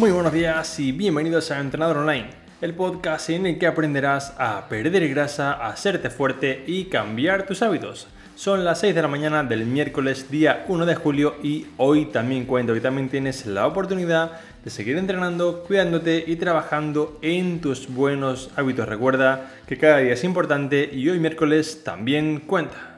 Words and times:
Muy 0.00 0.12
buenos 0.12 0.32
días 0.32 0.80
y 0.80 0.92
bienvenidos 0.92 1.50
a 1.50 1.60
Entrenador 1.60 1.98
Online, 1.98 2.30
el 2.62 2.72
podcast 2.72 3.28
en 3.28 3.44
el 3.44 3.58
que 3.58 3.66
aprenderás 3.66 4.32
a 4.38 4.66
perder 4.66 5.06
grasa, 5.10 5.52
a 5.52 5.68
hacerte 5.68 6.08
fuerte 6.08 6.64
y 6.66 6.86
cambiar 6.86 7.44
tus 7.44 7.60
hábitos. 7.60 8.08
Son 8.34 8.64
las 8.64 8.80
6 8.80 8.94
de 8.94 9.02
la 9.02 9.08
mañana 9.08 9.44
del 9.44 9.66
miércoles 9.66 10.30
día 10.30 10.64
1 10.68 10.86
de 10.86 10.94
julio 10.94 11.36
y 11.42 11.66
hoy 11.76 12.06
también 12.06 12.46
cuento 12.46 12.72
que 12.72 12.80
también 12.80 13.10
tienes 13.10 13.44
la 13.44 13.66
oportunidad 13.66 14.40
de 14.64 14.70
seguir 14.70 14.96
entrenando, 14.96 15.64
cuidándote 15.64 16.24
y 16.26 16.36
trabajando 16.36 17.18
en 17.20 17.60
tus 17.60 17.92
buenos 17.92 18.48
hábitos. 18.56 18.88
Recuerda 18.88 19.50
que 19.66 19.76
cada 19.76 19.98
día 19.98 20.14
es 20.14 20.24
importante 20.24 20.88
y 20.90 21.10
hoy 21.10 21.18
miércoles 21.18 21.84
también 21.84 22.40
cuenta. 22.46 22.89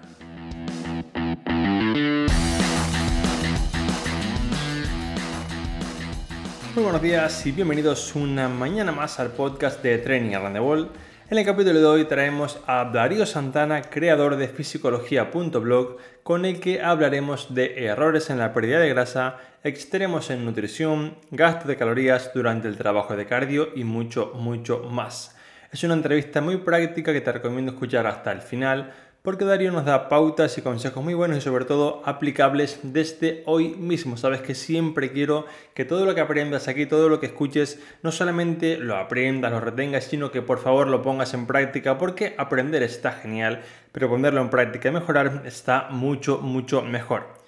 Buenos 6.82 7.00
días 7.00 7.46
y 7.46 7.52
bienvenidos 7.52 8.16
una 8.16 8.48
mañana 8.48 8.90
más 8.90 9.20
al 9.20 9.30
podcast 9.30 9.80
de 9.84 9.98
Training 9.98 10.36
World. 10.58 10.88
En 11.30 11.38
el 11.38 11.44
capítulo 11.44 11.78
de 11.78 11.86
hoy 11.86 12.04
traemos 12.06 12.58
a 12.66 12.84
Darío 12.86 13.24
Santana, 13.24 13.82
creador 13.82 14.34
de 14.34 14.48
fisicología.blog, 14.48 15.98
con 16.24 16.44
el 16.44 16.58
que 16.58 16.82
hablaremos 16.82 17.54
de 17.54 17.86
errores 17.86 18.30
en 18.30 18.38
la 18.38 18.52
pérdida 18.52 18.80
de 18.80 18.88
grasa, 18.88 19.36
extremos 19.62 20.30
en 20.30 20.44
nutrición, 20.44 21.18
gasto 21.30 21.68
de 21.68 21.76
calorías 21.76 22.32
durante 22.34 22.66
el 22.66 22.76
trabajo 22.76 23.14
de 23.14 23.26
cardio 23.26 23.68
y 23.76 23.84
mucho, 23.84 24.32
mucho 24.34 24.80
más. 24.90 25.36
Es 25.70 25.84
una 25.84 25.94
entrevista 25.94 26.40
muy 26.40 26.56
práctica 26.56 27.12
que 27.12 27.20
te 27.20 27.30
recomiendo 27.30 27.72
escuchar 27.72 28.08
hasta 28.08 28.32
el 28.32 28.40
final 28.40 28.92
porque 29.22 29.44
Darío 29.44 29.70
nos 29.70 29.84
da 29.84 30.08
pautas 30.08 30.58
y 30.58 30.62
consejos 30.62 31.02
muy 31.02 31.14
buenos 31.14 31.38
y 31.38 31.40
sobre 31.40 31.64
todo 31.64 32.02
aplicables 32.04 32.80
desde 32.82 33.44
hoy 33.46 33.76
mismo. 33.76 34.16
Sabes 34.16 34.40
que 34.40 34.56
siempre 34.56 35.12
quiero 35.12 35.46
que 35.74 35.84
todo 35.84 36.04
lo 36.04 36.14
que 36.14 36.20
aprendas 36.20 36.66
aquí, 36.66 36.86
todo 36.86 37.08
lo 37.08 37.20
que 37.20 37.26
escuches, 37.26 37.80
no 38.02 38.10
solamente 38.10 38.78
lo 38.78 38.96
aprendas, 38.96 39.52
lo 39.52 39.60
retengas, 39.60 40.04
sino 40.04 40.32
que 40.32 40.42
por 40.42 40.58
favor 40.58 40.88
lo 40.88 41.02
pongas 41.02 41.34
en 41.34 41.46
práctica 41.46 41.98
porque 41.98 42.34
aprender 42.36 42.82
está 42.82 43.12
genial, 43.12 43.62
pero 43.92 44.08
ponerlo 44.08 44.40
en 44.40 44.50
práctica 44.50 44.88
y 44.88 44.92
mejorar 44.92 45.42
está 45.46 45.88
mucho, 45.90 46.38
mucho 46.38 46.82
mejor. 46.82 47.41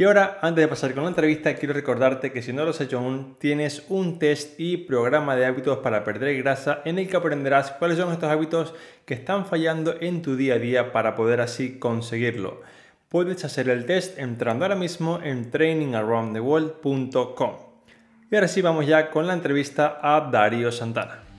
Y 0.00 0.04
ahora, 0.04 0.38
antes 0.40 0.62
de 0.62 0.68
pasar 0.68 0.94
con 0.94 1.02
la 1.02 1.10
entrevista, 1.10 1.54
quiero 1.56 1.74
recordarte 1.74 2.32
que 2.32 2.40
si 2.40 2.54
no 2.54 2.64
lo 2.64 2.70
has 2.70 2.80
hecho 2.80 3.00
aún, 3.00 3.36
tienes 3.38 3.84
un 3.90 4.18
test 4.18 4.58
y 4.58 4.78
programa 4.78 5.36
de 5.36 5.44
hábitos 5.44 5.80
para 5.80 6.04
perder 6.04 6.38
grasa 6.38 6.80
en 6.86 6.98
el 6.98 7.06
que 7.06 7.18
aprenderás 7.18 7.72
cuáles 7.72 7.98
son 7.98 8.10
estos 8.10 8.30
hábitos 8.30 8.72
que 9.04 9.12
están 9.12 9.44
fallando 9.44 9.94
en 10.00 10.22
tu 10.22 10.36
día 10.36 10.54
a 10.54 10.58
día 10.58 10.92
para 10.92 11.14
poder 11.14 11.42
así 11.42 11.78
conseguirlo. 11.78 12.62
Puedes 13.10 13.44
hacer 13.44 13.68
el 13.68 13.84
test 13.84 14.18
entrando 14.18 14.64
ahora 14.64 14.74
mismo 14.74 15.20
en 15.22 15.50
trainingaroundtheworld.com. 15.50 17.56
Y 18.30 18.34
ahora 18.34 18.48
sí 18.48 18.62
vamos 18.62 18.86
ya 18.86 19.10
con 19.10 19.26
la 19.26 19.34
entrevista 19.34 19.98
a 20.00 20.30
Darío 20.30 20.72
Santana. 20.72 21.29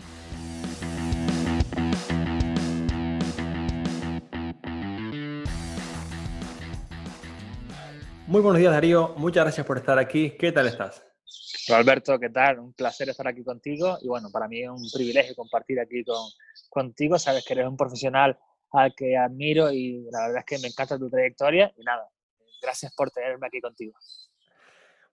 Muy 8.32 8.40
buenos 8.40 8.60
días 8.60 8.72
Darío, 8.72 9.14
muchas 9.18 9.44
gracias 9.44 9.68
por 9.68 9.78
estar 9.78 10.00
aquí. 10.00 10.38
¿Qué 10.40 10.54
tal 10.54 10.66
estás? 10.66 11.06
Alberto, 11.68 12.18
¿qué 12.18 12.30
tal? 12.30 12.60
Un 12.60 12.72
placer 12.72 13.10
estar 13.10 13.28
aquí 13.28 13.44
contigo 13.44 13.98
y 14.02 14.08
bueno, 14.08 14.30
para 14.32 14.48
mí 14.48 14.64
es 14.64 14.70
un 14.70 14.90
privilegio 14.90 15.36
compartir 15.36 15.82
aquí 15.82 16.02
con, 16.06 16.30
contigo. 16.70 17.20
Sabes 17.20 17.44
que 17.46 17.56
eres 17.56 17.68
un 17.68 17.76
profesional 17.76 18.40
al 18.72 18.96
que 18.96 19.18
admiro 19.18 19.70
y 19.70 20.08
la 20.10 20.28
verdad 20.28 20.38
es 20.38 20.46
que 20.46 20.60
me 20.60 20.70
encanta 20.70 20.98
tu 20.98 21.10
trayectoria 21.10 21.74
y 21.76 21.84
nada, 21.84 22.08
gracias 22.62 22.96
por 22.96 23.12
tenerme 23.12 23.48
aquí 23.48 23.60
contigo. 23.60 23.96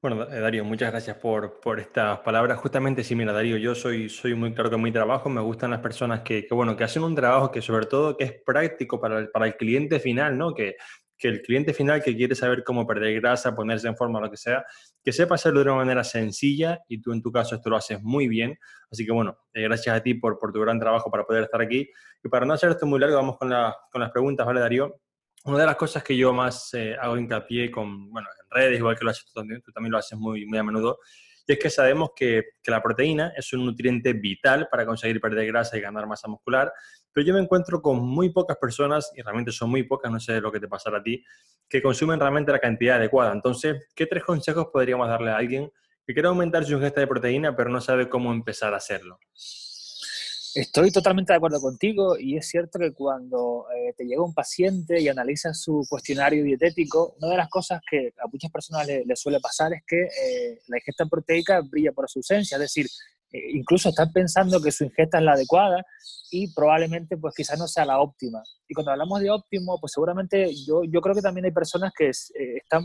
Bueno, 0.01 0.25
Darío, 0.25 0.65
muchas 0.65 0.93
gracias 0.93 1.17
por, 1.17 1.59
por, 1.59 1.81
estas 1.81 2.21
palabras. 2.21 2.61
Justamente, 2.61 3.03
sí, 3.03 3.17
mira, 3.17 3.33
Darío, 3.33 3.57
yo 3.57 3.75
soy, 3.75 4.09
soy 4.09 4.37
muy 4.37 4.55
claro 4.55 4.71
con 4.71 4.81
mi 4.81 4.93
trabajo, 4.93 5.29
me 5.29 5.41
gustan 5.41 5.73
las 5.73 5.81
personas 5.81 6.21
que, 6.21 6.47
que, 6.47 6.55
bueno, 6.55 6.77
que 6.77 6.85
hacen 6.85 7.03
un 7.03 7.17
trabajo 7.17 7.51
que 7.51 7.63
sobre 7.63 7.87
todo 7.87 8.17
que 8.17 8.23
es 8.23 8.35
práctico 8.47 9.01
para 9.01 9.19
el, 9.19 9.31
para 9.31 9.47
el 9.47 9.57
cliente 9.57 9.99
final, 9.99 10.39
¿no? 10.39 10.55
Que, 10.55 10.77
que 11.19 11.29
el 11.29 11.43
cliente 11.43 11.75
final 11.75 12.03
que 12.03 12.17
quiere 12.17 12.35
saber 12.35 12.63
cómo 12.63 12.87
perder 12.87 13.21
grasa, 13.21 13.55
ponerse 13.55 13.89
en 13.89 13.97
forma, 13.97 14.21
lo 14.21 14.31
que 14.31 14.37
sea, 14.37 14.65
que 15.03 15.13
sepa 15.13 15.35
hacerlo 15.35 15.61
de 15.61 15.67
una 15.67 15.75
manera 15.77 16.05
sencilla 16.05 16.81
y 16.89 17.01
tú 17.01 17.13
en 17.13 17.21
tu 17.21 17.33
caso 17.33 17.57
esto 17.57 17.69
lo 17.69 17.77
haces 17.77 18.01
muy 18.03 18.29
bien. 18.29 18.57
Así 18.91 19.05
que 19.05 19.13
bueno, 19.13 19.37
eh, 19.53 19.63
gracias 19.63 19.97
a 19.97 20.03
ti 20.03 20.15
por, 20.15 20.39
por, 20.39 20.53
tu 20.53 20.61
gran 20.61 20.79
trabajo 20.79 21.11
para 21.11 21.25
poder 21.25 21.45
estar 21.45 21.61
aquí. 21.61 21.91
Y 22.23 22.29
para 22.29 22.47
no 22.47 22.55
hacer 22.55 22.71
esto 22.71 22.87
muy 22.87 23.01
largo, 23.01 23.17
vamos 23.17 23.37
con, 23.37 23.51
la, 23.51 23.77
con 23.91 24.01
las 24.01 24.11
preguntas, 24.11 24.47
¿vale, 24.47 24.61
Darío? 24.61 25.01
Una 25.45 25.59
de 25.59 25.67
las 25.67 25.77
cosas 25.77 26.03
que 26.03 26.17
yo 26.17 26.33
más 26.33 26.73
eh, 26.75 26.97
hago 27.01 27.17
hincapié 27.17 27.71
con, 27.71 28.11
bueno, 28.11 28.29
en 28.43 28.51
redes, 28.51 28.79
igual 28.79 28.97
que 28.97 29.05
lo 29.05 29.11
haces 29.11 29.25
tú 29.25 29.33
también, 29.33 29.61
tú 29.63 29.73
también 29.73 29.93
lo 29.93 29.99
haces 29.99 30.19
muy, 30.19 30.47
muy 30.47 30.59
a 30.59 30.63
menudo, 30.63 30.99
y 31.49 31.53
es 31.53 31.59
que 31.59 31.71
sabemos 31.71 32.11
que, 32.15 32.51
la 32.67 32.83
proteína 32.83 33.33
es 33.35 33.55
un 33.55 33.65
nutriente 33.65 34.13
vital 34.13 34.69
para 34.71 34.85
conseguir 34.85 35.19
perder 35.19 35.47
grasa 35.47 35.79
y 35.79 35.81
ganar 35.81 36.07
masa 36.07 36.29
muscular, 36.29 36.71
pero 37.11 37.27
yo 37.27 37.33
me 37.33 37.41
encuentro 37.41 37.81
con 37.81 37.99
muy 38.07 38.29
pocas 38.29 38.59
personas, 38.59 39.11
y 39.17 39.23
realmente 39.23 39.51
son 39.51 39.71
muy 39.71 39.83
pocas, 39.85 40.13
no 40.13 40.21
sé 40.21 40.43
lo 40.43 40.53
que 40.53 40.61
te 40.61 40.69
pasará 40.69 40.99
a 40.99 41.03
ti, 41.03 41.25
que 41.67 41.81
consumen 41.81 42.21
realmente 42.21 42.53
la 42.53 42.59
cantidad 42.59 42.97
adecuada. 42.97 43.33
Entonces, 43.33 43.89
¿qué 43.95 44.05
tres 44.05 44.25
consejos 44.25 44.67
podríamos 44.71 45.09
darle 45.09 45.31
a 45.31 45.39
alguien 45.39 45.73
que 46.05 46.13
quiere 46.13 46.29
aumentar 46.29 46.67
su 46.67 46.75
ingesta 46.75 47.01
de 47.01 47.07
proteína, 47.07 47.57
pero 47.57 47.71
no 47.71 47.81
sabe 47.81 48.11
cómo 48.11 48.31
empezar 48.31 48.75
a 48.75 48.77
hacerlo? 48.77 49.19
Estoy 50.61 50.91
totalmente 50.91 51.33
de 51.33 51.37
acuerdo 51.37 51.61
contigo 51.61 52.19
y 52.19 52.37
es 52.37 52.49
cierto 52.49 52.81
que 52.81 52.93
cuando 52.93 53.67
eh, 53.77 53.95
te 53.97 54.05
llega 54.05 54.25
un 54.25 54.35
paciente 54.35 55.01
y 55.01 55.07
analiza 55.07 55.55
su 55.55 55.87
cuestionario 55.89 56.43
dietético, 56.43 57.15
una 57.21 57.31
de 57.31 57.37
las 57.37 57.49
cosas 57.49 57.81
que 57.89 58.13
a 58.19 58.27
muchas 58.27 58.51
personas 58.51 58.85
les 58.89 59.07
le 59.07 59.15
suele 59.15 59.39
pasar 59.39 59.73
es 59.73 59.83
que 59.87 60.03
eh, 60.03 60.61
la 60.67 60.79
ingesta 60.79 61.07
proteica 61.07 61.61
brilla 61.61 61.93
por 61.93 62.11
su 62.11 62.19
ausencia, 62.19 62.57
es 62.57 62.61
decir, 62.61 62.87
eh, 63.31 63.39
incluso 63.53 63.91
están 63.91 64.13
pensando 64.13 64.61
que 64.61 64.73
su 64.73 64.83
ingesta 64.83 65.19
es 65.19 65.25
la 65.25 65.35
adecuada 65.35 65.87
y 66.33 66.53
probablemente 66.53 67.17
pues 67.17 67.37
quizás 67.37 67.57
no 67.57 67.69
sea 67.69 67.85
la 67.85 68.01
óptima. 68.01 68.43
Y 68.69 68.75
cuando 68.75 68.91
hablamos 68.91 69.21
de 69.21 69.31
óptimo, 69.31 69.79
pues 69.81 69.93
seguramente 69.93 70.53
yo, 70.67 70.83
yo 70.83 71.01
creo 71.01 71.15
que 71.15 71.23
también 71.23 71.45
hay 71.45 71.53
personas 71.53 71.93
que 71.97 72.09
eh, 72.09 72.57
están, 72.57 72.85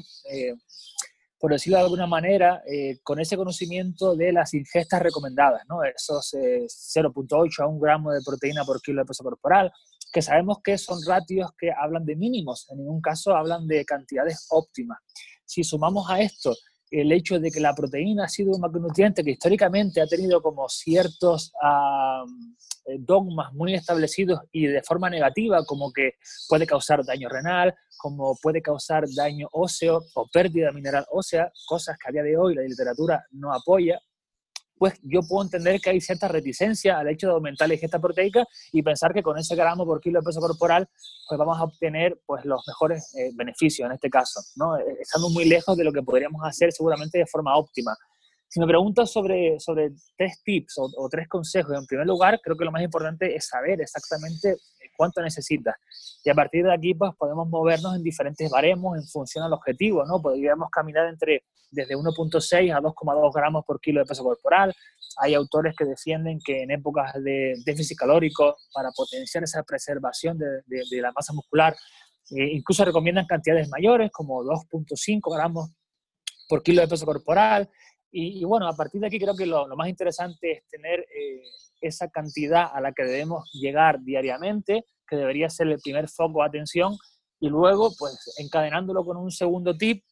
por 1.44 1.52
decirlo 1.52 1.78
de 1.78 1.84
alguna 1.84 2.08
manera, 2.08 2.64
con 3.04 3.20
ese 3.20 3.36
conocimiento 3.36 4.16
de 4.16 4.32
las 4.32 4.54
ingestas 4.54 5.02
recomendadas, 5.02 5.64
¿no? 5.68 5.84
esos 5.84 6.34
0.8 6.34 7.60
a 7.60 7.68
1 7.68 7.80
gramo 7.82 8.14
de 8.14 8.22
proteína 8.26 8.64
por 8.64 8.82
kilo 8.82 9.02
de 9.02 9.06
peso 9.06 9.26
corporal, 9.26 9.70
que 10.14 10.22
sabemos 10.22 10.60
que 10.64 10.78
son 10.78 11.00
ratios 11.06 11.50
que 11.60 11.70
hablan 11.70 12.06
de 12.06 12.16
mínimos, 12.16 12.66
en 12.70 12.78
ningún 12.78 13.02
caso 13.02 13.36
hablan 13.36 13.68
de 13.68 13.84
cantidades 13.84 14.48
óptimas. 14.52 15.00
Si 15.44 15.66
sumamos 15.66 16.10
a 16.10 16.22
esto 16.22 16.56
el 17.02 17.12
hecho 17.12 17.40
de 17.40 17.50
que 17.50 17.60
la 17.60 17.74
proteína 17.74 18.26
ha 18.26 18.30
sido 18.30 18.52
un 18.52 18.62
macronutriente 18.62 19.24
que 19.24 19.32
históricamente 19.32 20.00
ha 20.00 20.06
tenido 20.06 20.42
como 20.42 20.70
ciertos 20.70 21.52
eh, 22.86 22.98
dogmas 23.00 23.52
muy 23.54 23.74
establecidos 23.74 24.42
y 24.52 24.68
de 24.68 24.84
forma 24.84 25.10
negativa, 25.10 25.66
como 25.66 25.92
que 25.92 26.12
puede 26.48 26.68
causar 26.68 27.04
daño 27.04 27.30
renal, 27.30 27.74
como 27.98 28.36
puede 28.42 28.62
causar 28.62 29.06
daño 29.16 29.48
óseo 29.54 30.04
o 30.14 30.28
pérdida 30.32 30.72
mineral 30.72 31.06
ósea, 31.12 31.52
cosas 31.66 31.98
que 31.98 32.10
a 32.10 32.12
día 32.12 32.24
de 32.24 32.38
hoy 32.38 32.54
la 32.54 32.62
literatura 32.62 33.26
no 33.32 33.52
apoya, 33.52 34.00
pues 34.78 35.00
yo 35.04 35.22
puedo 35.22 35.44
entender 35.44 35.80
que 35.80 35.92
hay 35.92 36.02
cierta 36.02 36.28
reticencia 36.28 37.00
al 37.00 37.10
hecho 37.10 37.28
de 37.28 37.34
aumentar 37.34 37.68
la 37.68 37.76
ingesta 37.76 38.00
proteica 38.00 38.46
y 38.72 38.82
pensar 38.82 39.14
que 39.14 39.24
con 39.24 39.38
ese 39.38 39.56
gramo 39.56 39.86
por 39.86 40.02
kilo 40.02 40.20
de 40.20 40.26
peso 40.26 40.40
corporal 40.40 40.88
pues 41.28 41.38
vamos 41.38 41.58
a 41.58 41.64
obtener 41.64 42.20
pues 42.26 42.44
los 42.46 42.64
mejores 42.68 43.14
eh, 43.16 43.32
beneficios 43.34 43.86
en 43.86 43.94
este 43.94 44.10
caso, 44.10 44.42
¿no? 44.56 44.78
Eh, 44.78 44.98
estamos 45.00 45.32
muy 45.32 45.46
lejos 45.46 45.78
de 45.78 45.84
lo 45.84 45.92
que 45.92 46.02
podríamos 46.02 46.42
hacer 46.44 46.72
seguramente 46.72 47.18
de 47.18 47.26
forma 47.26 47.56
óptima. 47.56 47.96
Si 48.54 48.60
me 48.60 48.68
preguntas 48.68 49.12
sobre, 49.12 49.60
sobre 49.60 49.90
tres 50.16 50.44
tips 50.44 50.78
o, 50.78 50.88
o 50.98 51.10
tres 51.10 51.28
consejos, 51.28 51.76
en 51.76 51.88
primer 51.88 52.06
lugar, 52.06 52.40
creo 52.40 52.56
que 52.56 52.66
lo 52.66 52.72
más 52.72 52.84
importante 52.84 53.36
es 53.36 53.48
saber 53.48 53.82
exactamente 53.82 54.58
cuánto 54.96 55.24
necesitas. 55.24 55.74
Y 56.24 56.30
a 56.30 56.36
partir 56.36 56.64
de 56.64 56.72
aquí, 56.72 56.94
pues 56.94 57.14
podemos 57.18 57.50
movernos 57.50 57.96
en 57.96 58.04
diferentes 58.04 58.48
baremos 58.52 58.96
en 58.96 59.08
función 59.08 59.44
al 59.44 59.54
objetivo, 59.54 60.06
¿no? 60.06 60.22
Podríamos 60.22 60.70
caminar 60.70 61.08
entre 61.08 61.46
desde 61.72 61.96
1.6 61.96 62.76
a 62.76 62.80
2,2 62.80 63.34
gramos 63.34 63.66
por 63.66 63.82
kilo 63.82 64.02
de 64.02 64.06
peso 64.06 64.24
corporal. 64.24 64.72
Hay 65.18 65.34
autores 65.34 65.74
que 65.76 65.86
defienden 65.86 66.38
que 66.46 66.62
en 66.62 66.70
épocas 66.70 67.12
de 67.24 67.56
déficit 67.66 67.98
calórico, 67.98 68.56
para 68.72 68.92
potenciar 68.92 69.44
esa 69.44 69.64
preservación 69.64 70.38
de, 70.38 70.62
de, 70.68 71.02
la 71.02 71.12
masa 71.12 71.34
muscular, 71.34 71.76
eh, 72.30 72.50
incluso 72.54 72.86
recomiendan 72.86 73.26
cantidades 73.26 73.68
mayores, 73.68 74.12
como 74.12 74.44
2.5 74.44 75.36
gramos 75.36 75.72
por 76.48 76.62
kilo 76.62 76.82
de 76.82 76.88
peso 76.88 77.08
corporal. 77.08 77.68
Y, 78.16 78.44
bueno, 78.46 78.68
a 78.68 78.76
partir 78.76 79.02
de 79.02 79.08
aquí 79.08 79.20
creo 79.20 79.36
que 79.36 79.48
lo, 79.48 79.68
lo 79.68 79.76
más 79.76 79.90
interesante 79.90 80.52
es 80.52 80.68
tener 80.68 81.00
eh, 81.00 81.42
esa 81.82 82.10
cantidad 82.10 82.68
a 82.72 82.80
la 82.80 82.92
que 82.92 83.04
debemos 83.04 83.50
llegar 83.54 84.02
diariamente, 84.02 84.86
que 85.08 85.16
debería 85.16 85.50
ser 85.50 85.68
el 85.68 85.80
primer 85.80 86.08
foco 86.08 86.42
de 86.42 86.48
atención, 86.48 86.96
y 87.40 87.50
luego, 87.50 87.92
pues 87.98 88.36
encadenándolo 88.38 89.04
con 89.04 89.18
un 89.18 89.32
segundo 89.32 89.76
tip, 89.76 90.04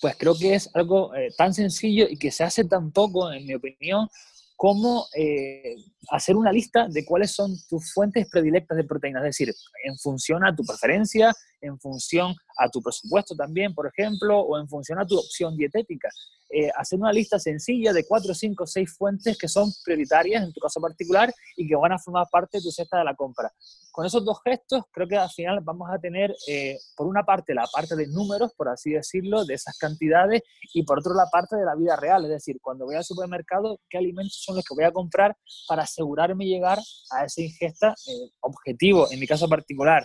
pues 0.00 0.16
creo 0.16 0.36
que 0.36 0.56
es 0.56 0.68
algo 0.74 1.14
eh, 1.14 1.30
tan 1.38 1.54
sencillo 1.54 2.06
y 2.10 2.18
que 2.18 2.32
se 2.32 2.42
hace 2.42 2.64
tan 2.64 2.90
poco, 2.90 3.32
en 3.32 3.46
mi 3.46 3.54
opinión, 3.54 4.08
como 4.56 5.06
eh, 5.16 5.76
hacer 6.10 6.36
una 6.36 6.52
lista 6.52 6.86
de 6.88 7.04
cuáles 7.04 7.32
son 7.32 7.54
tus 7.68 7.92
fuentes 7.92 8.28
predilectas 8.30 8.76
de 8.76 8.84
proteínas, 8.84 9.22
es 9.22 9.36
decir, 9.36 9.54
en 9.84 9.98
función 9.98 10.44
a 10.44 10.54
tu 10.54 10.64
preferencia, 10.64 11.32
en 11.60 11.78
función 11.78 12.34
a 12.58 12.68
tu 12.68 12.80
presupuesto 12.80 13.34
también, 13.34 13.74
por 13.74 13.86
ejemplo, 13.86 14.40
o 14.40 14.58
en 14.58 14.68
función 14.68 14.98
a 14.98 15.06
tu 15.06 15.18
opción 15.18 15.56
dietética. 15.56 16.08
Eh, 16.50 16.70
hacer 16.76 16.98
una 16.98 17.12
lista 17.12 17.38
sencilla 17.38 17.92
de 17.92 18.06
cuatro, 18.06 18.32
cinco, 18.34 18.66
seis 18.66 18.94
fuentes 18.96 19.36
que 19.36 19.48
son 19.48 19.70
prioritarias 19.84 20.44
en 20.44 20.52
tu 20.52 20.60
caso 20.60 20.80
particular 20.80 21.32
y 21.56 21.66
que 21.66 21.74
van 21.74 21.92
a 21.92 21.98
formar 21.98 22.26
parte 22.30 22.58
de 22.58 22.62
tu 22.62 22.70
cesta 22.70 22.98
de 22.98 23.04
la 23.04 23.14
compra. 23.14 23.52
Con 23.94 24.04
esos 24.04 24.24
dos 24.24 24.38
gestos, 24.44 24.82
creo 24.90 25.06
que 25.06 25.16
al 25.16 25.30
final 25.30 25.60
vamos 25.62 25.88
a 25.88 26.00
tener, 26.00 26.34
eh, 26.48 26.76
por 26.96 27.06
una 27.06 27.22
parte, 27.22 27.54
la 27.54 27.64
parte 27.72 27.94
de 27.94 28.08
números, 28.08 28.52
por 28.56 28.68
así 28.68 28.90
decirlo, 28.90 29.44
de 29.44 29.54
esas 29.54 29.78
cantidades, 29.78 30.42
y 30.72 30.82
por 30.82 30.98
otro, 30.98 31.14
la 31.14 31.26
parte 31.30 31.54
de 31.54 31.64
la 31.64 31.76
vida 31.76 31.94
real. 31.94 32.24
Es 32.24 32.30
decir, 32.32 32.58
cuando 32.60 32.86
voy 32.86 32.96
al 32.96 33.04
supermercado, 33.04 33.78
¿qué 33.88 33.98
alimentos 33.98 34.42
son 34.42 34.56
los 34.56 34.64
que 34.64 34.74
voy 34.74 34.82
a 34.82 34.90
comprar 34.90 35.36
para 35.68 35.84
asegurarme 35.84 36.44
llegar 36.44 36.80
a 37.12 37.24
esa 37.24 37.40
ingesta 37.40 37.94
eh, 38.08 38.30
objetivo, 38.40 39.06
en 39.12 39.20
mi 39.20 39.28
caso 39.28 39.48
particular? 39.48 40.04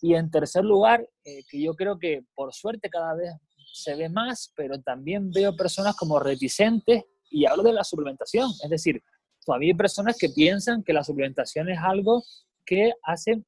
Y 0.00 0.14
en 0.14 0.30
tercer 0.30 0.64
lugar, 0.64 1.06
que 1.22 1.62
yo 1.62 1.74
creo 1.74 1.98
que 1.98 2.24
por 2.34 2.54
suerte 2.54 2.88
cada 2.88 3.12
vez 3.12 3.30
se 3.74 3.94
ve 3.94 4.08
más, 4.08 4.54
pero 4.56 4.80
también 4.80 5.30
veo 5.30 5.54
personas 5.54 5.94
como 5.96 6.18
reticentes 6.18 7.04
y 7.28 7.44
hablo 7.44 7.62
de 7.62 7.74
la 7.74 7.84
suplementación. 7.84 8.50
Es 8.64 8.70
decir, 8.70 9.02
todavía 9.44 9.72
hay 9.72 9.76
personas 9.76 10.16
que 10.18 10.30
piensan 10.30 10.82
que 10.82 10.94
la 10.94 11.04
suplementación 11.04 11.68
es 11.68 11.78
algo 11.78 12.24
que 12.64 12.92
hacen 13.02 13.44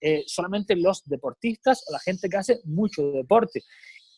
eh, 0.00 0.24
solamente 0.26 0.76
los 0.76 1.02
deportistas 1.04 1.84
o 1.88 1.92
la 1.92 1.98
gente 1.98 2.28
que 2.28 2.36
hace 2.36 2.60
mucho 2.64 3.10
deporte. 3.12 3.62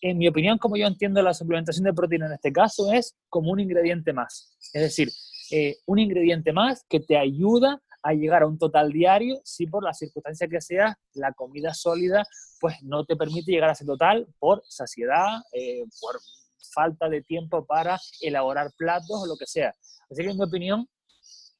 En 0.00 0.18
mi 0.18 0.28
opinión, 0.28 0.58
como 0.58 0.76
yo 0.76 0.86
entiendo 0.86 1.22
la 1.22 1.32
suplementación 1.32 1.84
de 1.84 1.94
proteína 1.94 2.26
en 2.26 2.32
este 2.32 2.52
caso, 2.52 2.92
es 2.92 3.14
como 3.28 3.50
un 3.50 3.60
ingrediente 3.60 4.12
más. 4.12 4.56
Es 4.72 4.82
decir, 4.82 5.10
eh, 5.50 5.76
un 5.86 5.98
ingrediente 5.98 6.52
más 6.52 6.84
que 6.88 7.00
te 7.00 7.16
ayuda 7.16 7.80
a 8.02 8.12
llegar 8.12 8.42
a 8.42 8.46
un 8.46 8.58
total 8.58 8.92
diario 8.92 9.40
si 9.44 9.66
por 9.66 9.82
la 9.82 9.92
circunstancia 9.92 10.48
que 10.48 10.60
sea 10.60 10.98
la 11.14 11.32
comida 11.32 11.74
sólida 11.74 12.24
pues 12.60 12.76
no 12.82 13.04
te 13.04 13.16
permite 13.16 13.52
llegar 13.52 13.70
a 13.70 13.72
ese 13.72 13.84
total 13.84 14.26
por 14.38 14.62
saciedad, 14.68 15.40
eh, 15.52 15.84
por 16.00 16.16
falta 16.72 17.08
de 17.08 17.22
tiempo 17.22 17.64
para 17.64 17.98
elaborar 18.20 18.72
platos 18.76 19.22
o 19.22 19.26
lo 19.26 19.36
que 19.36 19.46
sea. 19.46 19.74
Así 20.10 20.22
que 20.22 20.30
en 20.30 20.36
mi 20.36 20.44
opinión, 20.44 20.88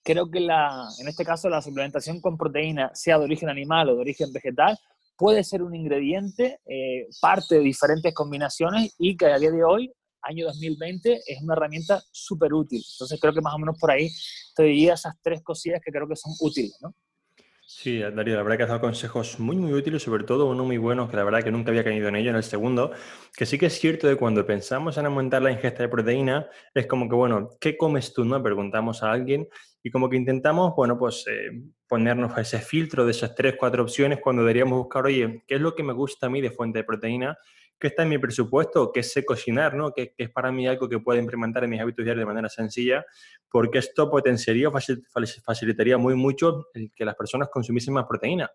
creo 0.06 0.30
que 0.30 0.38
la, 0.38 0.88
en 1.00 1.08
este 1.08 1.24
caso 1.24 1.48
la 1.48 1.60
suplementación 1.60 2.20
con 2.20 2.38
proteína, 2.38 2.92
sea 2.94 3.18
de 3.18 3.24
origen 3.24 3.48
animal 3.48 3.88
o 3.88 3.96
de 3.96 4.00
origen 4.02 4.32
vegetal, 4.32 4.78
puede 5.18 5.42
ser 5.42 5.62
un 5.62 5.74
ingrediente, 5.74 6.60
eh, 6.64 7.08
parte 7.20 7.56
de 7.56 7.62
diferentes 7.62 8.14
combinaciones 8.14 8.94
y 8.98 9.16
que 9.16 9.26
a 9.26 9.38
día 9.38 9.50
de 9.50 9.64
hoy 9.64 9.92
año 10.22 10.46
2020 10.46 11.22
es 11.26 11.42
una 11.42 11.54
herramienta 11.54 12.00
súper 12.12 12.54
útil. 12.54 12.82
Entonces 12.94 13.18
creo 13.20 13.34
que 13.34 13.40
más 13.40 13.54
o 13.54 13.58
menos 13.58 13.76
por 13.80 13.90
ahí 13.90 14.08
te 14.54 14.62
diría 14.62 14.94
esas 14.94 15.14
tres 15.20 15.42
cosillas 15.42 15.80
que 15.84 15.90
creo 15.90 16.06
que 16.06 16.16
son 16.16 16.32
útiles, 16.40 16.76
¿no? 16.80 16.94
Sí, 17.68 17.98
Darío, 17.98 18.36
la 18.36 18.44
verdad 18.44 18.58
que 18.58 18.62
has 18.62 18.68
dado 18.68 18.80
consejos 18.80 19.40
muy, 19.40 19.56
muy 19.56 19.72
útiles, 19.72 20.00
sobre 20.00 20.22
todo 20.22 20.46
uno 20.46 20.64
muy 20.64 20.78
bueno, 20.78 21.10
que 21.10 21.16
la 21.16 21.24
verdad 21.24 21.42
que 21.42 21.50
nunca 21.50 21.70
había 21.70 21.82
caído 21.82 22.06
en 22.06 22.14
ello, 22.14 22.30
en 22.30 22.36
el 22.36 22.44
segundo, 22.44 22.92
que 23.36 23.44
sí 23.44 23.58
que 23.58 23.66
es 23.66 23.80
cierto 23.80 24.06
de 24.06 24.14
cuando 24.14 24.46
pensamos 24.46 24.96
en 24.98 25.06
aumentar 25.06 25.42
la 25.42 25.50
ingesta 25.50 25.82
de 25.82 25.88
proteína, 25.88 26.48
es 26.72 26.86
como 26.86 27.08
que, 27.08 27.16
bueno, 27.16 27.50
¿qué 27.60 27.76
comes 27.76 28.12
tú? 28.12 28.24
No? 28.24 28.40
Preguntamos 28.40 29.02
a 29.02 29.10
alguien 29.10 29.48
y 29.86 29.90
como 29.92 30.10
que 30.10 30.16
intentamos, 30.16 30.74
bueno, 30.74 30.98
pues 30.98 31.24
eh, 31.30 31.62
ponernos 31.86 32.36
ese 32.38 32.58
filtro 32.58 33.04
de 33.04 33.12
esas 33.12 33.36
tres, 33.36 33.54
cuatro 33.56 33.84
opciones 33.84 34.18
cuando 34.20 34.42
deberíamos 34.42 34.78
buscar, 34.80 35.06
oye, 35.06 35.44
¿qué 35.46 35.54
es 35.54 35.60
lo 35.60 35.76
que 35.76 35.84
me 35.84 35.92
gusta 35.92 36.26
a 36.26 36.28
mí 36.28 36.40
de 36.40 36.50
fuente 36.50 36.80
de 36.80 36.84
proteína? 36.84 37.38
¿Qué 37.78 37.86
está 37.86 38.02
en 38.02 38.08
mi 38.08 38.18
presupuesto? 38.18 38.90
¿Qué 38.92 39.04
sé 39.04 39.24
cocinar? 39.24 39.74
¿no? 39.74 39.92
¿Qué, 39.92 40.12
es 40.18 40.30
para 40.30 40.50
mí 40.50 40.66
algo 40.66 40.88
que 40.88 40.98
puedo 40.98 41.20
implementar 41.20 41.62
en 41.62 41.70
mis 41.70 41.80
hábitos 41.80 42.04
diarios 42.04 42.22
de 42.22 42.26
manera 42.26 42.48
sencilla? 42.48 43.06
Porque 43.48 43.78
esto 43.78 44.10
potenciaría, 44.10 44.72
facilitaría 45.44 45.98
muy 45.98 46.16
mucho 46.16 46.66
el 46.74 46.90
que 46.92 47.04
las 47.04 47.14
personas 47.14 47.48
consumiesen 47.48 47.94
más 47.94 48.06
proteína 48.06 48.50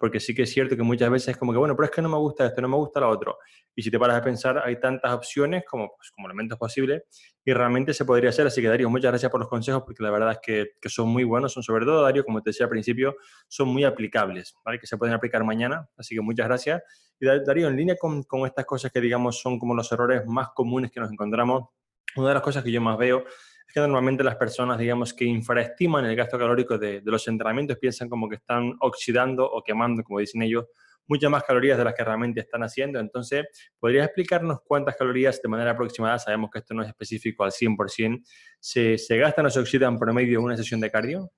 porque 0.00 0.18
sí 0.18 0.34
que 0.34 0.44
es 0.44 0.50
cierto 0.50 0.74
que 0.74 0.82
muchas 0.82 1.10
veces 1.10 1.28
es 1.28 1.36
como 1.36 1.52
que, 1.52 1.58
bueno, 1.58 1.76
pero 1.76 1.84
es 1.84 1.90
que 1.90 2.00
no 2.00 2.08
me 2.08 2.16
gusta 2.16 2.46
esto, 2.46 2.62
no 2.62 2.68
me 2.68 2.76
gusta 2.76 3.00
lo 3.00 3.10
otro. 3.10 3.36
Y 3.76 3.82
si 3.82 3.90
te 3.90 3.98
paras 3.98 4.16
a 4.16 4.24
pensar, 4.24 4.58
hay 4.64 4.80
tantas 4.80 5.12
opciones 5.12 5.62
como, 5.68 5.94
pues, 5.94 6.10
como 6.10 6.26
elementos 6.26 6.58
posibles 6.58 7.02
y 7.44 7.52
realmente 7.52 7.92
se 7.92 8.06
podría 8.06 8.30
hacer. 8.30 8.46
Así 8.46 8.62
que, 8.62 8.68
Darío, 8.68 8.88
muchas 8.88 9.10
gracias 9.10 9.30
por 9.30 9.40
los 9.40 9.50
consejos 9.50 9.82
porque 9.82 10.02
la 10.02 10.10
verdad 10.10 10.32
es 10.32 10.38
que, 10.42 10.70
que 10.80 10.88
son 10.88 11.10
muy 11.10 11.24
buenos, 11.24 11.52
son 11.52 11.62
sobre 11.62 11.84
todo, 11.84 12.02
Darío, 12.02 12.24
como 12.24 12.40
te 12.40 12.48
decía 12.48 12.64
al 12.64 12.70
principio, 12.70 13.14
son 13.46 13.68
muy 13.68 13.84
aplicables, 13.84 14.54
¿vale? 14.64 14.78
Que 14.78 14.86
se 14.86 14.96
pueden 14.96 15.14
aplicar 15.14 15.44
mañana. 15.44 15.86
Así 15.98 16.14
que 16.14 16.22
muchas 16.22 16.46
gracias. 16.46 16.82
Y 17.20 17.26
Darío, 17.26 17.68
en 17.68 17.76
línea 17.76 17.96
con, 18.00 18.22
con 18.22 18.46
estas 18.46 18.64
cosas 18.64 18.90
que, 18.90 19.02
digamos, 19.02 19.38
son 19.38 19.58
como 19.58 19.74
los 19.74 19.92
errores 19.92 20.22
más 20.24 20.48
comunes 20.54 20.90
que 20.90 21.00
nos 21.00 21.12
encontramos, 21.12 21.68
una 22.16 22.28
de 22.28 22.34
las 22.34 22.42
cosas 22.42 22.64
que 22.64 22.72
yo 22.72 22.80
más 22.80 22.96
veo 22.96 23.22
es 23.70 23.74
que 23.74 23.80
normalmente 23.80 24.24
las 24.24 24.34
personas, 24.34 24.80
digamos, 24.80 25.14
que 25.14 25.24
infraestiman 25.24 26.04
el 26.04 26.16
gasto 26.16 26.36
calórico 26.36 26.76
de, 26.76 27.00
los 27.04 27.28
entrenamientos 27.28 27.78
piensan 27.78 28.08
como 28.08 28.28
que 28.28 28.34
están 28.34 28.74
oxidando 28.80 29.48
o 29.48 29.62
quemando, 29.62 30.02
como 30.02 30.18
dicen 30.18 30.42
ellos, 30.42 30.64
muchas 31.06 31.30
más 31.30 31.44
calorías 31.44 31.78
de 31.78 31.84
las 31.84 31.94
que 31.94 32.02
realmente 32.02 32.40
están 32.40 32.64
haciendo. 32.64 32.98
Entonces, 32.98 33.46
¿podrías 33.78 34.06
explicarnos 34.06 34.58
cuántas 34.64 34.96
calorías 34.96 35.40
de 35.40 35.48
manera 35.48 35.70
aproximada, 35.70 36.18
sabemos 36.18 36.50
que 36.50 36.58
esto 36.58 36.74
no 36.74 36.82
es 36.82 36.88
específico 36.88 37.44
al 37.44 37.52
100%, 37.52 38.24
se, 38.58 38.98
se 38.98 39.16
gastan 39.16 39.46
o 39.46 39.50
se 39.50 39.60
oxidan 39.60 40.00
promedio 40.00 40.40
en 40.40 40.46
una 40.46 40.56
sesión 40.56 40.80
de 40.80 40.90
cardio? 40.90 41.30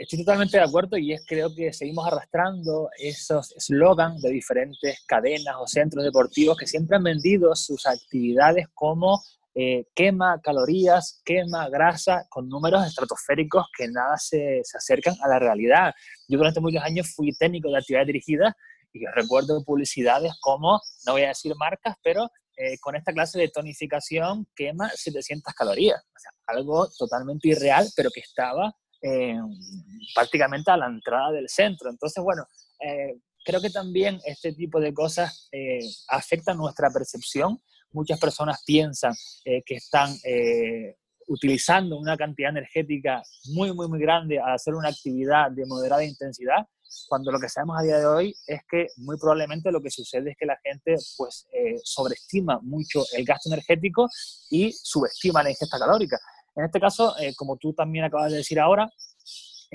estoy 0.00 0.20
totalmente 0.20 0.56
de 0.56 0.64
acuerdo 0.64 0.96
y 0.96 1.12
es 1.12 1.22
creo 1.28 1.54
que 1.54 1.70
seguimos 1.70 2.06
arrastrando 2.06 2.88
esos 2.98 3.54
eslogans 3.54 4.22
de 4.22 4.30
diferentes 4.30 5.04
cadenas 5.06 5.56
o 5.60 5.66
centros 5.66 6.06
deportivos 6.06 6.56
que 6.56 6.66
siempre 6.66 6.96
han 6.96 7.02
vendido 7.02 7.54
sus 7.54 7.84
actividades 7.84 8.66
como 8.72 9.20
eh, 9.58 9.86
quema 9.94 10.38
calorías, 10.42 11.22
quema 11.24 11.70
grasa 11.70 12.26
con 12.28 12.46
números 12.46 12.86
estratosféricos 12.86 13.64
que 13.74 13.88
nada 13.88 14.18
se, 14.18 14.60
se, 14.62 14.76
acercan 14.76 15.14
a 15.22 15.28
la 15.28 15.38
realidad. 15.38 15.94
Yo 16.28 16.36
durante 16.36 16.60
muchos 16.60 16.82
años 16.82 17.14
fui 17.16 17.32
técnico 17.32 17.70
de 17.70 17.78
actividad 17.78 18.04
dirigida 18.04 18.54
y 18.92 19.06
recuerdo 19.14 19.64
publicidades 19.64 20.34
como, 20.42 20.78
no 21.06 21.12
voy 21.12 21.22
a 21.22 21.28
decir 21.28 21.54
marcas, 21.56 21.96
pero 22.02 22.28
eh, 22.54 22.76
con 22.82 22.96
esta 22.96 23.14
clase 23.14 23.38
de 23.38 23.48
tonificación 23.48 24.46
quema 24.54 24.90
700 24.90 25.54
calorías. 25.54 26.02
Algo 26.46 26.86
totalmente 26.98 27.48
irreal, 27.48 27.88
pero 27.96 28.10
que 28.10 28.20
estaba 28.20 28.74
eh, 29.00 29.40
prácticamente 30.14 30.70
a 30.70 30.76
la 30.76 30.86
entrada 30.86 31.32
del 31.32 31.48
centro. 31.48 31.88
Entonces, 31.88 32.22
bueno, 32.22 32.44
creo 33.42 33.62
que 33.62 33.70
también 33.70 34.20
este 34.26 34.52
tipo 34.52 34.80
de 34.80 34.92
cosas 34.92 35.48
afectan 36.08 36.58
nuestra 36.58 36.90
percepción 36.90 37.58
muchas 37.96 38.20
personas 38.20 38.62
piensan 38.64 39.14
eh, 39.44 39.62
que 39.64 39.76
están 39.76 40.14
eh, 40.22 40.96
utilizando 41.26 41.98
una 41.98 42.16
cantidad 42.16 42.50
energética 42.50 43.22
muy, 43.54 43.72
muy, 43.72 43.88
muy 43.88 43.98
grande 43.98 44.38
al 44.38 44.54
hacer 44.54 44.74
una 44.74 44.90
actividad 44.90 45.50
de 45.50 45.64
moderada 45.66 46.04
intensidad, 46.04 46.66
cuando 47.08 47.32
lo 47.32 47.40
que 47.40 47.48
sabemos 47.48 47.76
a 47.78 47.82
día 47.82 47.98
de 47.98 48.06
hoy 48.06 48.34
es 48.46 48.60
que 48.70 48.86
muy 48.98 49.16
probablemente 49.18 49.72
lo 49.72 49.82
que 49.82 49.90
sucede 49.90 50.30
es 50.30 50.36
que 50.38 50.46
la 50.46 50.58
gente 50.62 50.94
pues 51.16 51.46
eh, 51.52 51.76
sobreestima 51.82 52.60
mucho 52.62 53.02
el 53.16 53.24
gasto 53.24 53.48
energético 53.48 54.08
y 54.50 54.72
subestima 54.72 55.42
la 55.42 55.50
ingesta 55.50 55.78
calórica. 55.78 56.18
En 56.54 56.64
este 56.64 56.80
caso, 56.80 57.14
como 57.36 57.58
tú 57.58 57.74
también 57.74 58.04
acabas 58.04 58.30
de 58.30 58.38
decir 58.38 58.58
ahora, 58.58 58.88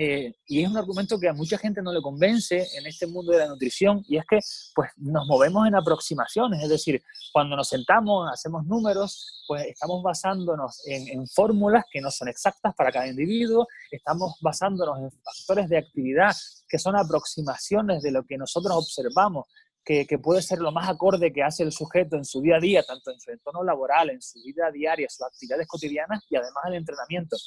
eh, 0.04 0.34
y 0.48 0.64
es 0.64 0.68
un 0.68 0.78
argumento 0.78 1.20
que 1.20 1.30
a 1.30 1.34
mucha 1.34 1.60
gente 1.60 1.80
no 1.80 1.94
le 1.94 2.02
convence 2.02 2.68
en 2.76 2.88
este 2.88 3.06
mundo 3.06 3.34
de 3.34 3.38
la 3.38 3.46
nutrición 3.46 4.04
y 4.08 4.18
es 4.18 4.24
que 4.28 4.40
pues 4.74 4.90
nos 4.98 5.28
movemos 5.28 5.68
en 5.68 5.76
aproximaciones, 5.76 6.64
es 6.64 6.70
decir, 6.70 7.04
cuando 7.32 7.56
nos 7.56 7.68
sentamos, 7.68 8.28
hacemos 8.34 8.66
números, 8.66 9.44
pues 9.48 9.68
estamos 9.68 10.02
basándonos 10.02 10.82
en, 10.88 11.08
en 11.08 11.28
fórmulas 11.28 11.84
que 11.92 12.02
no 12.02 12.10
son 12.10 12.30
exactas 12.30 12.74
para 12.76 12.92
cada 12.92 13.10
individuo, 13.10 13.68
estamos 13.92 14.40
basándonos 14.42 14.98
en 14.98 15.12
factores 15.22 15.70
de 15.70 15.78
actividad 15.78 16.36
que 16.68 16.80
son 16.80 16.96
aproximaciones 16.96 18.02
de 18.02 18.10
lo 18.10 18.24
que 18.24 18.40
nosotros 18.40 18.76
observamos 18.76 19.46
que, 19.86 20.08
que, 20.08 20.18
puede 20.18 20.42
ser 20.42 20.60
lo 20.60 20.72
más 20.72 20.90
acorde 20.90 21.32
que 21.32 21.44
hace 21.44 21.62
el 21.62 21.72
sujeto 21.72 22.16
en 22.16 22.26
su 22.26 22.42
día 22.42 22.56
a 22.58 22.60
día, 22.60 22.82
tanto 22.82 23.12
en 23.12 23.20
su 23.20 23.30
entorno 23.30 23.64
laboral, 23.64 24.10
en 24.10 24.22
su 24.22 24.40
vida 24.44 24.72
diaria, 24.72 25.08
sus 25.10 25.28
actividades 25.28 25.68
cotidianas 25.68 26.24
y 26.28 26.38
además 26.38 26.64
el 26.68 26.74
entrenamiento. 26.76 27.38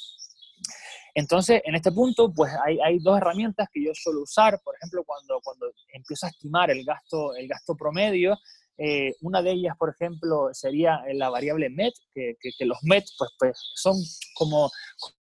Entonces, 1.17 1.61
en 1.63 1.75
este 1.75 1.93
punto, 1.93 2.31
pues 2.33 2.51
hay, 2.65 2.77
hay, 2.81 2.99
dos 2.99 3.17
herramientas 3.17 3.69
que 3.71 3.81
yo 3.85 3.91
suelo 3.93 4.23
usar, 4.23 4.59
por 4.61 4.75
ejemplo, 4.75 5.01
cuando, 5.05 5.39
cuando 5.41 5.71
empiezo 5.93 6.25
a 6.25 6.29
estimar 6.29 6.69
el 6.69 6.83
gasto, 6.83 7.33
el 7.35 7.47
gasto 7.47 7.73
promedio, 7.73 8.37
eh, 8.77 9.15
una 9.21 9.41
de 9.41 9.51
ellas, 9.51 9.77
por 9.79 9.89
ejemplo, 9.89 10.49
sería 10.51 11.01
la 11.13 11.29
variable 11.29 11.69
MET, 11.69 11.93
que, 12.13 12.35
que, 12.39 12.65
los 12.65 12.77
MET 12.83 13.05
pues, 13.17 13.31
pues, 13.39 13.57
son 13.75 13.95
como, 14.35 14.69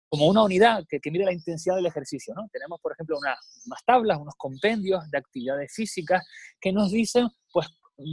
como 0.08 0.28
una 0.28 0.44
unidad 0.44 0.84
que, 0.88 1.00
que, 1.00 1.10
mide 1.10 1.24
la 1.24 1.32
intensidad 1.32 1.74
del 1.74 1.86
ejercicio. 1.86 2.32
¿no? 2.36 2.48
Tenemos, 2.52 2.80
por 2.80 2.92
ejemplo, 2.92 3.18
unas 3.18 3.84
tablas, 3.84 4.18
unos 4.18 4.34
compendios 4.36 5.10
de 5.10 5.18
actividades 5.18 5.72
físicas 5.74 6.24
que 6.60 6.72
nos 6.72 6.92
dicen 6.92 7.28
pues, 7.52 7.66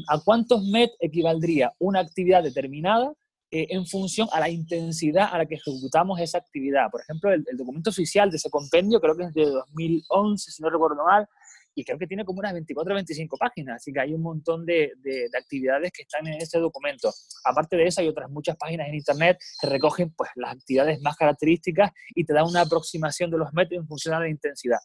a 0.08 0.20
cuántos 0.20 0.64
MET 0.64 0.90
equivaldría 1.00 1.72
una 1.78 2.00
actividad 2.00 2.42
determinada 2.42 3.14
eh, 3.52 3.68
en 3.72 3.86
función 3.88 4.28
a 4.32 4.40
la 4.40 4.50
intensidad 4.50 5.30
a 5.32 5.40
la 5.40 5.46
que 5.48 5.56
ejecutamos 5.56 6.20
esa 6.20 6.38
actividad. 6.38 6.92
Por 6.92 7.02
ejemplo, 7.02 7.34
el, 7.34 7.44
documento 7.58 7.90
oficial 7.90 8.30
de 8.30 8.38
ese 8.38 8.50
compendio 8.50 9.02
creo 9.02 9.18
que 9.18 9.24
es 9.24 9.34
de 9.34 9.46
2011, 9.46 10.52
si 10.52 10.62
no 10.62 10.70
recuerdo 10.70 11.04
mal, 11.04 11.28
y 11.74 11.84
creo 11.84 11.98
que 11.98 12.06
tiene 12.06 12.26
como 12.26 12.40
unas 12.40 12.54
24 12.54 12.94
o 12.94 12.96
25 12.96 13.38
páginas, 13.38 13.78
así 13.78 13.92
que 13.92 14.02
hay 14.02 14.14
un 14.14 14.22
montón 14.22 14.66
de, 14.66 14.92
de, 14.98 15.30
actividades 15.36 15.92
que 15.92 16.04
están 16.04 16.28
en 16.28 16.42
ese 16.42 16.60
documento. 16.60 17.12
Aparte 17.44 17.76
de 17.76 17.88
eso, 17.88 18.02
hay 18.02 18.08
otras 18.08 18.30
muchas 18.30 18.56
páginas 18.56 18.88
en 18.88 18.96
Internet 18.96 19.40
que 19.60 19.68
recogen 19.68 20.12
pues, 20.12 20.30
las 20.36 20.54
actividades 20.54 21.02
más 21.02 21.16
características 21.16 21.92
y 22.14 22.26
te 22.26 22.34
dan 22.34 22.46
una 22.46 22.62
aproximación 22.62 23.32
de 23.32 23.38
los 23.40 23.52
métodos 23.54 23.82
en 23.82 23.88
función 23.88 24.14
a 24.14 24.20
la 24.20 24.30
intensidad. 24.30 24.80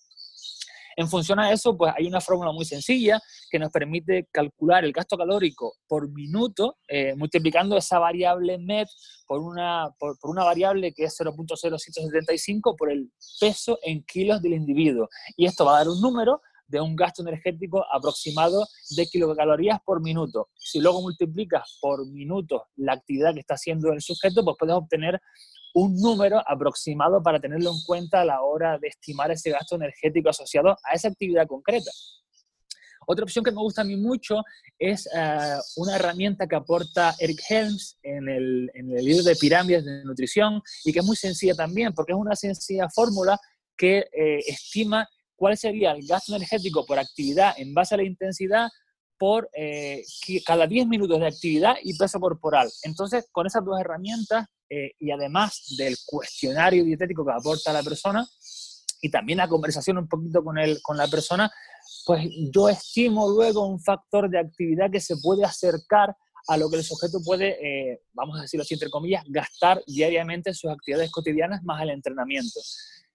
En 0.97 1.09
función 1.09 1.39
a 1.39 1.53
eso, 1.53 1.77
pues 1.77 1.93
hay 1.97 2.07
una 2.07 2.21
fórmula 2.21 2.53
muy 2.53 2.65
sencilla 2.65 3.21
que 3.51 3.59
nos 3.59 3.71
permite 3.71 4.29
calcular 4.31 4.85
el 4.85 4.93
gasto 4.93 5.17
calórico 5.17 5.75
por 5.87 6.11
minuto, 6.11 6.77
eh, 6.89 7.15
multiplicando 7.17 7.77
esa 7.77 7.99
variable 7.99 8.59
MET 8.59 8.89
por 9.27 9.41
una, 9.41 9.91
por, 9.99 10.17
una 10.23 10.45
variable 10.45 10.93
que 10.93 11.05
es 11.05 11.19
0.0175 11.19 12.77
por 12.77 12.91
el 12.91 13.11
peso 13.41 13.79
en 13.83 14.03
kilos 14.05 14.43
del 14.43 14.55
individuo. 14.55 15.09
Y 15.37 15.47
esto 15.47 15.65
va 15.65 15.77
a 15.77 15.79
dar 15.79 15.89
un 15.89 16.01
número 16.01 16.41
de 16.67 16.81
un 16.81 16.97
gasto 16.97 17.23
energético 17.23 17.85
aproximado 17.93 18.67
de 18.97 19.07
kilocalorías 19.07 19.81
por 19.85 20.01
minuto. 20.01 20.49
Si 20.57 20.81
luego 20.81 21.03
multiplicas 21.03 21.79
por 21.81 22.07
minuto 22.11 22.69
la 22.77 22.95
actividad 22.95 23.35
que 23.35 23.41
está 23.41 23.55
haciendo 23.55 23.93
el 23.93 24.01
sujeto, 24.01 24.43
pues 24.45 24.57
puedes 24.59 24.75
obtener 24.75 25.21
un 25.75 25.97
número 25.97 26.43
aproximado 26.47 27.23
para 27.23 27.40
tenerlo 27.40 27.71
en 27.71 27.83
cuenta 27.85 28.21
a 28.21 28.25
la 28.25 28.43
hora 28.43 28.78
de 28.78 28.88
estimar 28.88 29.31
ese 29.31 29.50
gasto 29.50 29.76
energético 29.76 30.31
asociado 30.31 30.71
a 30.71 30.95
esa 30.95 31.09
actividad 31.09 31.47
concreta. 31.47 31.90
Otra 33.07 33.25
opción 33.25 33.45
que 33.45 33.50
me 33.50 33.61
gusta 33.61 33.83
a 33.83 33.85
mí 33.85 33.97
mucho 33.97 34.43
es 34.78 35.07
eh, 35.14 35.57
una 35.76 35.97
herramienta 35.97 36.47
que 36.47 36.57
aporta 36.57 37.14
Eric 37.19 37.40
Helms 37.49 37.99
en 38.02 38.28
el, 38.28 38.71
en 38.73 38.95
libro 39.04 39.23
de 39.23 39.37
pirámides 39.37 39.85
de 39.85 40.04
nutrición 40.04 40.62
y 40.85 40.93
que 40.93 41.00
es 41.00 41.04
muy 41.04 41.16
sencilla 41.16 41.54
también, 41.54 41.93
porque 41.93 42.12
es 42.12 42.19
una 42.19 42.37
sencilla 42.37 42.88
fórmula 42.88 43.38
que 43.76 43.99
eh, 43.99 44.38
estima 44.47 45.09
cuál 45.37 45.57
sería 45.59 45.93
el 45.93 46.07
gasto 46.07 46.35
energético 46.35 46.87
por 46.87 46.99
actividad 46.99 47.52
en 47.59 47.75
base 47.75 47.95
a 47.95 47.99
la 47.99 48.04
intensidad 48.04 48.69
por 49.19 49.50
eh, 49.52 50.02
cada 50.47 50.66
10 50.66 50.87
minutos 50.87 51.21
de 51.21 51.26
actividad 51.26 51.76
y 51.83 51.97
peso 51.97 52.21
corporal. 52.21 52.71
Entonces, 52.83 53.26
con 53.33 53.47
esas 53.47 53.64
dos 53.64 53.78
herramientas 53.81 54.47
eh, 54.71 54.92
y 54.99 55.11
además 55.11 55.75
del 55.76 55.97
cuestionario 56.06 56.85
dietético 56.85 57.25
que 57.25 57.33
aporta 57.33 57.73
la 57.73 57.83
persona 57.83 58.26
y 59.02 59.11
también 59.11 59.38
la 59.38 59.49
conversación 59.49 59.99
un 59.99 60.09
poquito 60.09 60.42
con, 60.42 60.59
el, 60.59 60.80
con 60.80 60.97
la 60.97 61.06
persona, 61.09 61.50
pues 62.06 62.26
yo 62.50 62.68
estimo 62.68 63.28
luego 63.28 63.66
un 63.66 63.80
factor 63.80 64.30
de 64.30 64.38
actividad 64.38 64.90
que 64.90 65.00
se 65.00 65.16
puede 65.18 65.44
acercar 65.44 66.16
a 66.49 66.56
lo 66.56 66.71
que 66.71 66.76
el 66.76 66.85
sujeto 66.85 67.18
puede, 67.25 67.92
eh, 67.92 68.00
vamos 68.12 68.38
a 68.38 68.42
decirlo 68.42 68.62
así 68.62 68.75
entre 68.75 68.90
comillas, 68.90 69.25
gastar 69.28 69.83
diariamente 69.87 70.50
en 70.50 70.54
sus 70.54 70.71
actividades 70.71 71.11
cotidianas 71.11 71.62
más 71.62 71.83
el 71.83 71.90
entrenamiento. 71.90 72.61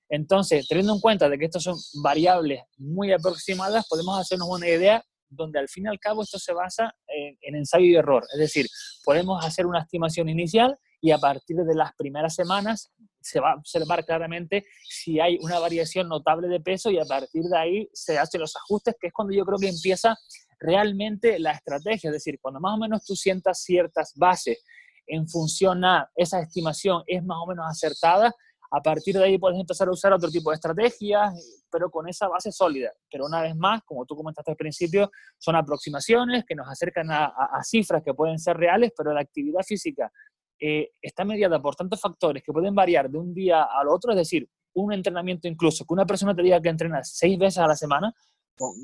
Entonces, 0.09 0.67
teniendo 0.67 0.93
en 0.93 0.99
cuenta 0.99 1.29
de 1.29 1.37
que 1.37 1.45
estas 1.45 1.63
son 1.63 1.75
variables 2.03 2.61
muy 2.77 3.11
aproximadas, 3.11 3.87
podemos 3.87 4.19
hacernos 4.19 4.47
una 4.49 4.67
idea 4.67 5.03
donde 5.29 5.59
al 5.59 5.69
fin 5.69 5.85
y 5.85 5.89
al 5.89 5.99
cabo 5.99 6.23
esto 6.23 6.39
se 6.39 6.53
basa 6.53 6.95
en, 7.07 7.37
en 7.41 7.55
ensayo 7.55 7.85
y 7.85 7.95
error. 7.95 8.23
Es 8.33 8.39
decir, 8.39 8.67
podemos 9.03 9.43
hacer 9.45 9.67
una 9.67 9.81
estimación 9.81 10.27
inicial 10.29 10.75
y 11.01 11.11
a 11.11 11.17
partir 11.17 11.57
de 11.57 11.75
las 11.75 11.93
primeras 11.95 12.35
semanas 12.35 12.91
se 13.21 13.39
va 13.39 13.51
a 13.51 13.55
observar 13.55 14.05
claramente 14.05 14.65
si 14.87 15.19
hay 15.19 15.37
una 15.41 15.59
variación 15.59 16.07
notable 16.07 16.47
de 16.47 16.59
peso 16.59 16.89
y 16.89 16.99
a 16.99 17.05
partir 17.05 17.43
de 17.43 17.57
ahí 17.57 17.89
se 17.93 18.17
hacen 18.17 18.41
los 18.41 18.55
ajustes, 18.55 18.95
que 18.99 19.07
es 19.07 19.13
cuando 19.13 19.33
yo 19.33 19.45
creo 19.45 19.57
que 19.57 19.69
empieza 19.69 20.17
realmente 20.59 21.39
la 21.39 21.51
estrategia, 21.51 22.09
es 22.09 22.13
decir, 22.13 22.39
cuando 22.41 22.59
más 22.59 22.75
o 22.75 22.77
menos 22.77 23.05
tú 23.05 23.15
sientas 23.15 23.61
ciertas 23.61 24.13
bases 24.15 24.63
en 25.07 25.27
función 25.27 25.83
a 25.83 26.09
esa 26.15 26.39
estimación 26.39 27.03
es 27.07 27.23
más 27.23 27.37
o 27.41 27.47
menos 27.47 27.65
acertada, 27.67 28.33
a 28.71 28.81
partir 28.81 29.17
de 29.17 29.23
ahí 29.23 29.37
puedes 29.37 29.59
empezar 29.59 29.87
a 29.87 29.91
usar 29.91 30.13
otro 30.13 30.29
tipo 30.29 30.51
de 30.51 30.55
estrategias, 30.55 31.33
pero 31.71 31.89
con 31.89 32.07
esa 32.07 32.27
base 32.27 32.51
sólida. 32.51 32.91
Pero 33.11 33.25
una 33.25 33.41
vez 33.41 33.55
más, 33.55 33.81
como 33.83 34.05
tú 34.05 34.15
comentaste 34.15 34.51
al 34.51 34.57
principio, 34.57 35.11
son 35.39 35.55
aproximaciones 35.55 36.45
que 36.45 36.55
nos 36.55 36.67
acercan 36.67 37.09
a, 37.09 37.33
cifras 37.63 38.03
que 38.03 38.13
pueden 38.13 38.37
ser 38.37 38.57
reales, 38.57 38.91
pero 38.95 39.11
la 39.11 39.21
actividad 39.21 39.61
física 39.63 40.11
eh, 40.59 40.91
está 41.01 41.25
mediada 41.25 41.61
por 41.61 41.75
tantos 41.75 41.99
factores 42.01 42.43
que 42.43 42.51
pueden 42.51 42.75
variar 42.75 43.09
de 43.09 43.17
un 43.17 43.33
día 43.33 43.63
al 43.63 43.87
otro, 43.87 44.11
es 44.11 44.17
decir, 44.17 44.49
un 44.73 44.93
entrenamiento 44.93 45.47
incluso, 45.47 45.85
que 45.85 45.93
una 45.93 46.05
persona 46.05 46.35
te 46.35 46.41
diga 46.41 46.61
que 46.61 46.69
entrena 46.69 47.03
seis 47.03 47.37
veces 47.37 47.59
a 47.59 47.67
la 47.67 47.75
semana, 47.75 48.13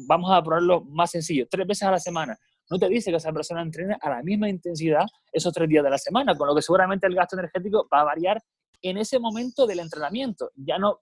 vamos 0.07 0.31
a 0.31 0.41
ponerlo 0.41 0.81
más 0.85 1.11
sencillo, 1.11 1.47
tres 1.49 1.67
veces 1.67 1.83
a 1.83 1.91
la 1.91 1.99
semana, 1.99 2.37
no 2.69 2.79
te 2.79 2.89
dice 2.89 3.11
que 3.11 3.17
esa 3.17 3.31
persona 3.31 3.61
entrene 3.61 3.95
a 4.01 4.09
la 4.09 4.23
misma 4.23 4.49
intensidad 4.49 5.05
esos 5.31 5.53
tres 5.53 5.69
días 5.69 5.83
de 5.83 5.89
la 5.89 5.97
semana, 5.97 6.35
con 6.35 6.47
lo 6.47 6.55
que 6.55 6.61
seguramente 6.61 7.05
el 7.07 7.15
gasto 7.15 7.37
energético 7.37 7.87
va 7.93 8.01
a 8.01 8.05
variar 8.05 8.41
en 8.81 8.97
ese 8.97 9.19
momento 9.19 9.65
del 9.65 9.79
entrenamiento, 9.79 10.51
ya 10.55 10.77
no 10.77 11.01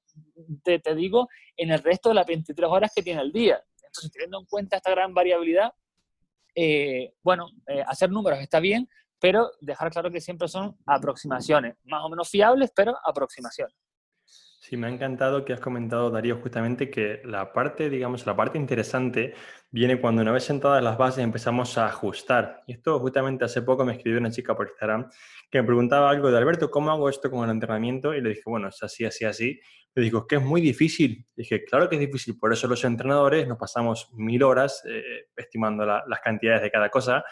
te, 0.64 0.80
digo 0.96 1.28
en 1.58 1.72
el 1.72 1.80
resto 1.80 2.10
de 2.10 2.16
las 2.16 2.26
23 2.26 2.70
horas 2.70 2.92
que 2.96 3.04
tiene 3.04 3.22
el 3.22 3.32
día. 3.32 3.62
Entonces, 3.86 4.12
teniendo 4.12 4.40
en 4.40 4.46
cuenta 4.46 4.78
esta 4.78 4.92
gran 4.92 5.14
variabilidad, 5.14 5.74
eh, 6.56 7.14
bueno, 7.24 7.50
eh, 7.68 7.84
hacer 7.86 8.10
números 8.10 8.40
está 8.40 8.60
bien, 8.60 8.88
pero 9.24 9.54
dejar 9.62 9.90
claro 9.90 10.12
que 10.12 10.20
siempre 10.20 10.50
son 10.50 10.76
aproximaciones, 10.86 11.78
más 11.86 12.04
o 12.04 12.10
menos 12.10 12.28
fiables, 12.30 12.74
pero 12.76 12.94
aproximaciones. 13.06 13.74
Sí, 14.60 14.76
me 14.76 14.88
ha 14.88 14.90
encantado 14.90 15.46
que 15.46 15.54
has 15.54 15.62
comentado, 15.62 16.12
Darío, 16.12 16.42
justamente 16.42 16.90
que 16.90 17.22
la 17.24 17.54
parte, 17.54 17.90
digamos, 17.90 18.26
la 18.26 18.36
parte 18.36 18.58
interesante 18.58 19.34
viene 19.72 20.02
cuando 20.02 20.22
una 20.22 20.34
vez 20.34 20.44
sentadas 20.44 20.84
las 20.84 20.98
bases 20.98 21.24
empezamos 21.24 21.78
a 21.78 21.86
ajustar. 21.86 22.64
Y 22.68 22.74
esto 22.74 23.00
justamente 23.00 23.46
hace 23.46 23.62
poco 23.62 23.86
me 23.86 23.94
escribió 23.94 24.20
una 24.20 24.30
chica 24.30 24.58
por 24.58 24.68
Instagram 24.68 25.10
que 25.50 25.62
me 25.62 25.68
preguntaba 25.68 26.10
algo 26.10 26.30
de 26.30 26.38
Alberto, 26.38 26.70
¿cómo 26.70 26.92
hago 26.92 27.08
esto 27.08 27.32
con 27.32 27.46
el 27.46 27.52
entrenamiento? 27.52 28.14
Y 28.14 28.20
le 28.20 28.30
dije, 28.30 28.44
bueno, 28.46 28.68
es 28.68 28.84
así, 28.84 29.06
así, 29.06 29.24
así. 29.24 29.58
Le 29.96 30.04
dijo, 30.04 30.18
es 30.18 30.26
que 30.28 30.36
es 30.36 30.42
muy 30.42 30.60
difícil. 30.60 31.26
dije, 31.34 31.64
claro 31.64 31.88
que 31.88 31.96
es 31.96 32.02
difícil, 32.02 32.38
por 32.38 32.52
eso 32.52 32.68
los 32.68 32.84
entrenadores 32.84 33.48
nos 33.48 33.58
pasamos 33.58 34.10
mil 34.12 34.44
horas 34.44 34.84
eh, 34.86 35.30
estimando 35.38 35.86
las 35.86 36.20
cantidades 36.22 36.62
de 36.62 36.72
cada 36.72 36.90
cosa, 36.90 37.24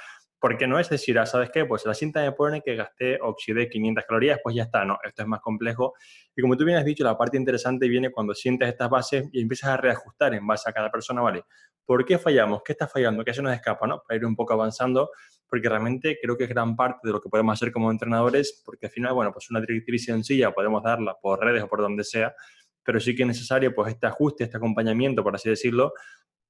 porque 0.42 0.66
no 0.66 0.80
es 0.80 0.90
decir, 0.90 1.20
ah, 1.20 1.26
¿sabes 1.28 1.52
qué? 1.52 1.66
Pues 1.66 1.86
la 1.86 1.94
cinta 1.94 2.20
me 2.20 2.32
pone 2.32 2.62
que 2.62 2.76
gasté, 2.76 3.20
oxidé 3.22 3.70
500 3.70 4.04
calorías, 4.06 4.40
pues 4.44 4.56
ya 4.56 4.64
está. 4.64 4.84
No, 4.84 4.98
esto 5.04 5.22
es 5.22 5.28
más 5.28 5.40
complejo. 5.40 5.94
Y 6.36 6.42
como 6.42 6.58
tú 6.58 6.66
bien 6.66 6.80
has 6.80 6.84
dicho, 6.84 7.04
la 7.04 7.16
parte 7.16 7.38
interesante 7.38 7.88
viene 7.88 8.10
cuando 8.10 8.34
sientes 8.34 8.68
estas 8.68 8.90
bases 8.90 9.30
y 9.32 9.40
empiezas 9.40 9.70
a 9.70 9.78
reajustar 9.78 10.34
en 10.34 10.48
base 10.48 10.68
a 10.68 10.74
cada 10.74 10.90
persona, 10.90 11.22
¿vale? 11.22 11.44
¿Por 11.86 12.04
qué 12.06 12.18
fallamos? 12.18 12.64
¿Qué 12.66 12.72
está 12.72 12.88
fallando? 12.88 13.24
¿Qué 13.24 13.36
se 13.36 13.44
nos 13.44 13.54
escapa? 13.54 13.86
¿no? 13.86 14.02
Para 14.02 14.18
ir 14.18 14.26
un 14.26 14.36
poco 14.36 14.54
avanzando, 14.54 15.12
porque 15.48 15.70
realmente 15.70 16.18
creo 16.20 16.36
que 16.36 16.46
es 16.46 16.50
gran 16.50 16.76
parte 16.76 17.08
de 17.08 17.14
lo 17.14 17.22
que 17.22 17.30
podemos 17.30 17.54
hacer 17.54 17.72
como 17.72 17.92
entrenadores, 17.92 18.64
porque 18.66 18.88
al 18.88 18.92
final, 18.92 19.14
bueno, 19.14 19.32
pues 19.32 19.48
una 19.52 19.62
directriz 19.62 20.06
sencilla 20.06 20.50
podemos 20.50 20.82
darla 20.82 21.20
por 21.22 21.40
redes 21.40 21.62
o 21.62 21.68
por 21.68 21.82
donde 21.82 22.04
sea, 22.04 22.34
pero 22.84 23.00
sí 23.00 23.14
que 23.16 23.22
es 23.22 23.28
necesario 23.28 23.76
pues 23.76 23.94
este 23.94 24.08
ajuste, 24.08 24.46
este 24.46 24.58
acompañamiento, 24.58 25.22
por 25.22 25.36
así 25.36 25.50
decirlo, 25.50 25.94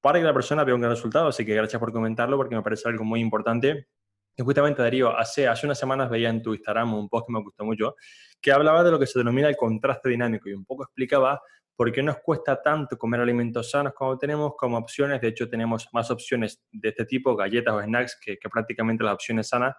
para 0.02 0.20
que 0.20 0.26
la 0.26 0.34
persona 0.34 0.64
vea 0.64 0.76
un 0.76 0.82
gran 0.82 0.94
resultado. 0.94 1.28
Así 1.28 1.46
que 1.46 1.56
gracias 1.56 1.80
por 1.80 1.92
comentarlo 1.94 2.36
porque 2.36 2.56
me 2.56 2.64
parece 2.64 2.90
algo 2.90 3.04
muy 3.04 3.22
importante. 3.22 3.88
Y 4.36 4.44
justamente, 4.44 4.82
Darío, 4.82 5.16
hace, 5.18 5.48
hace 5.48 5.66
unas 5.66 5.78
semanas 5.78 6.10
veía 6.10 6.30
en 6.30 6.42
tu 6.42 6.54
Instagram 6.54 6.94
un 6.94 7.10
post 7.10 7.28
que 7.28 7.34
me 7.34 7.42
gustó 7.42 7.66
mucho, 7.66 7.96
que 8.42 8.52
hablaba 8.52 8.84
de 8.84 8.92
lo 8.92 9.00
que 9.00 9.06
se 9.06 9.20
denomina 9.20 9.50
el 9.50 9.58
contraste 9.58 10.10
dinámico 10.10 10.50
y 10.50 10.54
un 10.54 10.66
poco 10.66 10.84
explicaba 10.84 11.42
por 11.76 11.92
qué 11.92 12.02
nos 12.02 12.18
cuesta 12.20 12.62
tanto 12.62 12.98
comer 12.98 13.22
alimentos 13.22 13.72
sanos 13.72 13.94
como 13.94 14.18
tenemos 14.18 14.54
como 14.58 14.78
opciones. 14.78 15.20
De 15.22 15.30
hecho, 15.30 15.50
tenemos 15.50 15.88
más 15.92 16.12
opciones 16.12 16.64
de 16.72 16.90
este 16.90 17.06
tipo, 17.06 17.36
galletas 17.36 17.74
o 17.74 17.82
snacks, 17.82 18.20
que, 18.22 18.38
prácticamente 18.52 19.04
las 19.04 19.16
opciones 19.16 19.50
sanas. 19.50 19.76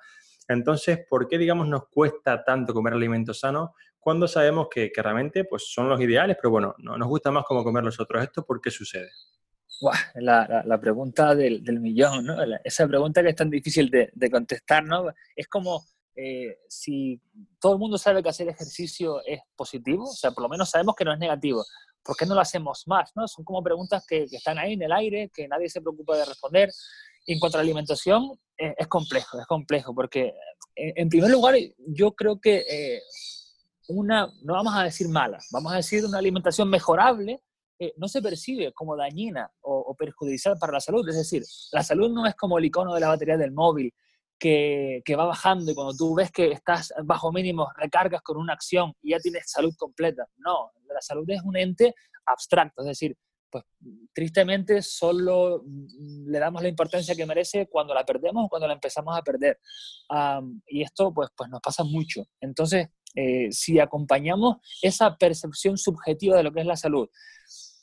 Entonces, 0.48 1.00
¿por 1.08 1.28
qué, 1.28 1.38
digamos, 1.38 1.68
nos 1.68 1.88
cuesta 1.88 2.44
tanto 2.44 2.74
comer 2.74 2.94
alimentos 2.94 3.40
sanos 3.40 3.70
cuando 3.98 4.26
sabemos 4.26 4.66
que, 4.68 4.90
que 4.90 5.00
realmente 5.00 5.44
pues, 5.44 5.72
son 5.72 5.88
los 5.88 6.00
ideales, 6.00 6.36
pero 6.40 6.50
bueno, 6.50 6.74
no, 6.78 6.98
nos 6.98 7.08
gusta 7.08 7.30
más 7.30 7.44
como 7.44 7.64
comer 7.64 7.84
los 7.84 7.98
otros? 8.00 8.22
¿Esto 8.22 8.44
por 8.44 8.60
qué 8.60 8.70
sucede? 8.70 9.08
La, 10.14 10.62
la, 10.64 10.80
pregunta 10.80 11.34
del, 11.34 11.62
del 11.64 11.80
millón, 11.80 12.26
¿no? 12.26 12.36
esa 12.64 12.86
pregunta 12.86 13.22
que 13.22 13.30
es 13.30 13.36
tan 13.36 13.50
difícil 13.50 13.90
de, 13.90 14.10
de 14.14 14.30
contestar, 14.30 14.84
¿no? 14.84 15.06
Es 15.34 15.48
como 15.48 15.84
eh, 16.14 16.58
si 16.68 17.20
todo 17.58 17.72
el 17.72 17.78
mundo 17.78 17.96
sabe 17.96 18.22
que 18.22 18.28
hacer 18.28 18.48
ejercicio 18.48 19.24
es 19.24 19.40
positivo, 19.56 20.04
o 20.04 20.14
sea, 20.14 20.30
por 20.32 20.42
lo 20.42 20.48
menos 20.48 20.68
sabemos 20.68 20.94
que 20.94 21.04
no 21.04 21.12
es 21.12 21.18
negativo, 21.18 21.64
¿por 22.02 22.16
qué 22.16 22.26
no 22.26 22.34
lo 22.34 22.40
hacemos 22.40 22.84
más? 22.86 23.12
¿no? 23.14 23.26
Son 23.26 23.44
como 23.44 23.62
preguntas 23.62 24.04
que, 24.06 24.26
que 24.26 24.36
están 24.36 24.58
ahí 24.58 24.74
en 24.74 24.82
el 24.82 24.92
aire, 24.92 25.30
que 25.32 25.48
nadie 25.48 25.70
se 25.70 25.80
preocupa 25.80 26.16
de 26.16 26.26
responder. 26.26 26.70
Y 27.24 27.34
en 27.34 27.40
cuanto 27.40 27.56
a 27.56 27.60
la 27.60 27.64
alimentación, 27.64 28.38
eh, 28.58 28.74
es 28.76 28.88
complejo, 28.88 29.40
es 29.40 29.46
complejo, 29.46 29.94
porque 29.94 30.34
eh, 30.76 30.92
en 30.96 31.08
primer 31.08 31.30
lugar, 31.30 31.54
yo 31.78 32.12
creo 32.12 32.40
que 32.40 33.00
una, 33.88 34.30
no 34.42 34.54
vamos 34.54 34.74
a 34.74 34.84
decir 34.84 35.08
mala, 35.08 35.38
vamos 35.50 35.72
a 35.72 35.76
decir 35.76 36.04
una 36.04 36.18
alimentación 36.18 36.68
mejorable, 36.68 37.40
eh, 37.82 37.94
no 37.96 38.06
se 38.06 38.22
percibe 38.22 38.72
como 38.72 38.96
dañina 38.96 39.50
o, 39.62 39.92
perjudicial 39.98 40.56
para 40.56 40.74
la 40.74 40.78
salud. 40.78 41.08
Es 41.08 41.16
decir, 41.16 41.42
la 41.72 41.82
salud 41.82 42.12
no 42.12 42.26
es 42.26 42.36
como 42.36 42.56
el 42.56 42.64
icono 42.64 42.94
de 42.94 43.00
la 43.00 43.08
batería 43.08 43.36
del 43.36 43.50
móvil 43.50 43.92
que, 44.38 45.02
va 45.18 45.24
bajando 45.24 45.72
y 45.72 45.74
cuando 45.74 45.92
tú 45.92 46.14
ves 46.14 46.30
que 46.30 46.52
estás 46.52 46.94
bajo 47.02 47.32
mínimo 47.32 47.68
recargas 47.76 48.22
con 48.22 48.36
una 48.36 48.52
acción 48.52 48.92
y 49.02 49.10
ya 49.10 49.18
tienes 49.18 49.50
salud 49.50 49.74
completa. 49.76 50.28
No, 50.36 50.70
la 50.86 51.00
salud 51.00 51.28
es 51.28 51.42
un 51.42 51.56
ente 51.56 51.92
abstracto, 52.24 52.82
es 52.82 52.86
decir, 52.86 53.16
pues 53.50 53.64
tristemente 54.14 54.80
solo 54.80 55.64
le 55.98 56.38
damos 56.38 56.62
la 56.62 56.68
importancia 56.68 57.16
que 57.16 57.26
merece 57.26 57.66
cuando 57.66 57.94
la 57.94 58.04
perdemos 58.04 58.44
o 58.44 58.48
cuando 58.48 58.68
la 58.68 58.74
empezamos 58.74 59.18
a 59.18 59.22
perder. 59.22 59.58
y 60.68 60.82
esto 60.82 61.12
pues, 61.12 61.30
pues 61.36 61.50
nos 61.50 61.60
pasa 61.60 61.82
mucho. 61.82 62.22
Entonces, 62.40 62.90
eh, 63.16 63.48
si 63.50 63.80
acompañamos 63.80 64.58
esa 64.80 65.16
percepción 65.16 65.76
subjetiva 65.76 66.36
de 66.36 66.44
lo 66.44 66.52
que 66.52 66.60
es 66.60 66.66
la 66.66 66.76
salud 66.76 67.08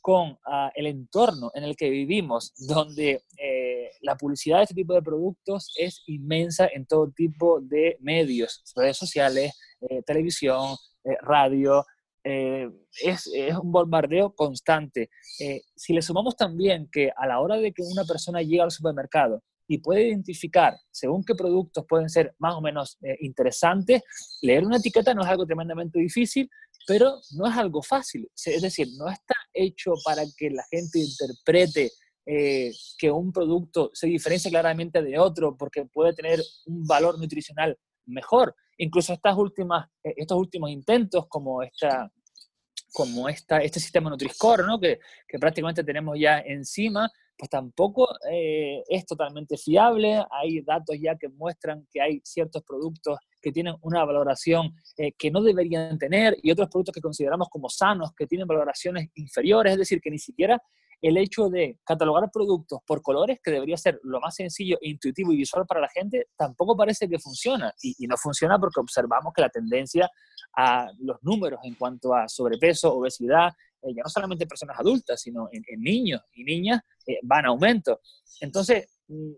con 0.01 0.37
ah, 0.45 0.71
el 0.75 0.87
entorno 0.87 1.51
en 1.53 1.63
el 1.63 1.75
que 1.75 1.89
vivimos, 1.89 2.53
donde 2.57 3.23
eh, 3.37 3.91
la 4.01 4.15
publicidad 4.15 4.57
de 4.57 4.63
este 4.63 4.75
tipo 4.75 4.93
de 4.93 5.01
productos 5.01 5.73
es 5.77 6.03
inmensa 6.07 6.67
en 6.73 6.85
todo 6.85 7.11
tipo 7.11 7.59
de 7.61 7.97
medios, 8.01 8.63
redes 8.75 8.97
sociales, 8.97 9.53
eh, 9.81 10.01
televisión, 10.03 10.75
eh, 11.03 11.17
radio, 11.21 11.85
eh, 12.23 12.69
es, 13.01 13.29
es, 13.33 13.55
un 13.55 13.71
bombardeo 13.71 14.33
constante. 14.35 15.09
Eh, 15.39 15.61
si 15.75 15.93
le 15.93 16.01
sumamos 16.01 16.35
también 16.35 16.89
que 16.91 17.11
a 17.15 17.25
la 17.27 17.39
hora 17.39 17.55
de 17.57 17.71
que 17.71 17.81
una 17.81 18.03
persona 18.03 18.41
llega 18.41 18.63
al 18.63 18.71
supermercado 18.71 19.41
y 19.67 19.77
puede 19.77 20.07
identificar 20.07 20.75
según 20.91 21.23
qué 21.23 21.35
productos 21.35 21.85
pueden 21.87 22.09
ser 22.09 22.35
más 22.39 22.55
o 22.55 22.61
menos 22.61 22.97
eh, 23.01 23.17
interesantes, 23.21 24.03
leer 24.41 24.65
una 24.65 24.77
etiqueta 24.77 25.13
no 25.13 25.21
es 25.21 25.27
algo 25.27 25.45
tremendamente 25.45 25.99
difícil, 25.99 26.49
pero 26.85 27.19
no 27.37 27.47
es 27.47 27.55
algo 27.55 27.81
fácil. 27.81 28.29
Es 28.35 28.61
decir, 28.61 28.87
no 28.97 29.09
está 29.09 29.35
hecho 29.53 29.93
para 30.03 30.23
que 30.37 30.49
la 30.49 30.63
gente 30.69 30.99
interprete 30.99 31.91
que 32.25 33.09
un 33.09 33.31
producto 33.31 33.89
se 33.91 34.05
diferencia 34.05 34.51
claramente 34.51 35.01
de 35.01 35.17
otro 35.17 35.57
porque 35.57 35.85
puede 35.85 36.13
tener 36.13 36.39
un 36.67 36.85
valor 36.85 37.17
nutricional 37.17 37.75
mejor. 38.05 38.55
Incluso 38.77 39.13
estas 39.13 39.35
últimas, 39.37 39.87
eh, 40.03 40.13
estos 40.17 40.37
últimos 40.37 40.69
intentos, 40.69 41.25
como, 41.27 41.61
esta, 41.63 42.11
como 42.93 43.29
esta, 43.29 43.59
este 43.59 43.79
sistema 43.79 44.09
Nutri-Score, 44.09 44.65
¿no? 44.65 44.79
que, 44.79 44.99
que, 45.27 45.39
prácticamente 45.39 45.83
tenemos 45.83 46.17
ya 46.19 46.39
encima, 46.39 47.09
pues 47.37 47.49
tampoco 47.49 48.07
eh, 48.29 48.83
es 48.89 49.05
totalmente 49.05 49.57
fiable. 49.57 50.21
Hay 50.29 50.61
datos 50.61 50.97
ya 51.01 51.15
que 51.15 51.29
muestran 51.29 51.87
que 51.89 52.01
hay 52.01 52.21
ciertos 52.23 52.63
productos 52.63 53.17
que 53.41 53.53
tienen 53.53 53.75
una 53.81 54.03
valoración 54.03 54.75
eh, 54.97 55.13
que 55.13 55.31
no 55.31 55.41
deberían 55.41 55.97
tener 55.97 56.37
y 56.43 56.51
otros 56.51 56.67
productos 56.69 56.93
que 56.93 57.01
consideramos 57.01 57.47
como 57.49 57.69
sanos 57.69 58.11
que 58.13 58.27
tienen 58.27 58.45
valoraciones 58.45 59.07
inferiores, 59.15 59.71
es 59.73 59.79
decir, 59.79 60.01
que 60.01 60.11
ni 60.11 60.19
siquiera 60.19 60.61
el 61.01 61.17
hecho 61.17 61.49
de 61.49 61.79
catalogar 61.83 62.29
productos 62.31 62.79
por 62.85 63.01
colores, 63.01 63.39
que 63.41 63.51
debería 63.51 63.77
ser 63.77 63.99
lo 64.03 64.19
más 64.19 64.35
sencillo, 64.35 64.77
intuitivo 64.81 65.31
y 65.31 65.37
visual 65.37 65.65
para 65.65 65.81
la 65.81 65.89
gente, 65.89 66.27
tampoco 66.35 66.75
parece 66.75 67.07
que 67.07 67.19
funciona. 67.19 67.73
Y, 67.81 68.07
no 68.07 68.17
funciona 68.17 68.59
porque 68.59 68.79
observamos 68.79 69.33
que 69.33 69.41
la 69.41 69.49
tendencia 69.49 70.09
a 70.57 70.87
los 70.99 71.17
números 71.21 71.59
en 71.63 71.75
cuanto 71.75 72.13
a 72.13 72.27
sobrepeso, 72.27 72.93
obesidad, 72.93 73.53
eh, 73.81 73.93
ya 73.95 74.01
no 74.03 74.09
solamente 74.09 74.43
en 74.43 74.49
personas 74.49 74.77
adultas, 74.79 75.21
sino 75.21 75.47
en, 75.51 75.63
niños 75.81 76.21
y 76.33 76.43
niñas, 76.43 76.81
eh, 77.07 77.19
van 77.23 77.45
a 77.45 77.49
aumento. 77.49 78.01
Entonces, 78.41 78.87
mm, 79.07 79.31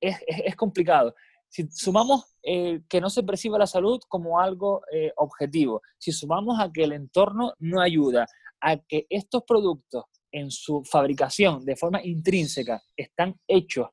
es, 0.00 0.56
complicado. 0.56 1.14
Si 1.48 1.66
sumamos 1.70 2.36
eh, 2.42 2.82
que 2.88 3.00
no 3.00 3.08
se 3.08 3.22
perciba 3.22 3.58
la 3.58 3.66
salud 3.66 3.98
como 4.08 4.38
algo 4.40 4.82
objetivo, 5.16 5.80
si 5.96 6.12
sumamos 6.12 6.60
a 6.60 6.70
que 6.70 6.84
el 6.84 6.92
entorno 6.92 7.54
no 7.58 7.80
ayuda, 7.80 8.26
a 8.60 8.76
que 8.76 9.06
estos 9.08 9.44
productos 9.44 10.04
en 10.32 10.50
su 10.50 10.82
fabricación 10.84 11.64
de 11.64 11.76
forma 11.76 12.04
intrínseca 12.04 12.82
están 12.96 13.38
hechos 13.46 13.88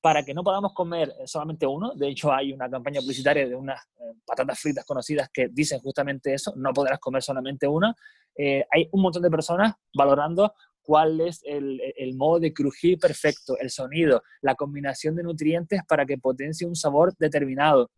para 0.00 0.24
que 0.24 0.32
no 0.32 0.44
podamos 0.44 0.72
comer 0.74 1.12
solamente 1.24 1.66
uno. 1.66 1.92
De 1.94 2.08
hecho, 2.08 2.32
hay 2.32 2.52
una 2.52 2.70
campaña 2.70 3.00
publicitaria 3.00 3.48
de 3.48 3.54
unas 3.54 3.82
eh, 3.98 4.14
patatas 4.24 4.58
fritas 4.60 4.84
conocidas 4.84 5.28
que 5.32 5.48
dicen 5.48 5.80
justamente 5.80 6.32
eso, 6.32 6.52
no 6.56 6.72
podrás 6.72 6.98
comer 6.98 7.22
solamente 7.22 7.66
una. 7.66 7.94
Eh, 8.36 8.64
hay 8.70 8.88
un 8.92 9.02
montón 9.02 9.22
de 9.22 9.30
personas 9.30 9.74
valorando 9.94 10.54
cuál 10.82 11.20
es 11.20 11.40
el, 11.44 11.80
el, 11.96 12.14
modo 12.16 12.40
de 12.40 12.52
crujir 12.52 12.98
perfecto, 12.98 13.58
el 13.58 13.70
sonido, 13.70 14.22
la 14.40 14.54
combinación 14.54 15.16
de 15.16 15.24
nutrientes 15.24 15.82
para 15.86 16.06
que 16.06 16.16
potencie 16.16 16.66
un 16.66 16.76
sabor 16.76 17.14
determinado 17.18 17.90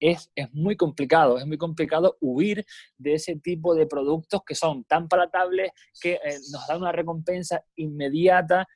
es, 0.00 0.30
muy 0.52 0.76
complicado, 0.76 1.38
es 1.38 1.46
muy 1.46 1.58
complicado 1.58 2.16
huir 2.20 2.64
de 2.96 3.14
ese 3.14 3.36
tipo 3.36 3.74
de 3.74 3.86
productos 3.86 4.42
que 4.44 4.54
son 4.54 4.84
tan 4.84 5.08
palatables, 5.08 5.72
que 6.00 6.14
eh, 6.14 6.38
nos 6.50 6.66
dan 6.66 6.80
una 6.80 6.92
recompensa 6.92 7.62
inmediata 7.76 8.66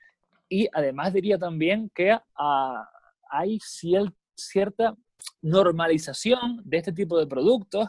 y 0.48 0.68
además 0.72 1.12
diría 1.12 1.38
también 1.38 1.90
que 1.94 2.16
ah, 2.36 2.88
hay 3.30 3.58
cierta 4.36 4.94
normalización 5.40 6.60
de 6.64 6.76
este 6.76 6.92
tipo 6.92 7.18
de 7.18 7.26
productos 7.26 7.88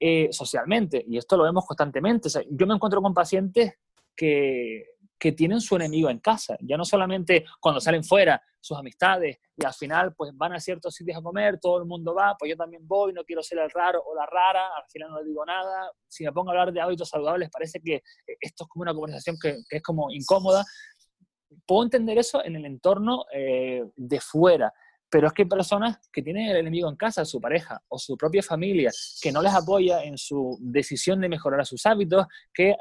eh, 0.00 0.28
socialmente 0.30 1.04
y 1.06 1.18
esto 1.18 1.36
lo 1.36 1.42
vemos 1.42 1.66
constantemente. 1.66 2.28
yo 2.50 2.66
me 2.66 2.74
encuentro 2.74 3.02
con 3.02 3.12
pacientes 3.12 3.74
que, 4.14 4.84
que 5.18 5.32
tienen 5.32 5.60
su 5.60 5.76
enemigo 5.76 6.10
en 6.10 6.20
casa, 6.20 6.56
ya 6.60 6.76
no 6.76 6.84
solamente 6.84 7.44
cuando 7.60 7.80
salen 7.80 8.04
fuera, 8.04 8.40
sus 8.60 8.76
amistades, 8.76 9.38
y 9.56 9.64
al 9.64 9.72
final 9.72 10.14
pues 10.14 10.30
van 10.34 10.52
a 10.52 10.60
ciertos 10.60 10.94
sitios 10.94 11.18
a 11.18 11.22
comer, 11.22 11.58
todo 11.60 11.78
el 11.78 11.84
mundo 11.84 12.14
va, 12.14 12.36
pues 12.38 12.50
yo 12.50 12.56
también 12.56 12.86
voy, 12.86 13.12
no 13.12 13.24
quiero 13.24 13.42
ser 13.42 13.58
el 13.58 13.70
raro 13.70 14.02
o 14.04 14.14
la 14.14 14.26
rara, 14.26 14.68
al 14.76 14.84
final 14.88 15.10
no 15.10 15.20
le 15.20 15.28
digo 15.28 15.44
nada, 15.44 15.90
si 16.06 16.24
me 16.24 16.32
pongo 16.32 16.50
a 16.50 16.52
hablar 16.52 16.72
de 16.72 16.80
hábitos 16.80 17.08
saludables 17.08 17.50
parece 17.50 17.80
que 17.80 18.02
esto 18.40 18.64
es 18.64 18.68
como 18.68 18.82
una 18.82 18.94
conversación 18.94 19.36
que, 19.40 19.58
que 19.68 19.76
es 19.78 19.82
como 19.82 20.10
incómoda, 20.10 20.64
puedo 21.66 21.84
entender 21.84 22.18
eso 22.18 22.44
en 22.44 22.56
el 22.56 22.64
entorno 22.64 23.24
eh, 23.32 23.84
de 23.96 24.20
fuera, 24.20 24.72
pero 25.10 25.28
es 25.28 25.32
que 25.32 25.42
hay 25.42 25.48
personas 25.48 25.98
que 26.12 26.22
tienen 26.22 26.50
el 26.50 26.56
enemigo 26.58 26.88
en 26.88 26.96
casa, 26.96 27.24
su 27.24 27.40
pareja 27.40 27.82
o 27.88 27.98
su 27.98 28.16
propia 28.16 28.42
familia, 28.42 28.90
que 29.22 29.32
no 29.32 29.40
les 29.40 29.54
apoya 29.54 30.02
en 30.04 30.18
su 30.18 30.58
decisión 30.60 31.20
de 31.20 31.28
mejorar 31.28 31.64
sus 31.64 31.86
hábitos, 31.86 32.26
que 32.52 32.70
eh, 32.70 32.76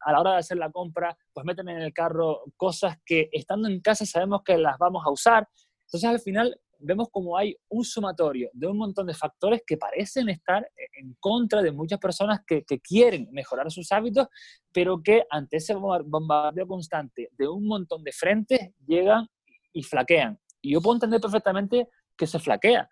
a 0.00 0.12
la 0.12 0.20
hora 0.20 0.32
de 0.32 0.38
hacer 0.38 0.56
la 0.56 0.70
compra, 0.70 1.16
pues 1.32 1.44
meten 1.44 1.68
en 1.68 1.78
el 1.78 1.92
carro 1.92 2.44
cosas 2.56 2.98
que 3.04 3.28
estando 3.32 3.68
en 3.68 3.80
casa 3.80 4.06
sabemos 4.06 4.42
que 4.44 4.56
las 4.56 4.78
vamos 4.78 5.04
a 5.04 5.10
usar. 5.10 5.48
Entonces 5.86 6.08
al 6.08 6.20
final 6.20 6.60
vemos 6.80 7.08
como 7.10 7.36
hay 7.36 7.56
un 7.68 7.82
sumatorio 7.82 8.50
de 8.52 8.68
un 8.68 8.78
montón 8.78 9.06
de 9.06 9.14
factores 9.14 9.62
que 9.66 9.76
parecen 9.76 10.28
estar 10.28 10.68
en 10.96 11.16
contra 11.18 11.60
de 11.60 11.72
muchas 11.72 11.98
personas 11.98 12.40
que, 12.46 12.62
que 12.64 12.78
quieren 12.78 13.28
mejorar 13.32 13.68
sus 13.72 13.90
hábitos, 13.90 14.28
pero 14.72 15.02
que 15.02 15.24
ante 15.28 15.56
ese 15.56 15.74
bombardeo 15.74 16.68
constante 16.68 17.30
de 17.36 17.48
un 17.48 17.66
montón 17.66 18.04
de 18.04 18.12
frentes 18.12 18.70
llegan 18.86 19.26
y 19.72 19.82
flaquean. 19.82 20.38
Y 20.60 20.72
yo 20.72 20.80
puedo 20.80 20.96
entender 20.96 21.20
perfectamente 21.20 21.88
que 22.16 22.26
se 22.26 22.38
flaquea. 22.38 22.88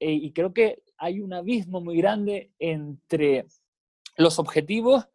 Eh, 0.00 0.12
y 0.12 0.32
creo 0.32 0.52
que 0.52 0.82
hay 0.98 1.20
un 1.20 1.32
abismo 1.32 1.80
muy 1.80 1.96
grande 1.98 2.52
entre 2.58 3.46
los 4.16 4.38
objetivos 4.38 5.08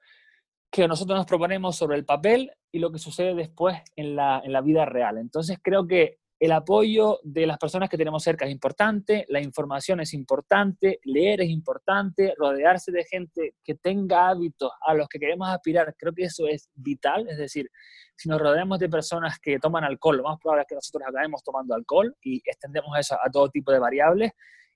que 0.71 0.87
nosotros 0.87 1.17
nos 1.17 1.25
proponemos 1.25 1.75
sobre 1.75 1.97
el 1.97 2.05
papel 2.05 2.51
y 2.71 2.79
lo 2.79 2.91
que 2.91 2.99
sucede 2.99 3.35
después 3.35 3.77
en 3.95 4.15
la, 4.15 4.41
en 4.43 4.53
la 4.53 4.61
vida 4.61 4.85
real. 4.85 5.17
Entonces 5.17 5.59
creo 5.61 5.85
que 5.85 6.20
el 6.41 6.51
apoyo 6.53 7.19
de 7.21 7.45
las 7.45 7.59
personas 7.59 7.87
que 7.87 7.97
tenemos 7.97 8.23
cerca 8.23 8.45
es 8.45 8.51
importante, 8.51 9.27
la 9.29 9.39
información 9.39 9.99
es 9.99 10.11
importante, 10.15 10.99
leer 11.03 11.39
es 11.41 11.49
importante, 11.49 12.33
rodearse 12.35 12.91
de 12.91 13.03
gente 13.03 13.53
que 13.63 13.75
tenga 13.75 14.27
hábitos 14.29 14.71
a 14.81 14.95
los 14.95 15.07
que 15.07 15.19
queremos 15.19 15.47
aspirar, 15.49 15.93
creo 15.95 16.13
que 16.13 16.23
eso 16.23 16.47
es 16.47 16.67
vital, 16.73 17.29
es 17.29 17.37
decir, 17.37 17.69
si 18.15 18.27
nos 18.27 18.41
rodeamos 18.41 18.79
de 18.79 18.89
personas 18.89 19.37
que 19.37 19.59
toman 19.59 19.83
alcohol, 19.83 20.17
lo 20.17 20.23
más 20.23 20.39
probable 20.39 20.63
es 20.63 20.67
que 20.67 20.75
nosotros 20.75 21.07
acabemos 21.07 21.43
tomando 21.43 21.75
alcohol 21.75 22.15
y 22.23 22.41
extendemos 22.43 22.97
eso 22.97 23.15
a 23.23 23.29
todo 23.29 23.47
tipo 23.49 23.71
de 23.71 23.77
variables. 23.77 24.31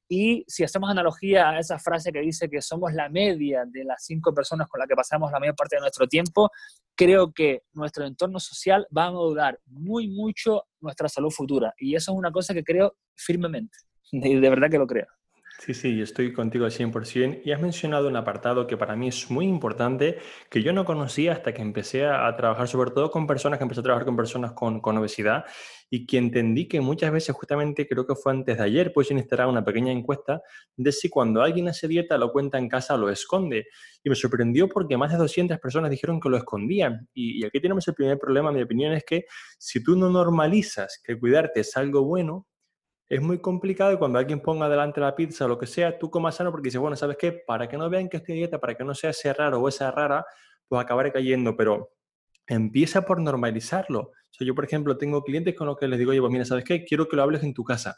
Y 0.07 0.43
si 0.47 0.63
hacemos 0.63 0.89
analogía 0.89 1.49
a 1.49 1.59
esa 1.59 1.79
frase 1.79 2.11
que 2.11 2.19
dice 2.19 2.49
que 2.49 2.61
somos 2.61 2.93
la 2.93 3.09
media 3.09 3.63
de 3.65 3.83
las 3.83 4.05
cinco 4.05 4.33
personas 4.33 4.67
con 4.67 4.79
las 4.79 4.87
que 4.87 4.95
pasamos 4.95 5.31
la 5.31 5.39
mayor 5.39 5.55
parte 5.55 5.77
de 5.77 5.81
nuestro 5.81 6.07
tiempo, 6.07 6.49
creo 6.95 7.31
que 7.31 7.63
nuestro 7.73 8.05
entorno 8.05 8.39
social 8.39 8.87
va 8.95 9.05
a 9.05 9.11
modular 9.11 9.59
muy 9.65 10.07
mucho 10.07 10.63
nuestra 10.79 11.09
salud 11.09 11.31
futura. 11.31 11.73
Y 11.77 11.95
eso 11.95 12.11
es 12.11 12.17
una 12.17 12.31
cosa 12.31 12.53
que 12.53 12.63
creo 12.63 12.95
firmemente. 13.15 13.77
De, 14.11 14.39
de 14.39 14.49
verdad 14.49 14.69
que 14.69 14.77
lo 14.77 14.87
creo. 14.87 15.07
Sí, 15.65 15.73
sí, 15.73 15.99
estoy 15.99 16.31
contigo 16.31 16.65
al 16.65 16.71
100%. 16.71 17.41
Y 17.43 17.51
has 17.51 17.59
mencionado 17.59 18.07
un 18.07 18.15
apartado 18.15 18.67
que 18.67 18.77
para 18.77 18.95
mí 18.95 19.07
es 19.07 19.31
muy 19.31 19.47
importante, 19.47 20.19
que 20.47 20.61
yo 20.61 20.71
no 20.73 20.85
conocía 20.85 21.31
hasta 21.31 21.55
que 21.55 21.63
empecé 21.63 22.05
a, 22.05 22.35
trabajar, 22.35 22.67
sobre 22.67 22.91
todo 22.91 23.09
con 23.09 23.25
personas, 23.25 23.57
que 23.57 23.63
empecé 23.63 23.79
a 23.79 23.83
trabajar 23.83 24.05
con 24.05 24.15
personas 24.15 24.51
con, 24.51 24.79
con, 24.79 24.95
obesidad, 24.99 25.43
y 25.89 26.05
que 26.05 26.19
entendí 26.19 26.67
que 26.67 26.81
muchas 26.81 27.11
veces, 27.11 27.35
justamente 27.35 27.87
creo 27.87 28.05
que 28.05 28.13
fue 28.13 28.31
antes 28.33 28.59
de 28.59 28.63
ayer, 28.63 28.93
pues 28.93 29.09
instalar 29.09 29.47
una 29.47 29.65
pequeña 29.65 29.91
encuesta 29.91 30.43
de 30.77 30.91
si 30.91 31.09
cuando 31.09 31.41
alguien 31.41 31.67
hace 31.67 31.87
dieta 31.87 32.15
lo 32.19 32.31
cuenta 32.31 32.59
en 32.59 32.69
casa 32.69 32.93
o 32.93 32.99
lo 32.99 33.09
esconde. 33.09 33.65
Y 34.03 34.09
me 34.09 34.15
sorprendió 34.15 34.69
porque 34.69 34.97
más 34.97 35.11
de 35.11 35.17
200 35.17 35.57
personas 35.57 35.89
dijeron 35.89 36.19
que 36.19 36.29
lo 36.29 36.37
escondían. 36.37 37.09
Y, 37.11 37.41
y 37.41 37.43
aquí 37.43 37.59
tenemos 37.59 37.87
el 37.87 37.95
primer 37.95 38.19
problema, 38.19 38.51
mi 38.51 38.61
opinión 38.61 38.93
es 38.93 39.03
que 39.03 39.25
si 39.57 39.83
tú 39.83 39.95
no 39.95 40.11
normalizas 40.11 41.01
que 41.03 41.17
cuidarte 41.17 41.61
es 41.61 41.75
algo 41.75 42.03
bueno, 42.03 42.45
es 43.07 43.21
muy 43.21 43.39
complicado 43.39 43.93
y 43.93 43.97
cuando 43.97 44.17
alguien 44.17 44.39
ponga 44.39 44.67
delante 44.67 44.99
la 44.99 45.15
pizza 45.15 45.45
o 45.45 45.47
lo 45.47 45.59
que 45.59 45.67
sea, 45.67 45.97
tú 45.99 46.09
comas 46.09 46.35
sano 46.35 46.51
porque 46.51 46.67
dices, 46.67 46.81
bueno, 46.81 46.95
¿sabes 46.95 47.17
qué? 47.17 47.31
Para 47.31 47.67
que 47.67 47.77
no 47.77 47.89
vean 47.89 48.09
que 48.09 48.17
estoy 48.17 48.35
dieta, 48.35 48.59
para 48.59 48.75
que 48.75 48.83
no 48.83 48.95
sea 48.95 49.11
ese 49.11 49.31
raro 49.33 49.61
o 49.61 49.67
esa 49.69 49.91
rara, 49.91 50.25
pues 50.67 50.81
acabaré 50.81 51.11
cayendo, 51.11 51.55
pero 51.55 51.91
empieza 52.47 53.03
por 53.03 53.21
normalizarlo. 53.21 54.11
Yo, 54.39 54.55
por 54.55 54.65
ejemplo, 54.65 54.97
tengo 54.97 55.23
clientes 55.23 55.55
con 55.55 55.67
los 55.67 55.77
que 55.77 55.87
les 55.87 55.99
digo, 55.99 56.11
oye, 56.11 56.19
pues 56.19 56.31
mira, 56.31 56.45
¿sabes 56.45 56.63
qué? 56.63 56.83
Quiero 56.83 57.07
que 57.07 57.15
lo 57.15 57.23
hables 57.23 57.43
en 57.43 57.53
tu 57.53 57.63
casa. 57.63 57.97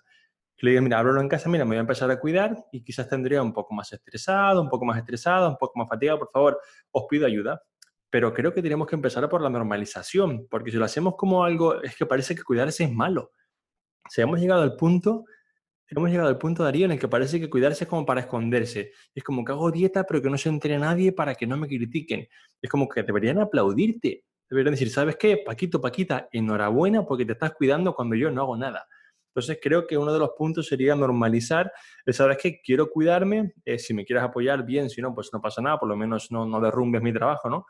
Le 0.60 0.72
digas, 0.72 0.84
mira, 0.84 1.00
háblalo 1.00 1.22
en 1.22 1.30
casa, 1.30 1.50
mira, 1.50 1.64
me 1.66 1.70
voy 1.70 1.78
a 1.78 1.82
empezar 1.82 2.12
a 2.12 2.20
cuidar 2.20 2.58
y 2.72 2.84
quizás 2.84 3.08
tendría 3.08 3.42
un 3.42 3.54
poco 3.54 3.74
más 3.74 3.92
estresado, 3.94 4.62
un 4.62 4.70
poco 4.70 4.86
más 4.86 4.98
estresado, 4.98 5.50
un 5.50 5.58
poco 5.58 5.80
más 5.80 5.88
fatigado, 5.88 6.20
por 6.20 6.32
favor, 6.32 6.60
os 6.92 7.06
pido 7.10 7.26
ayuda. 7.26 7.62
Pero 8.10 8.34
creo 8.34 8.54
que 8.54 8.62
tenemos 8.62 8.88
que 8.88 8.96
empezar 8.96 9.28
por 9.30 9.42
la 9.42 9.50
normalización, 9.50 10.48
porque 10.50 10.72
si 10.72 10.78
lo 10.78 10.86
hacemos 10.86 11.16
como 11.16 11.44
algo, 11.44 11.82
es 11.82 11.96
que 11.96 12.06
parece 12.06 12.36
que 12.36 12.44
cuidarse 12.44 12.84
es 12.84 12.92
malo 12.92 13.32
si 14.10 14.22
hemos 14.22 14.40
llegado 14.40 14.62
al 14.62 14.76
punto, 14.76 15.26
hemos 15.88 16.10
llegado 16.10 16.30
al 16.30 16.38
punto, 16.38 16.64
Darío, 16.64 16.86
en 16.86 16.92
el 16.92 17.00
que 17.00 17.08
parece 17.08 17.40
que 17.40 17.50
cuidarse 17.50 17.86
es 17.86 17.90
como 17.90 18.06
para 18.06 18.22
esconderse. 18.22 18.92
Es 19.14 19.24
como 19.24 19.44
que 19.44 19.52
hago 19.52 19.72
dieta, 19.72 20.04
pero 20.04 20.22
que 20.22 20.30
no 20.30 20.38
se 20.38 20.50
entere 20.50 20.78
nadie 20.78 21.12
para 21.12 21.36
que 21.36 21.48
no 21.48 21.58
me 21.58 21.68
critiquen. 21.68 22.28
Es 22.62 22.70
como 22.70 22.88
que 22.88 23.04
deberían 23.04 23.40
aplaudirte. 23.40 24.26
Deberían 24.50 24.74
decir, 24.74 24.90
¿sabes 24.90 25.18
qué? 25.18 25.38
Paquito, 25.46 25.82
Paquita, 25.82 26.30
enhorabuena 26.32 27.06
porque 27.06 27.26
te 27.26 27.34
estás 27.34 27.54
cuidando 27.54 27.94
cuando 27.94 28.16
yo 28.16 28.32
no 28.32 28.42
hago 28.42 28.58
nada. 28.58 28.88
Entonces 29.38 29.60
creo 29.62 29.86
que 29.86 29.96
uno 29.96 30.12
de 30.12 30.18
los 30.18 30.32
puntos 30.36 30.66
sería 30.66 30.96
normalizar, 30.96 31.72
sabes 32.08 32.40
que 32.40 32.60
quiero 32.60 32.90
cuidarme, 32.90 33.54
eh, 33.66 33.78
si 33.78 33.94
me 33.94 34.04
quieres 34.04 34.24
apoyar, 34.24 34.66
bien, 34.66 34.90
si 34.90 35.00
no, 35.00 35.14
pues 35.14 35.30
no 35.32 35.40
pasa 35.40 35.62
nada, 35.62 35.78
por 35.78 35.88
lo 35.88 35.96
menos 35.96 36.32
no, 36.32 36.48
no 36.48 36.60
derrumbes 36.60 37.04
mi 37.04 37.14
trabajo, 37.14 37.48
¿no? 37.48 37.68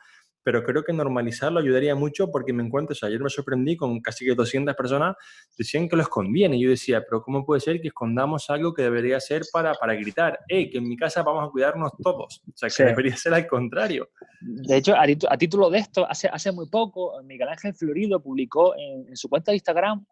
Pero 0.48 0.64
creo 0.64 0.82
que 0.82 0.94
normalizarlo 0.94 1.60
ayudaría 1.60 1.94
mucho 1.94 2.32
porque 2.32 2.54
me 2.54 2.64
encuentro, 2.64 2.94
o 2.94 2.96
sea, 2.96 3.08
ayer 3.10 3.20
me 3.20 3.30
sorprendí 3.30 3.76
con 3.76 4.00
casi 4.00 4.24
que 4.24 4.34
200 4.34 4.74
personas, 4.78 5.18
decían 5.58 5.90
que 5.90 5.98
lo 5.98 6.04
escondían 6.04 6.54
y 6.54 6.64
yo 6.64 6.70
decía, 6.70 7.04
pero 7.04 7.22
¿cómo 7.22 7.46
puede 7.46 7.60
ser 7.60 7.82
que 7.82 7.90
escondamos 7.90 8.50
algo 8.50 8.74
que 8.74 8.84
debería 8.84 9.20
ser 9.20 9.42
para, 9.52 9.74
para 9.74 9.94
gritar? 9.96 10.40
¡Eh, 10.48 10.70
que 10.70 10.78
en 10.78 10.88
mi 10.88 10.96
casa 10.96 11.22
vamos 11.22 11.46
a 11.46 11.52
cuidarnos 11.52 11.92
todos! 12.02 12.44
O 12.48 12.52
sea, 12.56 12.70
que 12.70 12.86
debería 12.86 13.18
ser 13.18 13.34
al 13.34 13.46
contrario. 13.46 14.08
De 14.40 14.78
hecho, 14.78 14.96
a, 14.96 15.38
título 15.38 15.70
de 15.70 15.80
esto, 15.80 16.10
hace, 16.10 16.30
hace 16.30 16.54
muy 16.54 16.70
poco, 16.70 17.22
Miguel 17.24 17.50
Ángel 17.50 17.74
Florido 17.74 18.24
publicó 18.24 18.74
en, 18.78 19.18
su 19.18 19.28
cuenta 19.28 19.52
de 19.52 19.58
Instagram 19.58 20.06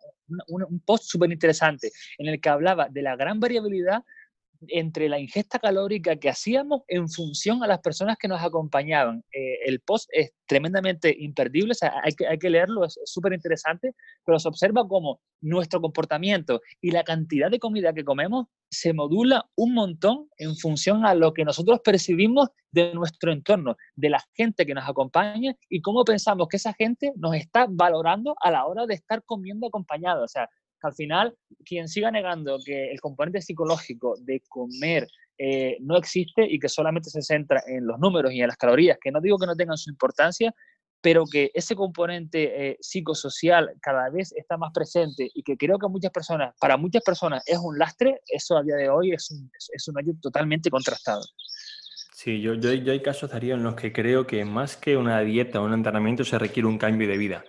un, 0.50 0.64
un 0.64 0.80
post 0.82 1.06
súper 1.06 1.32
interesante 1.32 1.94
en 2.18 2.28
el 2.28 2.42
que 2.42 2.50
hablaba 2.50 2.90
de 2.90 3.02
la 3.04 3.16
gran 3.16 3.40
variabilidad 3.40 4.04
entre 4.70 5.10
la 5.10 5.20
ingesta 5.20 5.60
calórica 5.60 6.16
que 6.16 6.30
hacíamos 6.30 6.82
en 6.88 7.10
función 7.10 7.64
a 7.64 7.68
las 7.68 7.80
personas 7.80 8.18
que 8.18 8.28
nos 8.28 8.42
acompañaban. 8.42 9.24
Eh, 9.32 9.60
el 9.66 9.80
post 9.80 10.10
es 10.12 10.32
tremendamente 10.46 11.16
imperdible, 11.18 11.74
hay 12.04 12.14
que, 12.14 12.28
hay 12.28 12.38
que 12.38 12.50
leerlo, 12.50 12.86
es 12.86 13.00
súper 13.06 13.34
interesante, 13.34 13.94
pero 14.26 14.40
se 14.40 14.48
observa 14.48 14.88
cómo 14.88 15.22
nuestro 15.42 15.82
comportamiento 15.82 16.62
y 16.82 16.92
la 16.92 17.04
cantidad 17.04 17.50
de 17.50 17.60
comida 17.60 17.94
que 17.94 18.04
comemos 18.04 18.48
se 18.70 18.94
modula 18.94 19.50
un 19.56 19.74
montón 19.74 20.30
en 20.38 20.56
función 20.56 21.06
a 21.06 21.14
lo 21.14 21.34
que 21.34 21.46
nosotros 21.46 21.80
percibimos 21.84 22.50
de 22.72 22.94
nuestro 22.94 23.32
entorno, 23.32 23.78
de 23.96 24.10
la 24.10 24.24
gente 24.34 24.66
que 24.66 24.74
nos 24.74 24.88
acompaña 24.88 25.56
y 25.70 25.82
cómo 25.82 26.04
pensamos 26.04 26.48
que 26.50 26.58
esa 26.58 26.74
gente 26.74 27.14
nos 27.16 27.36
está 27.36 27.68
valorando 27.70 28.36
a 28.42 28.52
la 28.52 28.66
hora 28.66 28.86
de 28.86 28.96
estar 28.96 29.24
comiendo 29.24 29.68
acompañado. 29.68 30.24
O 30.24 30.28
sea, 30.28 30.50
al 30.86 30.94
final, 30.94 31.36
quien 31.66 31.88
siga 31.88 32.12
negando 32.12 32.58
que 32.64 32.92
el 32.92 33.00
componente 33.02 33.42
psicológico 33.42 34.16
de 34.22 34.42
comer 34.48 35.08
eh, 35.38 35.78
no 35.82 35.98
existe 35.98 36.46
y 36.50 36.60
que 36.60 36.70
solamente 36.70 37.10
se 37.10 37.22
centra 37.22 37.62
en 37.68 37.86
los 37.86 38.00
números 38.00 38.32
y 38.32 38.42
en 38.42 38.48
las 38.48 38.58
calorías, 38.58 38.98
que 39.02 39.12
no 39.12 39.20
digo 39.20 39.38
que 39.38 39.48
no 39.48 39.56
tengan 39.56 39.78
su 39.78 39.90
importancia, 39.90 40.54
pero 41.02 41.26
que 41.26 41.52
ese 41.54 41.76
componente 41.76 42.70
eh, 42.70 42.78
psicosocial 42.80 43.74
cada 43.82 44.10
vez 44.10 44.34
está 44.34 44.58
más 44.58 44.72
presente 44.74 45.30
y 45.34 45.44
que 45.44 45.58
creo 45.58 45.78
que 45.78 45.88
muchas 45.88 46.12
personas, 46.12 46.56
para 46.60 46.78
muchas 46.78 47.04
personas 47.04 47.44
es 47.46 47.60
un 47.60 47.78
lastre, 47.78 48.22
eso 48.28 48.58
a 48.58 48.64
día 48.64 48.76
de 48.76 48.90
hoy 48.90 49.12
es 49.12 49.30
un, 49.30 49.52
es 49.74 49.88
un 49.88 50.00
ayudo 50.00 50.18
totalmente 50.22 50.70
contrastado. 50.70 51.22
Sí, 52.14 52.42
yo, 52.42 52.54
yo, 52.54 52.72
yo 52.74 52.94
hay 52.94 53.02
casos, 53.02 53.30
Darío, 53.30 53.56
en 53.56 53.64
los 53.64 53.76
que 53.76 53.92
creo 53.92 54.26
que 54.26 54.46
más 54.46 54.78
que 54.78 54.96
una 54.96 55.20
dieta 55.20 55.62
o 55.62 55.66
un 55.66 55.74
entrenamiento 55.74 56.24
se 56.24 56.40
requiere 56.40 56.66
un 56.66 56.78
cambio 56.78 57.08
de 57.08 57.18
vida. 57.18 57.44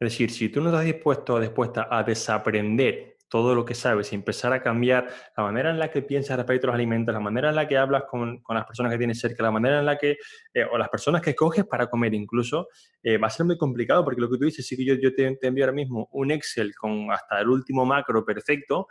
Es 0.00 0.10
decir, 0.10 0.30
si 0.30 0.48
tú 0.48 0.60
no 0.60 0.70
estás 0.70 0.84
dispuesto 0.84 1.34
o 1.34 1.40
dispuesta 1.40 1.88
a 1.90 2.02
desaprender 2.02 3.14
todo 3.28 3.54
lo 3.54 3.64
que 3.64 3.74
sabes 3.74 4.12
y 4.12 4.14
empezar 4.14 4.52
a 4.52 4.62
cambiar 4.62 5.08
la 5.36 5.42
manera 5.42 5.70
en 5.70 5.78
la 5.80 5.90
que 5.90 6.02
piensas 6.02 6.36
respecto 6.36 6.66
a 6.66 6.68
los 6.68 6.74
alimentos, 6.74 7.12
la 7.12 7.20
manera 7.20 7.48
en 7.48 7.56
la 7.56 7.66
que 7.66 7.76
hablas 7.76 8.04
con, 8.08 8.40
las 8.48 8.64
personas 8.64 8.92
que 8.92 8.98
tienes 8.98 9.18
cerca, 9.18 9.42
la 9.42 9.50
manera 9.50 9.80
en 9.80 9.86
la 9.86 9.98
que, 9.98 10.18
eh, 10.52 10.64
o 10.70 10.78
las 10.78 10.88
personas 10.88 11.20
que 11.20 11.30
escoges 11.30 11.64
para 11.64 11.88
comer 11.88 12.14
incluso, 12.14 12.68
eh, 13.02 13.18
va 13.18 13.26
a 13.26 13.30
ser 13.30 13.44
muy 13.46 13.58
complicado 13.58 14.04
porque 14.04 14.20
lo 14.20 14.30
que 14.30 14.38
tú 14.38 14.44
dices, 14.44 14.64
sí 14.64 14.76
que 14.76 14.84
yo, 14.84 14.94
yo 14.94 15.12
te, 15.14 15.34
te, 15.36 15.46
envío 15.48 15.64
ahora 15.64 15.74
mismo 15.74 16.08
un 16.12 16.30
Excel 16.30 16.74
con 16.76 17.10
hasta 17.10 17.40
el 17.40 17.48
último 17.48 17.84
macro 17.84 18.24
perfecto, 18.24 18.86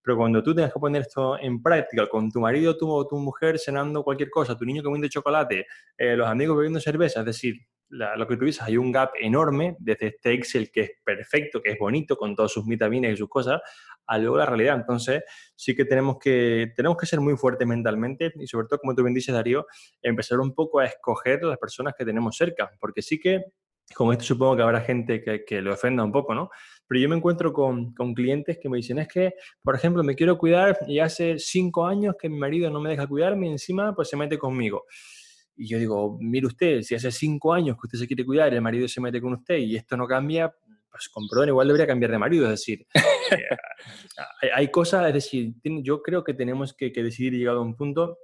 pero 0.00 0.16
cuando 0.16 0.42
tú 0.44 0.54
tengas 0.54 0.72
que 0.72 0.78
poner 0.78 1.02
esto 1.02 1.36
en 1.38 1.60
práctica 1.60 2.06
con 2.08 2.30
tu 2.30 2.40
marido, 2.40 2.76
tu, 2.76 3.04
tu 3.08 3.16
mujer 3.16 3.58
cenando 3.58 4.04
cualquier 4.04 4.30
cosa, 4.30 4.56
tu 4.56 4.64
niño 4.64 4.82
comiendo 4.82 5.08
chocolate, 5.08 5.66
eh, 5.96 6.16
los 6.16 6.28
amigos 6.28 6.56
bebiendo 6.56 6.78
cerveza, 6.78 7.20
es 7.20 7.26
decir, 7.26 7.56
lo 7.90 8.26
que 8.26 8.36
tú 8.36 8.44
dices, 8.44 8.62
hay 8.62 8.76
un 8.76 8.92
gap 8.92 9.12
enorme 9.20 9.76
desde 9.78 10.08
este 10.08 10.32
Excel 10.32 10.70
que 10.70 10.80
es 10.80 10.90
perfecto, 11.04 11.62
que 11.62 11.72
es 11.72 11.78
bonito, 11.78 12.16
con 12.16 12.34
todas 12.34 12.52
sus 12.52 12.66
vitaminas 12.66 13.12
y 13.12 13.16
sus 13.16 13.28
cosas, 13.28 13.60
a 14.06 14.18
luego 14.18 14.38
la 14.38 14.46
realidad. 14.46 14.76
Entonces, 14.76 15.22
sí 15.54 15.74
que 15.74 15.84
tenemos 15.84 16.18
que, 16.18 16.72
tenemos 16.74 16.96
que 16.96 17.06
ser 17.06 17.20
muy 17.20 17.36
fuertes 17.36 17.66
mentalmente 17.66 18.32
y 18.36 18.46
sobre 18.46 18.66
todo, 18.66 18.80
como 18.80 18.94
tú 18.94 19.02
bien 19.02 19.14
dices, 19.14 19.34
Darío, 19.34 19.66
empezar 20.02 20.40
un 20.40 20.54
poco 20.54 20.80
a 20.80 20.86
escoger 20.86 21.42
las 21.44 21.58
personas 21.58 21.94
que 21.96 22.04
tenemos 22.04 22.36
cerca, 22.36 22.70
porque 22.80 23.02
sí 23.02 23.18
que 23.18 23.44
con 23.94 24.12
esto 24.12 24.24
supongo 24.24 24.56
que 24.56 24.62
habrá 24.62 24.80
gente 24.80 25.22
que, 25.22 25.44
que 25.44 25.62
le 25.62 25.70
ofenda 25.70 26.04
un 26.04 26.12
poco, 26.12 26.34
¿no? 26.34 26.50
Pero 26.86 27.00
yo 27.00 27.08
me 27.08 27.16
encuentro 27.16 27.52
con, 27.52 27.94
con, 27.94 28.14
clientes 28.14 28.58
que 28.60 28.68
me 28.68 28.76
dicen, 28.76 28.98
es 28.98 29.08
que, 29.08 29.34
por 29.62 29.74
ejemplo, 29.74 30.02
me 30.02 30.14
quiero 30.14 30.36
cuidar 30.36 30.78
y 30.86 30.98
hace 30.98 31.38
cinco 31.38 31.86
años 31.86 32.14
que 32.20 32.28
mi 32.28 32.38
marido 32.38 32.70
no 32.70 32.80
me 32.80 32.90
deja 32.90 33.06
cuidarme 33.06 33.48
y 33.48 33.52
encima 33.52 33.94
pues 33.94 34.08
se 34.08 34.16
mete 34.16 34.38
conmigo. 34.38 34.84
Y 35.58 35.66
yo 35.66 35.78
digo, 35.78 36.16
mire 36.20 36.46
usted, 36.46 36.82
si 36.82 36.94
hace 36.94 37.10
cinco 37.10 37.52
años 37.52 37.76
que 37.76 37.86
usted 37.88 37.98
se 37.98 38.06
quiere 38.06 38.24
cuidar, 38.24 38.54
el 38.54 38.62
marido 38.62 38.86
se 38.86 39.00
mete 39.00 39.20
con 39.20 39.32
usted 39.34 39.58
y 39.58 39.74
esto 39.74 39.96
no 39.96 40.06
cambia, 40.06 40.54
pues 40.88 41.08
con 41.08 41.28
perdón, 41.28 41.48
igual 41.48 41.66
debería 41.66 41.86
cambiar 41.86 42.12
de 42.12 42.18
marido. 42.18 42.44
Es 42.44 42.50
decir, 42.50 42.86
hay, 44.54 44.70
cosas, 44.70 45.08
es 45.08 45.14
decir, 45.14 45.54
yo 45.82 46.00
creo 46.00 46.22
que 46.22 46.32
tenemos 46.32 46.74
que, 46.74 46.92
que 46.92 47.02
decidir 47.02 47.32
llegado 47.32 47.58
a 47.58 47.62
un 47.62 47.74
punto 47.74 48.18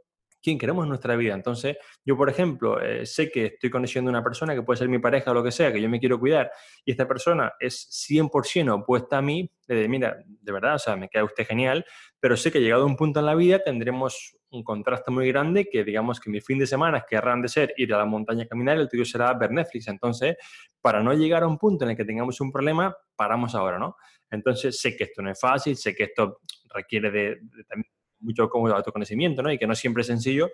quién 0.44 0.58
queremos 0.58 0.84
en 0.84 0.90
nuestra 0.90 1.16
vida. 1.16 1.34
Entonces, 1.34 1.78
yo, 2.04 2.18
por 2.18 2.28
ejemplo, 2.28 2.78
eh, 2.80 3.06
sé 3.06 3.30
que 3.30 3.46
estoy 3.46 3.70
conociendo 3.70 4.10
a 4.10 4.12
una 4.12 4.22
persona 4.22 4.54
que 4.54 4.62
puede 4.62 4.76
ser 4.76 4.90
mi 4.90 4.98
pareja 4.98 5.30
o 5.30 5.34
lo 5.34 5.42
que 5.42 5.50
sea, 5.50 5.72
que 5.72 5.80
yo 5.80 5.88
me 5.88 5.98
quiero 5.98 6.20
cuidar, 6.20 6.52
y 6.84 6.90
esta 6.90 7.08
persona 7.08 7.54
es 7.58 7.88
100% 8.10 8.82
opuesta 8.82 9.18
a 9.18 9.22
mí, 9.22 9.50
de 9.66 9.88
mira, 9.88 10.18
de 10.26 10.52
verdad, 10.52 10.74
o 10.74 10.78
sea, 10.78 10.96
me 10.96 11.08
queda 11.08 11.24
usted 11.24 11.46
genial, 11.46 11.86
pero 12.24 12.38
sé 12.38 12.50
que 12.50 12.58
llegado 12.58 12.84
a 12.84 12.86
un 12.86 12.96
punto 12.96 13.20
en 13.20 13.26
la 13.26 13.34
vida 13.34 13.62
tendremos 13.62 14.34
un 14.48 14.64
contraste 14.64 15.10
muy 15.10 15.28
grande 15.28 15.68
que 15.70 15.84
digamos 15.84 16.18
que 16.18 16.30
mi 16.30 16.40
fin 16.40 16.58
de 16.58 16.66
semana 16.66 17.04
querrán 17.06 17.42
de 17.42 17.48
ser 17.48 17.74
ir 17.76 17.92
a 17.92 17.98
la 17.98 18.06
montaña 18.06 18.44
a 18.44 18.46
caminar, 18.46 18.78
el 18.78 18.88
tuyo 18.88 19.04
será 19.04 19.34
ver 19.34 19.50
Netflix. 19.50 19.88
Entonces, 19.88 20.34
para 20.80 21.02
no 21.02 21.12
llegar 21.12 21.42
a 21.42 21.46
un 21.46 21.58
punto 21.58 21.84
en 21.84 21.90
el 21.90 21.98
que 21.98 22.04
tengamos 22.06 22.40
un 22.40 22.50
problema, 22.50 22.96
paramos 23.14 23.54
ahora, 23.54 23.78
¿no? 23.78 23.96
Entonces, 24.30 24.80
sé 24.80 24.96
que 24.96 25.04
esto 25.04 25.20
no 25.20 25.32
es 25.32 25.38
fácil, 25.38 25.76
sé 25.76 25.94
que 25.94 26.04
esto 26.04 26.40
requiere 26.72 27.10
de, 27.10 27.40
de 27.42 27.84
mucho 28.20 28.48
autoconocimiento, 28.50 29.42
¿no? 29.42 29.52
Y 29.52 29.58
que 29.58 29.66
no 29.66 29.74
siempre 29.74 30.00
es 30.00 30.06
sencillo, 30.06 30.48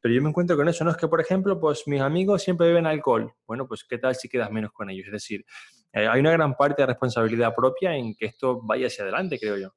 pero 0.00 0.14
yo 0.14 0.22
me 0.22 0.28
encuentro 0.28 0.56
con 0.56 0.68
eso, 0.68 0.84
¿no? 0.84 0.92
Es 0.92 0.96
que, 0.96 1.08
por 1.08 1.20
ejemplo, 1.20 1.58
pues 1.58 1.88
mis 1.88 2.02
amigos 2.02 2.44
siempre 2.44 2.68
beben 2.68 2.86
alcohol. 2.86 3.34
Bueno, 3.48 3.66
pues 3.66 3.82
¿qué 3.82 3.98
tal 3.98 4.14
si 4.14 4.28
quedas 4.28 4.52
menos 4.52 4.70
con 4.70 4.90
ellos? 4.90 5.06
Es 5.06 5.12
decir, 5.12 5.44
eh, 5.92 6.06
hay 6.06 6.20
una 6.20 6.30
gran 6.30 6.54
parte 6.54 6.82
de 6.82 6.86
responsabilidad 6.86 7.52
propia 7.52 7.96
en 7.96 8.14
que 8.14 8.26
esto 8.26 8.60
vaya 8.62 8.86
hacia 8.86 9.02
adelante, 9.02 9.40
creo 9.40 9.56
yo. 9.56 9.72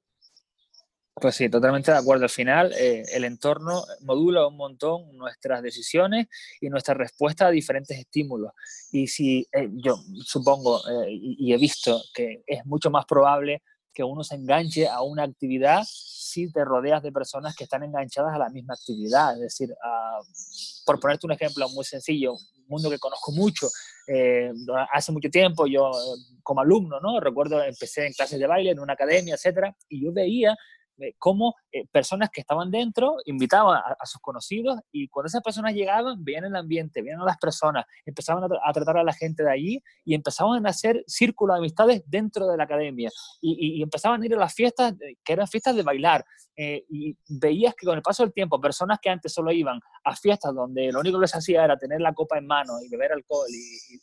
Pues 1.20 1.36
sí, 1.36 1.50
totalmente 1.50 1.92
de 1.92 1.98
acuerdo. 1.98 2.24
Al 2.24 2.30
final, 2.30 2.74
eh, 2.74 3.04
el 3.14 3.26
entorno 3.26 3.84
modula 4.02 4.48
un 4.48 4.58
montón 4.58 5.18
nuestras 5.18 5.62
decisiones 5.62 6.28
y 6.62 6.70
nuestra 6.70 6.94
respuesta 6.94 7.48
a 7.48 7.52
diferentes 7.52 7.98
estímulos. 7.98 8.52
Y 8.92 9.08
si 9.08 9.48
eh, 9.52 9.70
yo 9.72 9.96
supongo 10.24 10.82
y, 11.10 11.54
he 11.54 11.58
visto 11.58 12.02
que 12.14 12.44
es 12.46 12.66
mucho 12.66 12.90
más 12.90 13.06
probable 13.06 13.64
que 13.94 14.04
uno 14.04 14.24
se 14.24 14.36
enganche 14.36 14.88
a 14.88 15.02
una 15.02 15.24
actividad 15.24 15.84
si 15.86 16.52
te 16.52 16.64
rodeas 16.64 17.02
de 17.04 17.12
personas 17.12 17.56
que 17.56 17.64
están 17.66 17.84
enganchadas 17.84 18.34
a 18.34 18.38
la 18.38 18.50
misma 18.50 18.76
actividad. 18.76 19.34
Es 19.34 19.42
decir, 19.42 19.76
por 20.86 21.00
ponerte 21.00 21.26
un 21.26 21.34
ejemplo 21.34 21.68
muy 21.70 21.84
sencillo, 21.84 22.34
un 22.34 22.66
mundo 22.68 22.90
que 22.90 23.00
conozco 23.00 23.32
mucho, 23.32 23.68
eh, 24.08 24.52
hace 24.94 25.12
mucho 25.12 25.30
tiempo 25.30 25.68
yo 25.68 25.92
como 26.44 26.62
alumno, 26.62 27.00
¿no? 27.00 27.20
Recuerdo, 27.20 27.62
empecé 27.64 28.08
en 28.08 28.14
clases 28.14 28.40
de 28.40 28.48
baile, 28.48 28.72
en 28.72 28.80
una 28.80 28.94
academia, 28.94 29.36
etcétera, 29.36 29.76
y 29.90 30.04
yo 30.04 30.14
veía 30.14 30.56
cómo 31.18 31.56
eh, 31.72 31.86
personas 31.92 32.30
que 32.30 32.42
estaban 32.42 32.72
dentro 32.72 33.18
invitaban 33.26 33.78
a, 33.78 34.06
sus 34.06 34.22
conocidos 34.22 34.80
y 34.92 35.08
cuando 35.08 35.28
esas 35.28 35.44
personas 35.44 35.74
llegaban, 35.74 36.24
veían 36.24 36.46
el 36.46 36.56
ambiente, 36.56 37.02
veían 37.02 37.22
a 37.22 37.26
las 37.26 37.38
personas, 37.38 37.86
empezaban 38.06 38.44
a, 38.44 38.74
tratar 38.74 38.98
a 38.98 39.04
la 39.04 39.14
gente 39.14 39.44
de 39.44 39.52
allí 39.52 39.84
y 40.04 40.16
empezaban 40.16 40.66
a 40.66 40.70
hacer 40.70 41.04
círculos 41.08 41.56
de 41.56 41.60
amistades 41.60 42.04
dentro 42.06 42.48
de 42.48 42.58
la 42.58 42.64
academia. 42.64 43.10
Y, 43.42 43.82
empezaban 43.82 44.22
a 44.22 44.26
ir 44.26 44.34
a 44.34 44.38
las 44.38 44.54
fiestas 44.54 44.94
que 45.24 45.34
eran 45.34 45.48
fiestas 45.48 45.76
de 45.76 45.84
bailar 45.84 46.26
eh, 46.62 46.84
y 46.90 47.16
veías 47.30 47.74
que 47.74 47.86
con 47.86 47.96
el 47.96 48.02
paso 48.02 48.22
del 48.24 48.34
tiempo 48.34 48.60
personas 48.60 49.00
que 49.02 49.10
antes 49.10 49.32
solo 49.32 49.50
iban 49.50 49.80
a 50.04 50.16
fiestas 50.16 50.54
donde 50.54 50.92
lo 50.92 51.00
único 51.00 51.18
que 51.18 51.22
les 51.22 51.36
hacía 51.36 51.64
era 51.64 51.78
tener 51.78 52.02
la 52.02 52.14
copa 52.14 52.38
en 52.38 52.48
mano 52.48 52.74
y 52.84 52.90
beber 52.90 53.14
alcohol 53.14 53.48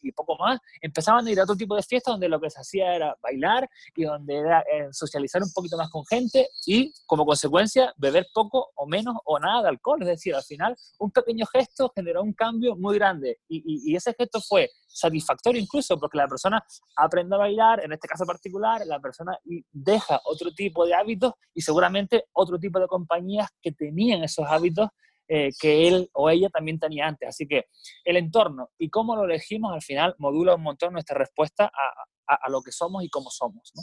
y, 0.02 0.12
poco 0.12 0.36
más, 0.38 0.58
empezaban 0.80 1.26
a 1.26 1.30
ir 1.30 1.38
a 1.38 1.42
otro 1.42 1.56
tipo 1.56 1.76
de 1.76 1.82
fiestas 1.82 2.12
donde 2.12 2.30
lo 2.30 2.40
que 2.40 2.48
se 2.48 2.58
hacía 2.58 2.94
era 2.94 3.14
bailar 3.22 3.68
y 3.94 4.04
donde 4.04 4.36
era 4.36 4.60
eh, 4.60 4.88
socializar 4.90 5.42
un 5.42 5.52
poquito 5.52 5.76
más 5.76 5.90
con 5.90 6.06
gente 6.06 6.48
y 6.66 6.85
como 7.06 7.24
consecuencia 7.24 7.92
beber 7.96 8.26
poco 8.32 8.72
o 8.74 8.86
menos 8.86 9.16
o 9.24 9.38
nada 9.38 9.62
de 9.62 9.68
alcohol. 9.68 10.02
Es 10.02 10.08
decir, 10.08 10.34
al 10.34 10.42
final 10.42 10.76
un 10.98 11.10
pequeño 11.10 11.46
gesto 11.46 11.92
generó 11.94 12.22
un 12.22 12.32
cambio 12.32 12.76
muy 12.76 12.96
grande 12.96 13.38
y, 13.48 13.94
ese 13.96 14.14
gesto 14.14 14.40
fue 14.40 14.70
satisfactorio 14.86 15.60
incluso 15.60 15.98
porque 15.98 16.18
la 16.18 16.28
persona 16.28 16.62
aprende 16.96 17.34
a 17.34 17.38
bailar, 17.38 17.82
en 17.82 17.92
este 17.92 18.06
caso 18.06 18.26
particular, 18.26 18.86
la 18.86 19.00
persona 19.00 19.38
deja 19.72 20.20
otro 20.24 20.52
tipo 20.52 20.84
de 20.84 20.94
hábitos 20.94 21.32
y 21.54 21.62
seguramente 21.62 22.26
otro 22.32 22.58
tipo 22.58 22.78
de 22.78 22.86
compañías 22.86 23.48
que 23.62 23.72
tenían 23.72 24.22
esos 24.22 24.46
hábitos 24.46 24.88
eh, 25.28 25.50
que 25.58 25.88
él 25.88 26.08
o 26.12 26.30
ella 26.30 26.48
también 26.50 26.78
tenía 26.78 27.06
antes. 27.06 27.28
Así 27.28 27.48
que 27.48 27.66
el 28.04 28.16
entorno 28.16 28.70
y 28.78 28.90
cómo 28.90 29.16
lo 29.16 29.24
elegimos 29.24 29.72
al 29.72 29.82
final 29.82 30.14
modula 30.18 30.54
un 30.54 30.62
montón 30.62 30.92
nuestra 30.92 31.18
respuesta 31.18 31.64
a, 31.64 32.34
a, 32.34 32.38
a 32.42 32.50
lo 32.50 32.62
que 32.62 32.72
somos 32.72 33.02
y 33.02 33.08
cómo 33.08 33.30
somos. 33.30 33.72
¿no? 33.74 33.82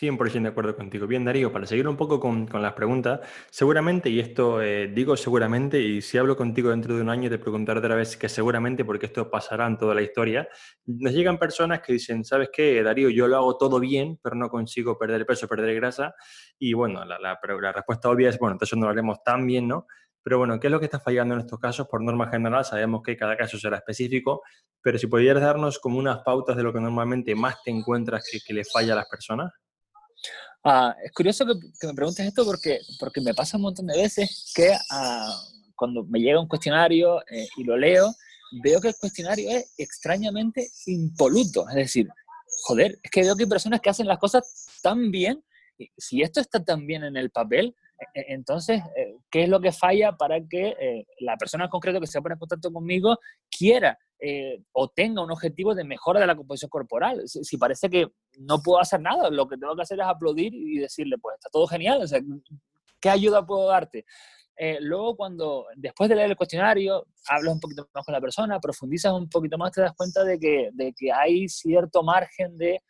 100% 0.00 0.42
de 0.42 0.48
acuerdo 0.48 0.76
contigo. 0.76 1.06
Bien, 1.06 1.24
Darío, 1.24 1.52
para 1.52 1.66
seguir 1.66 1.86
un 1.88 1.96
poco 1.96 2.20
con, 2.20 2.48
las 2.52 2.72
preguntas, 2.72 3.20
seguramente, 3.50 4.10
y 4.10 4.20
esto 4.20 4.62
eh, 4.62 4.88
digo 4.88 5.16
seguramente, 5.16 5.80
y 5.80 6.02
si 6.02 6.18
hablo 6.18 6.36
contigo 6.36 6.70
dentro 6.70 6.94
de 6.94 7.02
un 7.02 7.10
año 7.10 7.30
te 7.30 7.38
preguntaré 7.38 7.78
otra 7.78 7.94
vez 7.94 8.16
que 8.16 8.28
seguramente, 8.28 8.84
porque 8.84 9.06
esto 9.06 9.30
pasará 9.30 9.66
en 9.66 9.78
toda 9.78 9.94
la 9.94 10.02
historia, 10.02 10.48
nos 10.86 11.12
llegan 11.12 11.38
personas 11.38 11.80
que 11.80 11.92
dicen, 11.92 12.24
¿sabes 12.24 12.50
qué, 12.52 12.82
Darío? 12.82 13.10
Yo 13.10 13.26
lo 13.28 13.36
hago 13.36 13.56
todo 13.56 13.80
bien, 13.80 14.18
pero 14.22 14.36
no 14.36 14.48
consigo 14.48 14.98
perder 14.98 15.26
peso, 15.26 15.48
perder 15.48 15.74
grasa. 15.74 16.14
Y 16.58 16.72
bueno, 16.72 17.04
la, 17.04 17.18
la, 17.18 17.38
respuesta 17.72 18.08
obvia 18.10 18.28
es, 18.28 18.38
bueno, 18.38 18.54
entonces 18.54 18.78
no 18.78 18.86
lo 18.86 18.92
haremos 18.92 19.22
tan 19.22 19.46
bien, 19.46 19.68
¿no? 19.68 19.86
Pero 20.22 20.38
bueno, 20.38 20.58
¿qué 20.58 20.68
es 20.68 20.70
lo 20.70 20.78
que 20.78 20.86
está 20.86 20.98
fallando 20.98 21.34
en 21.34 21.40
estos 21.40 21.58
casos? 21.58 21.86
Por 21.86 22.02
norma 22.02 22.30
general, 22.30 22.64
sabemos 22.64 23.02
que 23.02 23.14
cada 23.14 23.36
caso 23.36 23.58
será 23.58 23.76
específico, 23.76 24.42
pero 24.80 24.98
si 24.98 25.06
pudieras 25.06 25.42
darnos 25.42 25.78
como 25.78 25.98
unas 25.98 26.20
pautas 26.20 26.56
de 26.56 26.62
lo 26.62 26.72
que 26.72 26.80
normalmente 26.80 27.34
más 27.34 27.62
te 27.62 27.70
encuentras 27.70 28.24
que 28.46 28.54
le 28.54 28.64
falla 28.64 28.94
a 28.94 28.96
las 28.96 29.08
personas. 29.08 29.52
Ah, 30.62 30.96
es 31.04 31.12
curioso 31.12 31.44
que, 31.46 31.86
me 31.86 31.94
preguntes 31.94 32.26
esto 32.26 32.44
porque, 32.44 32.80
porque 32.98 33.20
me 33.20 33.34
pasa 33.34 33.58
un 33.58 33.64
montón 33.64 33.86
de 33.86 33.96
veces 33.96 34.52
que 34.54 34.74
ah, 34.90 35.30
cuando 35.76 36.04
me 36.04 36.20
llega 36.20 36.40
un 36.40 36.48
cuestionario 36.48 37.20
eh, 37.30 37.46
y 37.56 37.64
lo 37.64 37.76
leo, 37.76 38.14
veo 38.62 38.80
que 38.80 38.88
el 38.88 38.94
cuestionario 38.96 39.50
es 39.50 39.74
extrañamente 39.76 40.70
impoluto. 40.86 41.68
Es 41.68 41.74
decir, 41.74 42.08
joder, 42.64 42.98
es 43.02 43.10
que 43.10 43.22
veo 43.22 43.36
que 43.36 43.44
hay 43.44 43.48
personas 43.48 43.80
que 43.80 43.90
hacen 43.90 44.06
las 44.06 44.18
cosas 44.18 44.66
tan 44.82 45.10
bien. 45.10 45.44
Si 45.98 46.22
esto 46.22 46.40
está 46.40 46.64
tan 46.64 46.86
bien 46.86 47.04
en 47.04 47.16
el 47.16 47.30
papel, 47.30 47.74
entonces, 48.14 48.82
eh, 48.96 49.16
¿qué 49.30 49.44
es 49.44 49.48
lo 49.48 49.60
que 49.60 49.72
falla 49.72 50.12
para 50.12 50.40
que 50.40 50.74
eh, 50.80 51.06
la 51.20 51.36
persona 51.36 51.64
en 51.64 51.70
concreto 51.70 52.00
que 52.00 52.06
se 52.06 52.20
pone 52.20 52.34
en 52.34 52.38
contacto 52.38 52.72
conmigo 52.72 53.18
quiera 53.50 53.98
eh, 54.18 54.62
o 54.72 54.88
tenga 54.88 55.22
un 55.22 55.30
objetivo 55.30 55.74
de 55.74 55.84
mejora 55.84 56.20
de 56.20 56.26
la 56.26 56.36
composición 56.36 56.70
corporal? 56.70 57.22
Si, 57.26 57.56
parece 57.56 57.88
que 57.88 58.08
no 58.38 58.60
puedo 58.62 58.80
hacer 58.80 59.00
nada, 59.00 59.30
lo 59.30 59.46
que 59.48 59.56
tengo 59.56 59.76
que 59.76 59.82
hacer 59.82 60.00
es 60.00 60.06
aplaudir 60.06 60.52
y 60.54 60.78
decirle, 60.78 61.18
pues 61.18 61.36
está 61.36 61.48
todo 61.50 61.66
genial, 61.66 62.02
o 62.02 62.06
sea, 62.06 62.20
¿qué 63.00 63.10
ayuda 63.10 63.46
puedo 63.46 63.68
darte? 63.68 64.04
luego, 64.78 65.16
cuando 65.16 65.66
después 65.74 66.08
de 66.08 66.14
leer 66.14 66.30
el 66.30 66.36
cuestionario, 66.36 67.08
hablas 67.28 67.54
un 67.54 67.58
poquito 67.58 67.88
más 67.92 68.04
con 68.04 68.12
la 68.12 68.20
persona, 68.20 68.60
profundizas 68.60 69.12
un 69.12 69.28
poquito 69.28 69.58
más, 69.58 69.72
te 69.72 69.80
das 69.80 69.94
cuenta 69.96 70.22
de 70.22 70.38
que, 70.38 70.70
de 70.72 70.94
que 70.96 71.10
hay 71.10 71.48
cierto 71.48 72.04
margen 72.04 72.56
de 72.56 72.80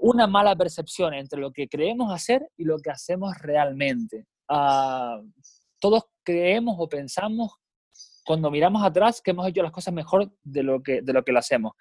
una 0.00 0.26
mala 0.26 0.56
percepción 0.56 1.14
entre 1.14 1.38
lo 1.38 1.52
que 1.52 1.68
creemos 1.68 2.12
hacer 2.12 2.48
y 2.56 2.64
lo 2.64 2.78
que 2.78 2.90
hacemos 2.90 3.36
realmente. 3.38 4.26
Ah, 4.48 5.20
todos 5.78 6.04
creemos 6.24 6.76
o 6.78 6.88
pensamos 6.88 7.52
cuando 8.24 8.50
miramos 8.50 8.82
atrás 8.82 9.20
que 9.20 9.32
hemos 9.32 9.46
hecho 9.48 9.62
las 9.62 9.72
cosas 9.72 9.92
mejor 9.94 10.32
de 10.42 10.62
lo 10.62 10.82
que, 10.82 11.02
de 11.02 11.12
lo, 11.12 11.22
que 11.22 11.32
lo 11.32 11.38
hacemos. 11.38 11.72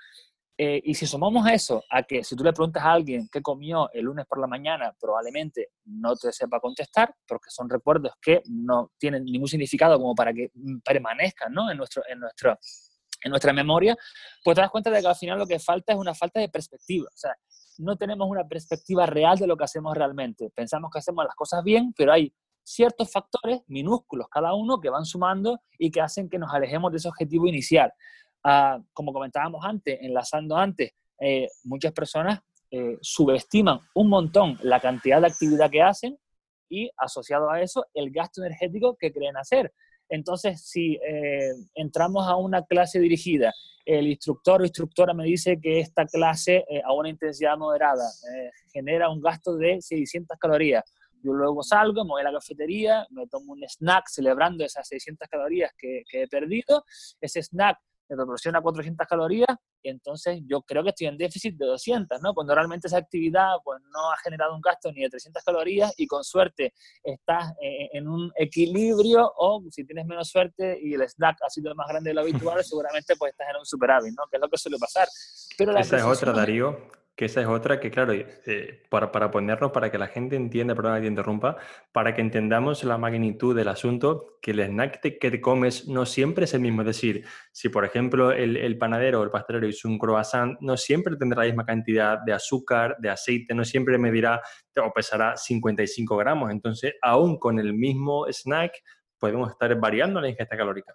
Eh, 0.57 0.81
y 0.83 0.93
si 0.93 1.05
sumamos 1.05 1.49
eso 1.49 1.83
a 1.89 2.03
que 2.03 2.21
si 2.23 2.35
tú 2.35 2.43
le 2.43 2.51
preguntas 2.51 2.83
a 2.83 2.91
alguien 2.91 3.29
qué 3.31 3.41
comió 3.41 3.89
el 3.93 4.05
lunes 4.05 4.25
por 4.25 4.39
la 4.39 4.47
mañana, 4.47 4.93
probablemente 4.99 5.69
no 5.85 6.15
te 6.17 6.33
sepa 6.33 6.59
contestar, 6.59 7.15
porque 7.25 7.49
son 7.49 7.69
recuerdos 7.69 8.13
que 8.21 8.41
no 8.47 8.91
tienen 8.97 9.23
ningún 9.23 9.47
significado 9.47 9.97
como 9.97 10.13
para 10.13 10.33
que 10.33 10.51
permanezcan 10.83 11.53
¿no? 11.53 11.71
en, 11.71 11.77
nuestro, 11.77 12.03
en, 12.09 12.19
nuestro, 12.19 12.59
en 13.23 13.29
nuestra 13.29 13.53
memoria, 13.53 13.95
pues 14.43 14.55
te 14.55 14.61
das 14.61 14.69
cuenta 14.69 14.89
de 14.89 14.99
que 14.99 15.07
al 15.07 15.15
final 15.15 15.39
lo 15.39 15.47
que 15.47 15.59
falta 15.59 15.93
es 15.93 15.99
una 15.99 16.13
falta 16.13 16.41
de 16.41 16.49
perspectiva. 16.49 17.07
O 17.07 17.17
sea, 17.17 17.33
no 17.79 17.95
tenemos 17.95 18.27
una 18.29 18.47
perspectiva 18.47 19.05
real 19.05 19.37
de 19.37 19.47
lo 19.47 19.55
que 19.57 19.63
hacemos 19.63 19.95
realmente. 19.95 20.51
Pensamos 20.53 20.91
que 20.91 20.99
hacemos 20.99 21.23
las 21.25 21.33
cosas 21.33 21.63
bien, 21.63 21.93
pero 21.95 22.11
hay 22.11 22.33
ciertos 22.61 23.11
factores, 23.11 23.61
minúsculos 23.67 24.27
cada 24.29 24.53
uno, 24.53 24.79
que 24.79 24.89
van 24.89 25.05
sumando 25.05 25.61
y 25.77 25.89
que 25.89 26.01
hacen 26.01 26.29
que 26.29 26.37
nos 26.37 26.53
alejemos 26.53 26.91
de 26.91 26.97
ese 26.97 27.07
objetivo 27.07 27.47
inicial. 27.47 27.91
Ah, 28.43 28.79
como 28.93 29.13
comentábamos 29.13 29.63
antes, 29.63 29.97
enlazando 30.01 30.57
antes, 30.57 30.91
eh, 31.19 31.47
muchas 31.63 31.93
personas 31.93 32.41
eh, 32.69 32.97
subestiman 33.01 33.79
un 33.95 34.09
montón 34.09 34.59
la 34.61 34.79
cantidad 34.79 35.21
de 35.21 35.27
actividad 35.27 35.71
que 35.71 35.81
hacen 35.81 36.17
y 36.69 36.89
asociado 36.97 37.49
a 37.49 37.61
eso 37.61 37.85
el 37.93 38.11
gasto 38.11 38.43
energético 38.43 38.95
que 38.97 39.11
creen 39.11 39.37
hacer. 39.37 39.73
Entonces, 40.09 40.61
si 40.61 40.95
eh, 40.95 41.51
entramos 41.75 42.27
a 42.27 42.35
una 42.35 42.63
clase 42.65 42.99
dirigida, 42.99 43.53
el 43.85 44.07
instructor 44.07 44.61
o 44.61 44.65
instructora 44.65 45.13
me 45.13 45.23
dice 45.23 45.59
que 45.59 45.79
esta 45.79 46.05
clase 46.05 46.65
eh, 46.69 46.81
a 46.83 46.93
una 46.93 47.09
intensidad 47.09 47.57
moderada 47.57 48.07
eh, 48.35 48.51
genera 48.71 49.09
un 49.09 49.21
gasto 49.21 49.55
de 49.55 49.81
600 49.81 50.37
calorías. 50.39 50.83
Yo 51.21 51.33
luego 51.33 51.63
salgo, 51.63 52.03
me 52.05 52.11
voy 52.11 52.21
a 52.21 52.25
la 52.25 52.33
cafetería, 52.33 53.05
me 53.09 53.27
tomo 53.27 53.53
un 53.53 53.63
snack 53.63 54.07
celebrando 54.07 54.63
esas 54.63 54.87
600 54.87 55.27
calorías 55.27 55.71
que, 55.77 56.03
que 56.09 56.23
he 56.23 56.27
perdido. 56.27 56.85
Ese 57.19 57.41
snack 57.43 57.77
me 58.09 58.15
proporciona 58.15 58.61
400 58.61 59.07
calorías 59.07 59.55
y 59.81 59.89
entonces 59.89 60.41
yo 60.45 60.61
creo 60.61 60.83
que 60.83 60.89
estoy 60.89 61.07
en 61.07 61.17
déficit 61.17 61.55
de 61.55 61.65
200, 61.65 62.21
¿no? 62.21 62.33
Cuando 62.33 62.55
realmente 62.55 62.87
esa 62.87 62.97
actividad 62.97 63.55
pues 63.63 63.81
no 63.93 64.11
ha 64.11 64.17
generado 64.17 64.55
un 64.55 64.61
gasto 64.61 64.91
ni 64.91 65.03
de 65.03 65.09
300 65.09 65.43
calorías 65.43 65.93
y 65.97 66.07
con 66.07 66.23
suerte 66.23 66.73
estás 67.03 67.53
eh, 67.61 67.89
en 67.93 68.07
un 68.07 68.31
equilibrio 68.35 69.31
o 69.37 69.63
si 69.71 69.85
tienes 69.85 70.05
menos 70.05 70.29
suerte 70.29 70.79
y 70.81 70.93
el 70.93 71.01
snack 71.03 71.37
ha 71.43 71.49
sido 71.49 71.73
más 71.75 71.87
grande 71.87 72.09
de 72.09 72.13
lo 72.15 72.21
habitual, 72.21 72.63
seguramente 72.63 73.15
pues 73.15 73.31
estás 73.31 73.47
en 73.49 73.57
un 73.57 73.65
superávit, 73.65 74.13
¿no? 74.17 74.23
Que 74.29 74.37
es 74.37 74.41
lo 74.41 74.49
que 74.49 74.57
suele 74.57 74.77
pasar. 74.77 75.07
Pero 75.57 75.77
Esa 75.77 75.97
es 75.97 76.03
otra, 76.03 76.31
Darío, 76.31 76.77
que 77.19 77.25
esa 77.25 77.41
es 77.41 77.47
otra 77.47 77.81
que, 77.81 77.91
claro, 77.91 78.13
eh, 78.13 78.81
para, 78.87 79.11
para, 79.11 79.29
ponernos, 79.29 79.73
para 79.73 79.91
que 79.91 79.97
la 79.97 80.07
gente 80.07 80.37
entienda, 80.37 80.73
perdón 80.73 80.95
que 80.95 81.01
te 81.01 81.07
interrumpa, 81.07 81.57
para 81.91 82.15
que 82.15 82.21
entendamos 82.21 82.85
la 82.85 82.97
magnitud 82.97 83.53
del 83.53 83.67
asunto, 83.67 84.37
que 84.41 84.51
el 84.51 84.61
snack 84.61 85.01
que 85.01 85.41
comes 85.41 85.89
no 85.89 86.05
siempre 86.05 86.45
es 86.45 86.53
el 86.53 86.61
mismo. 86.61 86.83
Es 86.83 86.87
decir, 86.87 87.25
si 87.51 87.67
por 87.67 87.83
ejemplo 87.83 88.31
el, 88.31 88.55
el 88.55 88.77
panadero 88.77 89.19
o 89.19 89.23
el 89.25 89.31
pastelero 89.31 89.67
hizo 89.67 89.89
un 89.89 89.99
croissant, 89.99 90.57
no 90.61 90.77
siempre 90.77 91.17
tendrá 91.17 91.41
la 91.41 91.47
misma 91.47 91.65
cantidad 91.65 92.19
de 92.25 92.31
azúcar, 92.31 92.95
de 92.99 93.09
aceite, 93.09 93.53
no 93.53 93.65
siempre 93.65 93.97
medirá 93.97 94.41
o 94.81 94.93
pesará 94.93 95.35
55 95.35 96.15
gramos. 96.15 96.51
Entonces, 96.51 96.93
aún 97.01 97.37
con 97.37 97.59
el 97.59 97.73
mismo 97.73 98.27
snack, 98.29 98.71
podemos 99.17 99.51
estar 99.51 99.77
variando 99.77 100.21
la 100.21 100.29
ingesta 100.29 100.55
calórica. 100.55 100.93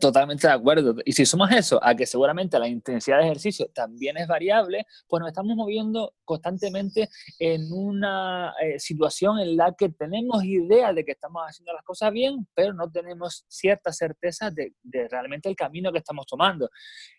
Totalmente 0.00 0.46
de 0.46 0.52
acuerdo. 0.52 0.96
Y 1.04 1.12
si 1.12 1.26
sumas 1.26 1.54
eso 1.54 1.78
a 1.82 1.94
que 1.94 2.06
seguramente 2.06 2.58
la 2.58 2.68
intensidad 2.68 3.18
de 3.18 3.24
ejercicio 3.24 3.68
también 3.74 4.16
es 4.16 4.26
variable, 4.26 4.86
pues 5.06 5.20
nos 5.20 5.28
estamos 5.28 5.54
moviendo 5.56 6.14
constantemente 6.24 7.10
en 7.38 7.70
una 7.70 8.54
eh, 8.62 8.78
situación 8.78 9.40
en 9.40 9.58
la 9.58 9.74
que 9.74 9.90
tenemos 9.90 10.42
idea 10.42 10.94
de 10.94 11.04
que 11.04 11.12
estamos 11.12 11.42
haciendo 11.46 11.74
las 11.74 11.84
cosas 11.84 12.12
bien, 12.12 12.48
pero 12.54 12.72
no 12.72 12.90
tenemos 12.90 13.44
cierta 13.46 13.92
certeza 13.92 14.50
de, 14.50 14.72
de 14.82 15.06
realmente 15.06 15.50
el 15.50 15.56
camino 15.56 15.92
que 15.92 15.98
estamos 15.98 16.24
tomando. 16.26 16.70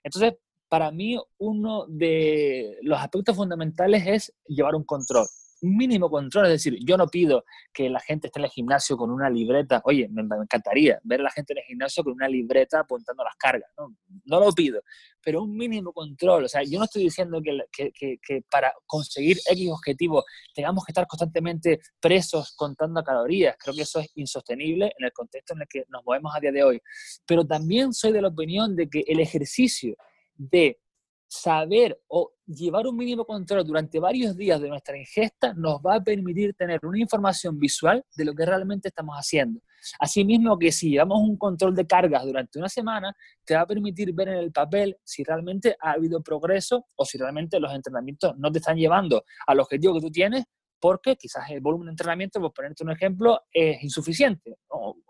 Entonces, 0.04 0.34
para 0.68 0.90
mí, 0.90 1.20
uno 1.38 1.86
de 1.88 2.80
los 2.82 3.00
aspectos 3.00 3.36
fundamentales 3.36 4.08
es 4.08 4.34
llevar 4.48 4.74
un 4.74 4.84
control 4.84 5.28
mínimo 5.66 6.10
control. 6.10 6.46
Es 6.46 6.52
decir, 6.52 6.78
yo 6.86 6.98
no 6.98 7.08
pido 7.08 7.46
que 7.74 7.90
la 7.90 8.00
gente 8.00 8.28
esté 8.28 8.40
en 8.40 8.46
el 8.46 8.52
gimnasio 8.52 8.98
con 8.98 9.12
una 9.12 9.30
libreta. 9.30 9.82
Oye, 9.86 10.08
me, 10.10 10.22
encantaría 10.22 11.00
ver 11.04 11.22
a 11.22 11.24
la 11.24 11.32
gente 11.32 11.54
en 11.54 11.60
el 11.60 11.64
gimnasio 11.66 12.04
con 12.04 12.14
una 12.14 12.28
libreta 12.28 12.80
apuntando 12.80 13.24
las 13.24 13.36
cargas. 13.36 13.70
No, 13.78 13.96
no 14.26 14.40
lo 14.40 14.52
pido, 14.52 14.82
pero 15.22 15.44
un 15.44 15.56
mínimo 15.56 15.92
control. 15.94 16.46
O 16.46 16.48
sea, 16.48 16.64
yo 16.64 16.80
no 16.80 16.86
estoy 16.86 17.04
diciendo 17.04 17.42
que, 17.42 17.92
que, 17.94 18.18
que, 18.22 18.42
para 18.50 18.74
conseguir 18.86 19.38
X 19.46 19.72
objetivo 19.72 20.24
tengamos 20.54 20.86
que 20.86 20.92
estar 20.92 21.08
constantemente 21.08 21.80
presos 22.00 22.54
contando 22.56 23.04
calorías. 23.04 23.56
Creo 23.60 23.76
que 23.76 23.82
eso 23.82 24.00
es 24.00 24.10
insostenible 24.16 24.94
en 24.98 25.06
el 25.06 25.12
contexto 25.12 25.54
en 25.54 25.62
el 25.62 25.68
que 25.68 25.86
nos 25.90 26.04
movemos 26.06 26.34
a 26.36 26.40
día 26.40 26.52
de 26.52 26.64
hoy. 26.64 26.82
Pero 27.26 27.46
también 27.46 27.94
soy 27.94 28.12
de 28.12 28.22
la 28.22 28.28
opinión 28.30 28.76
de 28.76 28.90
que 28.90 29.04
el 29.08 29.20
ejercicio 29.20 29.96
de 30.38 30.80
saber 31.28 32.00
o 32.08 32.32
llevar 32.46 32.88
un 32.88 32.96
mínimo 32.96 33.26
control 33.26 33.66
durante 33.66 34.00
varios 34.00 34.36
días 34.38 34.62
de 34.62 34.70
nuestra 34.70 34.98
ingesta 34.98 35.54
nos 35.54 35.80
va 35.80 35.96
a 35.96 36.04
permitir 36.04 36.54
tener 36.54 36.80
una 36.84 37.00
información 37.00 37.58
visual 37.58 38.04
de 38.16 38.26
lo 38.26 38.34
que 38.34 38.46
realmente 38.46 38.90
estamos 38.90 39.16
haciendo. 39.16 39.62
Asimismo 40.00 40.58
que 40.58 40.72
si 40.72 40.90
llevamos 40.90 41.20
un 41.22 41.38
control 41.38 41.76
de 41.76 41.86
cargas 41.86 42.24
durante 42.24 42.60
una 42.60 42.70
semana, 42.70 43.16
te 43.44 43.56
va 43.56 43.62
a 43.62 43.68
permitir 43.68 44.14
ver 44.14 44.30
en 44.30 44.38
el 44.38 44.52
papel 44.52 44.98
si 45.04 45.24
realmente 45.24 45.76
ha 45.80 45.92
habido 45.92 46.22
progreso 46.22 46.86
o 46.96 47.06
si 47.06 47.18
realmente 47.18 47.60
los 47.60 47.74
entrenamientos 47.74 48.38
no 48.38 48.52
te 48.52 48.60
están 48.60 48.78
llevando 48.78 49.24
al 49.48 49.60
objetivo 49.60 49.96
que 49.96 50.02
tú 50.02 50.12
tienes 50.12 50.46
porque 50.86 51.16
quizás 51.16 51.50
el 51.50 51.62
volumen 51.62 51.88
de 51.88 51.92
entrenamiento, 51.94 52.40
por 52.40 52.54
ponerte 52.54 52.84
un 52.84 52.92
ejemplo, 52.92 53.42
es 53.52 53.84
insuficiente. 53.84 54.56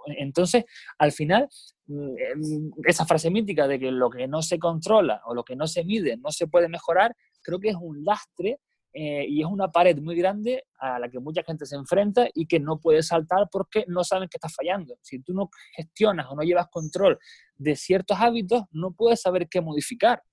Entonces, 0.06 0.64
al 0.98 1.12
final, 1.12 1.50
mm, 1.88 2.80
esa 2.86 3.06
frase 3.06 3.30
mítica 3.30 3.68
de 3.68 3.78
que 3.78 3.92
lo 3.92 4.10
que 4.10 4.26
no 4.26 4.42
se 4.42 4.58
controla 4.58 5.22
o 5.26 5.34
lo 5.34 5.44
que 5.44 5.58
no 5.58 5.68
se 5.68 5.84
mide 5.84 6.16
no 6.16 6.32
se 6.32 6.48
puede 6.48 6.70
mejorar, 6.70 7.14
creo 7.42 7.60
que 7.60 7.72
es 7.72 7.76
un 7.76 8.06
lastre 8.06 8.62
eh, 8.94 9.26
y 9.28 9.42
es 9.42 9.48
una 9.48 9.70
pared 9.70 9.98
muy 9.98 10.16
grande 10.16 10.64
a 10.80 10.98
la 10.98 11.10
que 11.10 11.20
mucha 11.20 11.44
gente 11.44 11.66
se 11.66 11.76
enfrenta 11.76 12.30
y 12.34 12.48
que 12.48 12.62
no 12.62 12.80
puede 12.80 13.04
saltar 13.04 13.50
porque 13.52 13.84
no 13.90 14.06
saben 14.06 14.30
que 14.30 14.38
está 14.38 14.48
fallando. 14.48 14.98
Si 15.02 15.20
tú 15.20 15.34
no 15.34 15.50
gestionas 15.76 16.28
o 16.30 16.38
no 16.38 16.44
llevas 16.44 16.70
control 16.70 17.20
de 17.58 17.76
ciertos 17.76 18.18
hábitos, 18.18 18.64
no 18.72 18.94
puedes 18.94 19.20
saber 19.22 19.50
qué 19.50 19.60
modificar. 19.60 20.24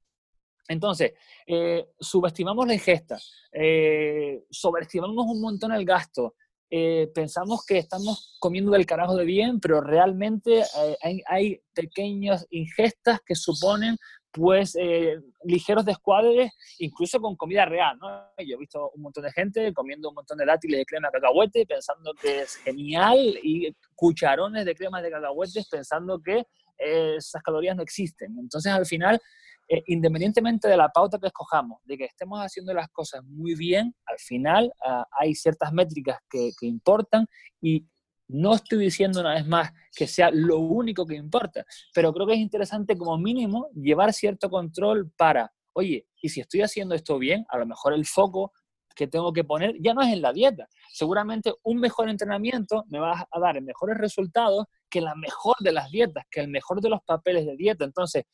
Entonces, 0.69 1.13
eh, 1.47 1.89
subestimamos 1.99 2.67
la 2.67 2.75
ingesta, 2.75 3.19
eh, 3.53 4.45
sobreestimamos 4.51 5.27
un 5.27 5.41
montón 5.41 5.73
el 5.73 5.85
gasto, 5.85 6.35
eh, 6.71 7.11
pensamos 7.15 7.67
que 7.67 7.79
estamos 7.79 8.37
comiendo 8.39 8.71
del 8.71 8.87
carajo 8.87 9.17
de 9.17 9.27
bien, 9.27 9.61
pero 9.61 9.83
realmente 9.83 10.63
hay, 11.03 11.23
hay, 11.27 11.61
pequeñas 11.75 12.47
ingestas 12.51 13.21
que 13.27 13.35
suponen 13.35 13.99
pues 14.33 14.75
eh, 14.81 15.21
ligeros 15.45 15.85
descuadres, 15.85 16.51
incluso 16.79 17.21
con 17.21 17.37
comida 17.37 17.67
real, 17.67 17.99
¿no? 17.99 18.09
Yo 18.39 18.57
he 18.57 18.59
visto 18.59 18.91
un 18.95 19.03
montón 19.03 19.25
de 19.25 19.33
gente 19.33 19.73
comiendo 19.75 20.09
un 20.09 20.15
montón 20.15 20.39
de 20.39 20.47
dátiles 20.47 20.79
de 20.79 20.87
crema 20.87 21.09
de 21.09 21.21
cacahuete 21.21 21.67
pensando 21.67 22.15
que 22.15 22.41
es 22.41 22.57
genial 22.57 23.19
y 23.43 23.77
cucharones 23.95 24.65
de 24.65 24.75
crema 24.75 25.03
de 25.03 25.11
cacahuetes 25.11 25.69
pensando 25.69 26.21
que 26.21 26.47
eh, 26.79 27.17
esas 27.19 27.43
calorías 27.43 27.77
no 27.77 27.83
existen. 27.83 28.35
Entonces, 28.39 28.73
al 28.73 28.87
final, 28.87 29.21
eh, 29.69 29.83
independientemente 29.87 30.69
de 30.69 30.77
la 30.77 30.89
pauta 30.89 31.19
que 31.19 31.29
escojamos, 31.29 31.81
de 31.85 31.97
que 31.97 32.05
estemos 32.05 32.41
haciendo 32.41 32.75
las 32.75 32.89
cosas 32.89 33.25
muy 33.25 33.55
bien, 33.55 33.95
al 34.07 34.19
final 34.19 34.73
ah, 34.85 35.07
hay 35.19 35.35
ciertas 35.35 35.73
métricas 35.73 36.19
que, 36.29 36.51
que 36.59 36.67
importan 36.67 37.27
y 37.61 37.87
no 38.29 38.55
estoy 38.55 38.79
diciendo 38.79 39.21
una 39.21 39.35
vez 39.35 39.47
más 39.47 39.73
que 39.95 40.07
sea 40.07 40.31
lo 40.31 40.59
único 40.59 41.07
que 41.07 41.15
importa, 41.15 41.65
pero 41.95 42.13
creo 42.13 42.27
que 42.27 42.35
es 42.35 42.41
interesante 42.41 42.97
como 42.97 43.19
mínimo 43.19 43.69
llevar 43.75 44.13
cierto 44.13 44.49
control 44.49 45.11
para, 45.17 45.53
oye, 45.75 46.07
y 46.21 46.29
si 46.29 46.41
estoy 46.41 46.63
haciendo 46.63 46.95
esto 46.95 47.19
bien, 47.19 47.45
a 47.49 47.59
lo 47.59 47.67
mejor 47.67 47.93
el 47.93 48.07
foco 48.07 48.53
que 48.95 49.07
tengo 49.07 49.33
que 49.33 49.45
poner 49.45 49.75
ya 49.81 49.95
no 49.95 50.03
es 50.03 50.13
en 50.13 50.23
la 50.23 50.33
dieta. 50.33 50.69
Seguramente 50.93 51.53
un 51.63 51.79
mejor 51.79 52.09
entrenamiento 52.09 52.85
me 52.89 52.99
va 52.99 53.27
a 53.31 53.41
dar 53.41 53.61
mejores 53.63 53.99
resultados 53.99 54.67
que 54.89 55.01
la 55.01 55.15
mejor 55.15 55.57
de 55.61 55.73
las 55.73 55.91
dietas, 55.91 56.25
que 56.31 56.41
el 56.41 56.49
mejor 56.49 56.81
de 56.81 56.91
los 56.91 57.01
papeles 57.03 57.47
de 57.47 57.57
dieta. 57.57 57.85
Entonces, 57.85 58.25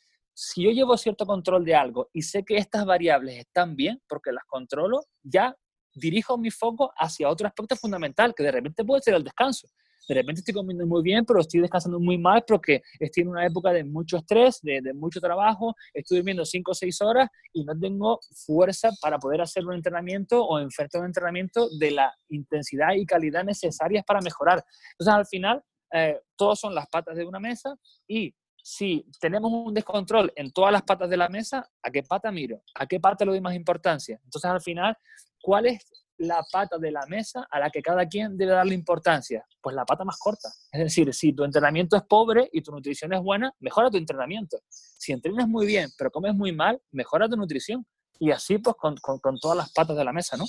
si 0.41 0.63
yo 0.63 0.71
llevo 0.71 0.97
cierto 0.97 1.27
control 1.27 1.65
de 1.65 1.75
algo 1.75 2.09
y 2.13 2.23
sé 2.23 2.45
que 2.45 2.57
estas 2.57 2.85
variables 2.85 3.39
están 3.39 3.75
bien 3.75 4.01
porque 4.09 4.31
las 4.31 4.45
controlo, 4.45 5.01
ya 5.23 5.57
dirijo 5.95 6.39
mi 6.39 6.51
foco 6.51 6.93
hacia 6.97 7.29
otro 7.29 7.49
aspecto 7.49 7.75
fundamental, 7.75 8.35
que 8.37 8.45
de 8.45 8.53
repente 8.53 8.85
puede 8.85 9.03
ser 9.03 9.15
el 9.15 9.25
descanso 9.25 9.69
de 10.09 10.15
repente 10.15 10.41
estoy 10.41 10.55
comiendo 10.55 10.87
muy 10.87 11.03
bien, 11.03 11.25
pero 11.27 11.41
estoy 11.41 11.61
descansando 11.61 12.01
muy 12.01 12.17
mal 12.17 12.43
porque 12.47 12.83
estoy 12.99 13.23
en 13.25 13.29
una 13.29 13.45
época 13.45 13.73
de 13.73 13.85
mucho 13.85 14.17
estrés, 14.17 14.59
de, 14.63 14.81
mucho 14.95 15.21
trabajo, 15.21 15.75
estoy 15.93 16.19
durmiendo 16.19 16.47
5 16.47 16.71
o 16.71 16.75
6 16.75 17.03
horas 17.03 17.29
y 17.53 17.65
no 17.65 17.79
tengo 17.79 18.19
fuerza 18.47 18.91
para 19.03 19.19
poder 19.19 19.43
hacer 19.43 19.67
un 19.67 19.75
entrenamiento 19.75 20.43
o 20.43 20.59
enfrentar 20.59 21.03
un 21.03 21.09
entrenamiento 21.09 21.69
de 21.79 21.91
la 21.91 22.15
intensidad 22.31 22.95
y 22.95 23.05
calidad 23.05 23.45
necesarias 23.45 24.03
para 24.07 24.21
mejorar. 24.23 24.65
Entonces, 24.93 25.15
al 25.15 25.27
final, 25.27 25.63
eh, 25.93 26.19
todos 26.37 26.59
son 26.59 26.75
las 26.75 26.89
patas 26.89 27.17
de 27.17 27.27
una 27.27 27.39
mesa 27.39 27.75
y 28.07 28.35
si 28.69 29.07
tenemos 29.19 29.51
un 29.51 29.73
descontrol 29.73 30.31
en 30.37 30.53
todas 30.53 30.71
las 30.71 30.83
patas 30.83 31.09
de 31.09 31.17
la 31.17 31.31
mesa, 31.31 31.67
¿a 31.83 31.91
qué 31.91 32.03
pata 32.03 32.31
miro? 32.31 32.63
¿A 32.75 32.87
qué 32.87 33.01
pata 33.01 33.25
le 33.25 33.31
doy 33.31 33.41
más 33.41 33.55
importancia? 33.55 34.21
Entonces, 34.23 34.51
al 34.51 34.61
final, 34.61 34.95
¿cuál 35.41 35.67
es 35.67 35.91
la 36.19 36.45
pata 36.53 36.77
de 36.77 36.91
la 36.91 37.07
mesa 37.07 37.47
a 37.51 37.61
la 37.61 37.71
que 37.71 37.81
cada 37.81 38.07
quien 38.07 38.37
debe 38.37 38.53
darle 38.53 38.75
importancia? 38.75 39.43
Pues 39.63 39.75
la 39.75 39.87
pata 39.87 40.05
más 40.05 40.19
corta. 40.19 40.51
Es 40.71 40.81
decir, 40.81 41.15
si 41.15 41.33
tu 41.33 41.45
entrenamiento 41.45 41.97
es 41.97 42.03
pobre 42.03 42.51
y 42.53 42.61
tu 42.61 42.71
nutrición 42.71 43.15
es 43.15 43.23
buena, 43.23 43.51
mejora 43.59 43.91
tu 43.91 43.97
entrenamiento. 43.97 44.59
Si 44.69 45.13
entrenas 45.13 45.49
muy 45.49 45.65
bien, 45.65 45.89
pero 45.97 46.11
comes 46.11 46.35
muy 46.35 46.53
mal, 46.53 46.79
mejora 46.91 47.27
tu 47.27 47.39
nutrición. 47.39 47.87
Y 48.19 48.33
así 48.33 48.59
pues 48.59 48.77
con, 48.77 48.97
todas 49.41 49.57
las 49.57 49.73
patas 49.73 49.97
de 49.97 50.05
la 50.05 50.13
mesa, 50.13 50.37
¿no? 50.37 50.45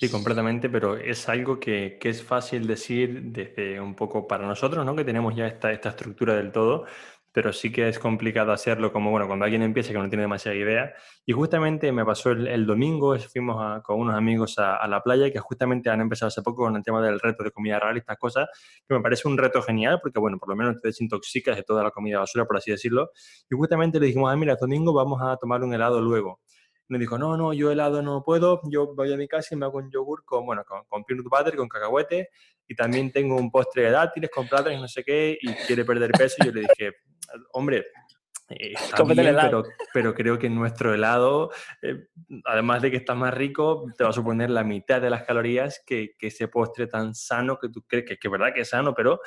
Sí, 0.00 0.08
completamente, 0.10 0.70
pero 0.70 0.96
es 0.96 1.28
algo 1.28 1.60
que, 1.60 1.98
es 2.02 2.22
fácil 2.22 2.66
decir 2.66 3.20
desde 3.22 3.78
un 3.82 3.94
poco 3.94 4.26
para 4.26 4.46
nosotros, 4.46 4.86
¿no? 4.86 4.96
Que 4.96 5.04
tenemos 5.04 5.36
ya 5.36 5.46
esta, 5.46 5.72
esta 5.72 5.90
estructura 5.90 6.34
del 6.36 6.52
todo, 6.52 6.86
pero 7.32 7.52
sí 7.52 7.70
que 7.70 7.86
es 7.86 7.98
complicado 7.98 8.50
hacerlo 8.50 8.94
como, 8.94 9.10
bueno, 9.10 9.26
cuando 9.26 9.44
alguien 9.44 9.60
empieza 9.60 9.92
que 9.92 9.98
no 9.98 10.08
tiene 10.08 10.22
demasiada 10.22 10.56
idea. 10.56 10.94
Y 11.26 11.32
justamente 11.32 11.92
me 11.92 12.02
pasó 12.06 12.30
el, 12.30 12.64
domingo, 12.64 13.14
fuimos 13.18 13.82
con 13.82 14.00
unos 14.00 14.14
amigos 14.14 14.58
a, 14.58 14.88
la 14.88 15.02
playa 15.02 15.30
que 15.30 15.38
justamente 15.38 15.90
han 15.90 16.00
empezado 16.00 16.28
hace 16.28 16.40
poco 16.40 16.64
con 16.64 16.76
el 16.76 16.82
tema 16.82 17.02
del 17.02 17.20
reto 17.20 17.44
de 17.44 17.50
comida 17.50 17.78
real 17.78 17.96
y 17.96 17.98
estas 17.98 18.16
cosas, 18.16 18.48
que 18.88 18.94
me 18.94 19.02
parece 19.02 19.28
un 19.28 19.36
reto 19.36 19.60
genial 19.60 19.98
porque, 20.02 20.18
bueno, 20.18 20.38
por 20.38 20.48
lo 20.48 20.56
menos 20.56 20.80
te 20.80 20.88
desintoxicas 20.88 21.56
de 21.56 21.62
toda 21.62 21.84
la 21.84 21.90
comida 21.90 22.20
basura, 22.20 22.46
por 22.46 22.56
así 22.56 22.70
decirlo. 22.70 23.10
Y 23.50 23.54
justamente 23.54 24.00
le 24.00 24.06
dijimos, 24.06 24.32
ah, 24.32 24.36
mira, 24.36 24.54
el 24.54 24.58
domingo 24.58 24.94
vamos 24.94 25.20
a 25.22 25.36
tomar 25.36 25.62
un 25.62 25.74
helado 25.74 26.00
luego. 26.00 26.40
Me 26.90 26.98
dijo, 26.98 27.16
no, 27.16 27.36
no, 27.36 27.52
yo 27.52 27.70
helado 27.70 28.02
no 28.02 28.24
puedo, 28.24 28.60
yo 28.64 28.94
voy 28.94 29.12
a 29.12 29.16
mi 29.16 29.28
casa 29.28 29.54
y 29.54 29.58
me 29.58 29.64
hago 29.64 29.78
un 29.78 29.90
yogur 29.90 30.24
con, 30.24 30.44
bueno, 30.44 30.64
con, 30.64 30.84
con 30.88 31.04
peanut 31.04 31.26
butter, 31.26 31.56
con 31.56 31.68
cacahuete, 31.68 32.30
y 32.66 32.74
también 32.74 33.12
tengo 33.12 33.36
un 33.36 33.48
postre 33.48 33.84
de 33.84 33.90
dátiles 33.90 34.28
con 34.28 34.48
plátanos, 34.48 34.80
no 34.80 34.88
sé 34.88 35.04
qué, 35.04 35.38
y 35.40 35.52
quiere 35.66 35.84
perder 35.84 36.10
peso. 36.10 36.36
Y 36.40 36.46
yo 36.46 36.52
le 36.52 36.60
dije, 36.62 36.96
hombre, 37.52 37.86
eh, 38.48 38.74
pero, 39.06 39.62
pero, 39.94 40.14
creo 40.14 40.36
que 40.36 40.50
nuestro 40.50 40.92
helado, 40.92 41.52
eh, 41.80 42.08
además 42.44 42.82
de 42.82 42.90
que 42.90 42.96
está 42.96 43.14
más 43.14 43.32
rico, 43.32 43.86
te 43.96 44.02
va 44.02 44.10
a 44.10 44.12
suponer 44.12 44.50
la 44.50 44.64
mitad 44.64 45.00
de 45.00 45.10
las 45.10 45.22
calorías 45.22 45.80
que, 45.86 46.16
que 46.18 46.26
ese 46.26 46.48
postre 46.48 46.88
tan 46.88 47.14
sano 47.14 47.56
que 47.56 47.68
tú 47.68 47.82
crees 47.86 48.04
que, 48.04 48.16
que 48.16 48.26
es 48.26 48.32
verdad 48.32 48.52
que 48.52 48.62
es 48.62 48.68
sano, 48.68 48.92
pero 48.92 49.20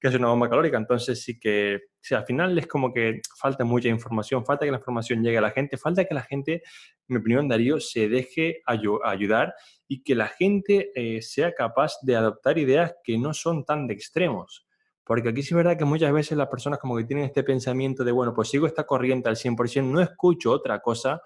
que 0.00 0.08
es 0.08 0.14
una 0.14 0.28
bomba 0.28 0.48
calórica. 0.48 0.76
Entonces 0.76 1.22
sí 1.22 1.38
que, 1.38 1.80
sí, 2.00 2.14
al 2.14 2.24
final 2.24 2.58
es 2.58 2.66
como 2.66 2.92
que 2.92 3.20
falta 3.38 3.64
mucha 3.64 3.88
información, 3.88 4.44
falta 4.44 4.64
que 4.64 4.70
la 4.70 4.78
información 4.78 5.22
llegue 5.22 5.38
a 5.38 5.42
la 5.42 5.50
gente, 5.50 5.76
falta 5.76 6.04
que 6.04 6.14
la 6.14 6.22
gente, 6.22 6.54
en 6.54 6.62
mi 7.08 7.16
opinión, 7.16 7.48
Darío, 7.48 7.80
se 7.80 8.08
deje 8.08 8.62
ayudar 8.66 9.54
y 9.88 10.02
que 10.02 10.14
la 10.14 10.28
gente 10.28 10.90
eh, 10.94 11.22
sea 11.22 11.54
capaz 11.54 11.94
de 12.02 12.16
adoptar 12.16 12.58
ideas 12.58 12.94
que 13.02 13.18
no 13.18 13.32
son 13.34 13.64
tan 13.64 13.86
de 13.86 13.94
extremos. 13.94 14.66
Porque 15.04 15.28
aquí 15.28 15.42
sí 15.42 15.50
es 15.50 15.56
verdad 15.56 15.78
que 15.78 15.84
muchas 15.84 16.12
veces 16.12 16.36
las 16.36 16.48
personas 16.48 16.80
como 16.80 16.96
que 16.96 17.04
tienen 17.04 17.24
este 17.24 17.44
pensamiento 17.44 18.02
de, 18.02 18.10
bueno, 18.10 18.34
pues 18.34 18.48
sigo 18.48 18.66
esta 18.66 18.84
corriente 18.84 19.28
al 19.28 19.36
100%, 19.36 19.84
no 19.84 20.00
escucho 20.00 20.50
otra 20.50 20.80
cosa, 20.80 21.22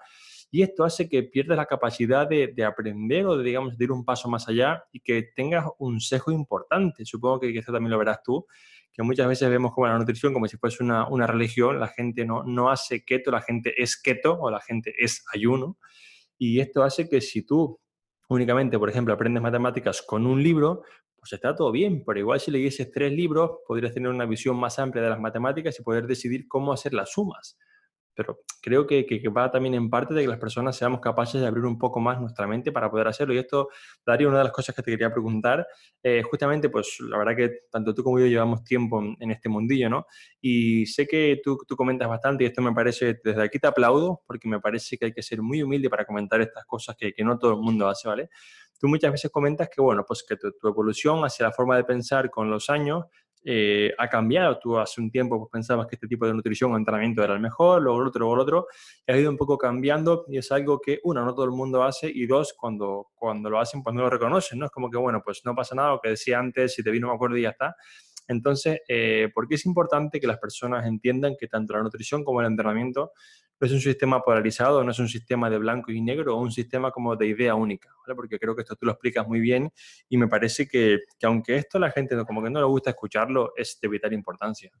y 0.53 0.63
esto 0.63 0.83
hace 0.83 1.07
que 1.07 1.23
pierdas 1.23 1.57
la 1.57 1.65
capacidad 1.65 2.27
de, 2.27 2.53
aprender 2.65 3.25
o 3.25 3.37
de, 3.37 3.43
digamos, 3.45 3.77
de 3.77 3.85
ir 3.85 3.91
un 3.91 4.03
paso 4.03 4.29
más 4.29 4.49
allá 4.49 4.83
y 4.91 4.99
que 4.99 5.31
tengas 5.33 5.65
un 5.79 6.01
sesgo 6.01 6.33
importante. 6.33 7.05
Supongo 7.05 7.39
que, 7.39 7.57
esto 7.57 7.71
también 7.71 7.91
lo 7.91 7.97
verás 7.97 8.21
tú, 8.21 8.45
que 8.91 9.01
muchas 9.01 9.29
veces 9.29 9.49
vemos 9.49 9.71
como 9.73 9.87
la 9.87 9.97
nutrición 9.97 10.33
como 10.33 10.49
si 10.49 10.57
fuese 10.57 10.83
una, 10.83 11.07
una 11.07 11.25
religión, 11.25 11.79
la 11.79 11.87
gente 11.87 12.25
no, 12.25 12.43
no 12.43 12.69
hace 12.69 13.05
keto, 13.05 13.31
la 13.31 13.41
gente 13.41 13.81
es 13.81 13.99
keto 13.99 14.37
o 14.41 14.51
la 14.51 14.59
gente 14.59 14.93
es 14.97 15.23
ayuno, 15.33 15.77
y 16.37 16.59
esto 16.59 16.83
hace 16.83 17.07
que 17.07 17.21
si 17.21 17.43
tú 17.45 17.79
únicamente, 18.27 18.77
por 18.77 18.89
ejemplo, 18.89 19.13
aprendes 19.13 19.41
matemáticas 19.41 20.01
con 20.01 20.25
un 20.25 20.43
libro, 20.43 20.83
pues 21.15 21.31
está 21.31 21.55
todo 21.55 21.71
bien, 21.71 22.03
pero 22.05 22.19
igual 22.19 22.41
si 22.41 22.51
leyeses 22.51 22.91
tres 22.91 23.13
libros, 23.13 23.59
podrías 23.65 23.93
tener 23.93 24.09
una 24.09 24.25
visión 24.25 24.57
más 24.57 24.79
amplia 24.79 25.03
de 25.03 25.09
las 25.11 25.19
matemáticas 25.19 25.79
y 25.79 25.83
poder 25.83 26.07
decidir 26.07 26.47
cómo 26.49 26.73
hacer 26.73 26.93
las 26.93 27.11
sumas 27.11 27.57
pero 28.15 28.39
creo 28.61 28.85
que, 28.85 29.05
va 29.35 29.49
también 29.49 29.73
en 29.73 29.89
parte 29.89 30.13
de 30.13 30.21
que 30.21 30.27
las 30.27 30.39
personas 30.39 30.75
seamos 30.75 30.99
capaces 30.99 31.39
de 31.41 31.47
abrir 31.47 31.65
un 31.65 31.77
poco 31.77 31.99
más 31.99 32.19
nuestra 32.19 32.47
mente 32.47 32.71
para 32.71 32.89
poder 32.89 33.07
hacerlo. 33.07 33.33
Y 33.33 33.37
esto, 33.37 33.69
Darío, 34.05 34.29
una 34.29 34.39
de 34.39 34.43
las 34.45 34.53
cosas 34.53 34.75
que 34.75 34.81
te 34.81 34.91
quería 34.91 35.11
preguntar, 35.11 35.65
eh, 36.03 36.21
justamente, 36.23 36.69
pues 36.69 36.97
la 36.99 37.17
verdad 37.17 37.35
que 37.35 37.51
tanto 37.71 37.93
tú 37.93 38.03
como 38.03 38.19
yo 38.19 38.27
llevamos 38.27 38.63
tiempo 38.63 39.01
en, 39.19 39.31
este 39.31 39.49
mundillo, 39.49 39.89
¿no? 39.89 40.05
Y 40.41 40.85
sé 40.85 41.07
que 41.07 41.39
tú, 41.43 41.57
tú, 41.67 41.75
comentas 41.75 42.07
bastante 42.07 42.43
y 42.43 42.47
esto 42.47 42.61
me 42.61 42.73
parece, 42.73 43.19
desde 43.23 43.43
aquí 43.43 43.59
te 43.59 43.67
aplaudo, 43.67 44.21
porque 44.27 44.47
me 44.47 44.59
parece 44.59 44.97
que 44.97 45.05
hay 45.05 45.13
que 45.13 45.23
ser 45.23 45.41
muy 45.41 45.63
humilde 45.63 45.89
para 45.89 46.05
comentar 46.05 46.41
estas 46.41 46.65
cosas 46.65 46.95
que, 46.97 47.13
que 47.13 47.23
no 47.23 47.39
todo 47.39 47.53
el 47.53 47.61
mundo 47.61 47.87
hace, 47.87 48.07
¿vale? 48.07 48.29
Tú 48.79 48.87
muchas 48.87 49.11
veces 49.11 49.31
comentas 49.31 49.69
que, 49.69 49.81
bueno, 49.81 50.03
pues 50.07 50.23
que 50.27 50.35
tu, 50.35 50.51
tu 50.59 50.67
evolución 50.67 51.23
hacia 51.23 51.45
la 51.45 51.51
forma 51.51 51.77
de 51.77 51.83
pensar 51.83 52.29
con 52.29 52.49
los 52.49 52.69
años 52.69 53.05
eh, 53.43 53.91
ha 53.97 54.07
cambiado. 54.07 54.59
Tú 54.59 54.77
hace 54.77 55.01
un 55.01 55.09
tiempo 55.09 55.39
pues, 55.39 55.49
pensabas 55.51 55.87
que 55.87 55.95
este 55.95 56.07
tipo 56.07 56.25
de 56.25 56.33
nutrición 56.33 56.73
o 56.73 56.77
entrenamiento 56.77 57.23
era 57.23 57.33
el 57.33 57.39
mejor, 57.39 57.81
luego 57.81 58.01
el 58.01 58.07
otro, 58.07 58.19
luego 58.19 58.35
el 58.35 58.41
otro, 58.41 58.67
y 59.07 59.11
ha 59.11 59.17
ido 59.17 59.29
un 59.29 59.37
poco 59.37 59.57
cambiando 59.57 60.25
y 60.27 60.37
es 60.37 60.51
algo 60.51 60.79
que, 60.79 60.99
uno, 61.03 61.25
no 61.25 61.33
todo 61.33 61.45
el 61.45 61.51
mundo 61.51 61.83
hace 61.83 62.09
y 62.13 62.25
dos, 62.27 62.53
cuando, 62.53 63.07
cuando 63.15 63.49
lo 63.49 63.59
hacen, 63.59 63.83
pues 63.83 63.95
no 63.95 64.01
lo 64.01 64.09
reconocen, 64.09 64.59
¿no? 64.59 64.65
Es 64.65 64.71
como 64.71 64.89
que, 64.89 64.97
bueno, 64.97 65.21
pues 65.23 65.41
no 65.45 65.55
pasa 65.55 65.75
nada, 65.75 65.91
lo 65.91 65.99
que 65.99 66.09
decía 66.09 66.39
antes, 66.39 66.73
si 66.73 66.83
te 66.83 66.91
vino, 66.91 67.07
me 67.07 67.13
acuerdo 67.13 67.37
y 67.37 67.43
ya 67.43 67.49
está. 67.49 67.75
Entonces, 68.27 68.79
eh, 68.87 69.29
¿por 69.33 69.47
qué 69.47 69.55
es 69.55 69.65
importante 69.65 70.19
que 70.19 70.27
las 70.27 70.37
personas 70.37 70.85
entiendan 70.85 71.35
que 71.39 71.47
tanto 71.47 71.73
la 71.73 71.83
nutrición 71.83 72.23
como 72.23 72.41
el 72.41 72.47
entrenamiento 72.47 73.11
no 73.61 73.67
es 73.67 73.73
un 73.73 73.79
sistema 73.79 74.23
polarizado, 74.23 74.83
no 74.83 74.89
es 74.89 74.97
un 74.97 75.07
sistema 75.07 75.47
de 75.47 75.59
blanco 75.59 75.91
y 75.91 76.01
negro, 76.01 76.35
un 76.37 76.51
sistema 76.51 76.89
como 76.89 77.15
de 77.15 77.27
idea 77.27 77.53
única, 77.53 77.89
¿vale? 78.01 78.15
Porque 78.15 78.39
creo 78.39 78.55
que 78.55 78.63
esto 78.63 78.75
tú 78.75 78.87
lo 78.87 78.93
explicas 78.93 79.27
muy 79.27 79.39
bien 79.39 79.71
y 80.09 80.17
me 80.17 80.27
parece 80.27 80.67
que, 80.67 81.01
que 81.19 81.27
aunque 81.27 81.57
esto 81.57 81.77
la 81.77 81.91
gente 81.91 82.17
como 82.25 82.41
que 82.41 82.49
no 82.49 82.59
le 82.59 82.65
gusta 82.65 82.89
escucharlo, 82.89 83.53
es 83.55 83.77
de 83.79 83.87
vital 83.87 84.13
importancia. 84.13 84.71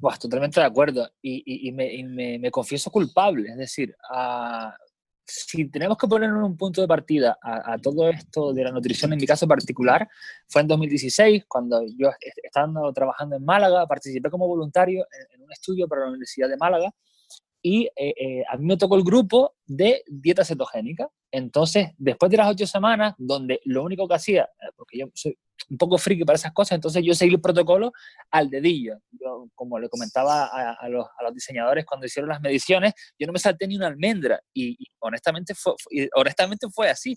Buah, 0.00 0.18
totalmente 0.18 0.58
de 0.58 0.66
acuerdo. 0.66 1.08
Y, 1.22 1.68
y, 1.68 1.72
me, 1.72 2.38
me, 2.38 2.50
confieso 2.50 2.90
culpable. 2.90 3.50
Es 3.50 3.56
decir, 3.56 3.94
a, 4.10 4.76
si 5.24 5.70
tenemos 5.70 5.96
que 5.96 6.08
poner 6.08 6.32
un 6.32 6.56
punto 6.56 6.80
de 6.80 6.88
partida 6.88 7.38
a, 7.40 7.78
todo 7.78 8.08
esto 8.08 8.52
de 8.52 8.64
la 8.64 8.72
nutrición, 8.72 9.12
en 9.12 9.20
mi 9.20 9.26
caso 9.26 9.46
particular, 9.46 10.08
fue 10.48 10.62
en 10.62 10.68
2016, 10.68 11.44
cuando 11.46 11.80
yo 11.96 12.10
estando 12.42 12.92
trabajando 12.92 13.36
en 13.36 13.44
Málaga, 13.44 13.86
participé 13.86 14.28
como 14.30 14.48
voluntario 14.48 15.06
en, 15.32 15.42
un 15.42 15.52
estudio 15.52 15.86
para 15.86 16.02
la 16.02 16.08
Universidad 16.08 16.48
de 16.48 16.56
Málaga 16.56 16.92
y 17.66 17.86
eh, 17.96 18.14
eh, 18.20 18.44
a 18.46 18.58
mí 18.58 18.66
me 18.66 18.76
tocó 18.76 18.94
el 18.94 19.02
grupo 19.02 19.54
de 19.64 20.04
dieta 20.06 20.44
cetogénica. 20.44 21.08
Entonces, 21.30 21.92
después 21.96 22.30
de 22.30 22.36
las 22.36 22.50
ocho 22.50 22.66
semanas, 22.66 23.14
donde 23.16 23.58
lo 23.64 23.82
único 23.82 24.06
que 24.06 24.14
hacía, 24.14 24.42
eh, 24.42 24.66
porque 24.76 24.98
yo 24.98 25.06
soy 25.14 25.38
un 25.70 25.78
poco 25.78 25.96
friki 25.96 26.24
para 26.26 26.36
esas 26.36 26.52
cosas, 26.52 26.72
entonces 26.72 27.02
yo 27.02 27.14
seguí 27.14 27.36
el 27.36 27.40
protocolo 27.40 27.90
al 28.30 28.50
dedillo. 28.50 28.98
Yo, 29.12 29.48
como 29.54 29.78
le 29.78 29.88
comentaba 29.88 30.44
a, 30.44 30.88
los, 30.90 31.06
diseñadores 31.32 31.86
cuando 31.86 32.04
hicieron 32.04 32.28
las 32.28 32.42
mediciones, 32.42 32.92
yo 33.18 33.26
no 33.26 33.32
me 33.32 33.38
salté 33.38 33.66
ni 33.66 33.76
una 33.76 33.86
almendra 33.86 34.38
y, 34.52 34.76
honestamente, 34.98 35.54
fue, 35.54 35.72
honestamente 36.16 36.66
fue 36.70 36.90
así. 36.90 37.16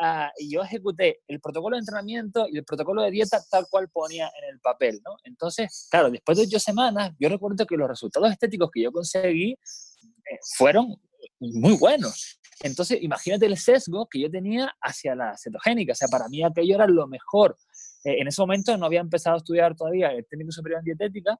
Ah, 0.00 0.32
y 0.38 0.52
yo 0.52 0.62
ejecuté 0.62 1.20
el 1.28 1.40
protocolo 1.40 1.76
de 1.76 1.80
entrenamiento 1.80 2.46
y 2.50 2.58
el 2.58 2.64
protocolo 2.64 3.02
de 3.02 3.10
dieta 3.10 3.42
tal 3.50 3.66
cual 3.70 3.88
ponía 3.90 4.30
en 4.42 4.54
el 4.54 4.60
papel, 4.60 5.00
¿no? 5.04 5.16
Entonces, 5.24 5.88
claro, 5.90 6.10
después 6.10 6.38
de 6.38 6.44
ocho 6.44 6.58
semanas, 6.58 7.12
yo 7.18 7.28
recuerdo 7.28 7.66
que 7.66 7.76
los 7.76 7.88
resultados 7.88 8.30
estéticos 8.30 8.70
que 8.72 8.82
yo 8.82 8.92
conseguí 8.92 9.52
eh, 9.52 10.38
fueron 10.56 10.94
muy 11.40 11.76
buenos. 11.76 12.40
Entonces, 12.60 13.02
imagínate 13.02 13.46
el 13.46 13.56
sesgo 13.56 14.06
que 14.08 14.20
yo 14.20 14.30
tenía 14.30 14.72
hacia 14.80 15.14
la 15.14 15.36
cetogénica. 15.36 15.92
O 15.92 15.96
sea, 15.96 16.08
para 16.08 16.28
mí 16.28 16.42
aquello 16.42 16.76
era 16.76 16.86
lo 16.86 17.06
mejor. 17.06 17.56
Eh, 18.04 18.20
en 18.20 18.28
ese 18.28 18.40
momento 18.40 18.76
no 18.76 18.86
había 18.86 19.00
empezado 19.00 19.34
a 19.34 19.38
estudiar 19.38 19.74
todavía 19.74 20.08
el 20.08 20.26
técnico 20.26 20.52
superior 20.52 20.80
en 20.80 20.84
dietética 20.84 21.38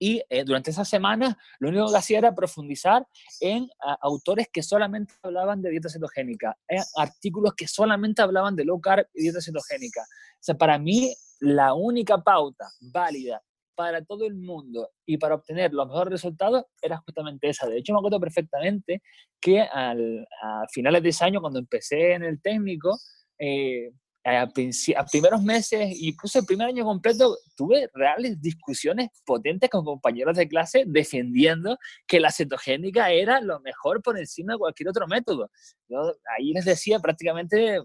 y 0.00 0.22
eh, 0.30 0.44
durante 0.44 0.70
esas 0.70 0.88
semanas 0.88 1.36
lo 1.60 1.68
único 1.68 1.90
que 1.90 1.98
hacía 1.98 2.18
era 2.18 2.34
profundizar 2.34 3.06
en 3.40 3.68
autores 4.00 4.48
que 4.52 4.62
solamente 4.62 5.14
hablaban 5.22 5.62
de 5.62 5.70
dieta 5.70 5.88
cetogénica, 5.88 6.56
en 6.66 6.82
artículos 6.96 7.54
que 7.54 7.68
solamente 7.68 8.22
hablaban 8.22 8.56
de 8.56 8.64
low 8.64 8.80
carb 8.80 9.06
y 9.14 9.22
dieta 9.22 9.40
cetogénica. 9.40 10.00
O 10.00 10.42
sea, 10.42 10.56
para 10.56 10.78
mí 10.78 11.14
la 11.40 11.74
única 11.74 12.18
pauta 12.18 12.66
válida 12.80 13.42
para 13.74 14.04
todo 14.04 14.26
el 14.26 14.34
mundo 14.34 14.90
y 15.06 15.16
para 15.16 15.36
obtener 15.36 15.72
los 15.72 15.86
mejores 15.86 16.12
resultados 16.12 16.64
era 16.82 16.98
justamente 16.98 17.48
esa. 17.48 17.66
De 17.66 17.78
hecho, 17.78 17.92
me 17.92 17.98
acuerdo 17.98 18.20
perfectamente 18.20 19.02
que 19.40 19.60
al, 19.60 20.26
a 20.42 20.64
finales 20.72 21.02
de 21.02 21.08
ese 21.10 21.24
año, 21.24 21.40
cuando 21.40 21.58
empecé 21.58 22.12
en 22.12 22.22
el 22.22 22.40
técnico, 22.42 22.98
eh, 23.38 23.90
a, 24.24 24.42
a, 24.42 25.04
primeros 25.06 25.42
meses, 25.42 25.96
incluso 26.00 26.40
el 26.40 26.46
primer 26.46 26.68
año 26.68 26.84
completo, 26.84 27.38
tuve 27.56 27.88
reales 27.94 28.40
discusiones 28.40 29.08
potentes 29.24 29.70
con 29.70 29.84
compañeros 29.84 30.36
de 30.36 30.48
clase 30.48 30.84
defendiendo 30.86 31.78
que 32.06 32.20
la 32.20 32.30
cetogénica 32.30 33.10
era 33.10 33.40
lo 33.40 33.60
mejor 33.60 34.02
por 34.02 34.18
encima 34.18 34.54
de 34.54 34.58
cualquier 34.58 34.88
otro 34.90 35.06
método. 35.06 35.50
Yo 35.88 36.14
ahí 36.36 36.52
les 36.52 36.64
decía 36.64 36.98
prácticamente 37.00 37.80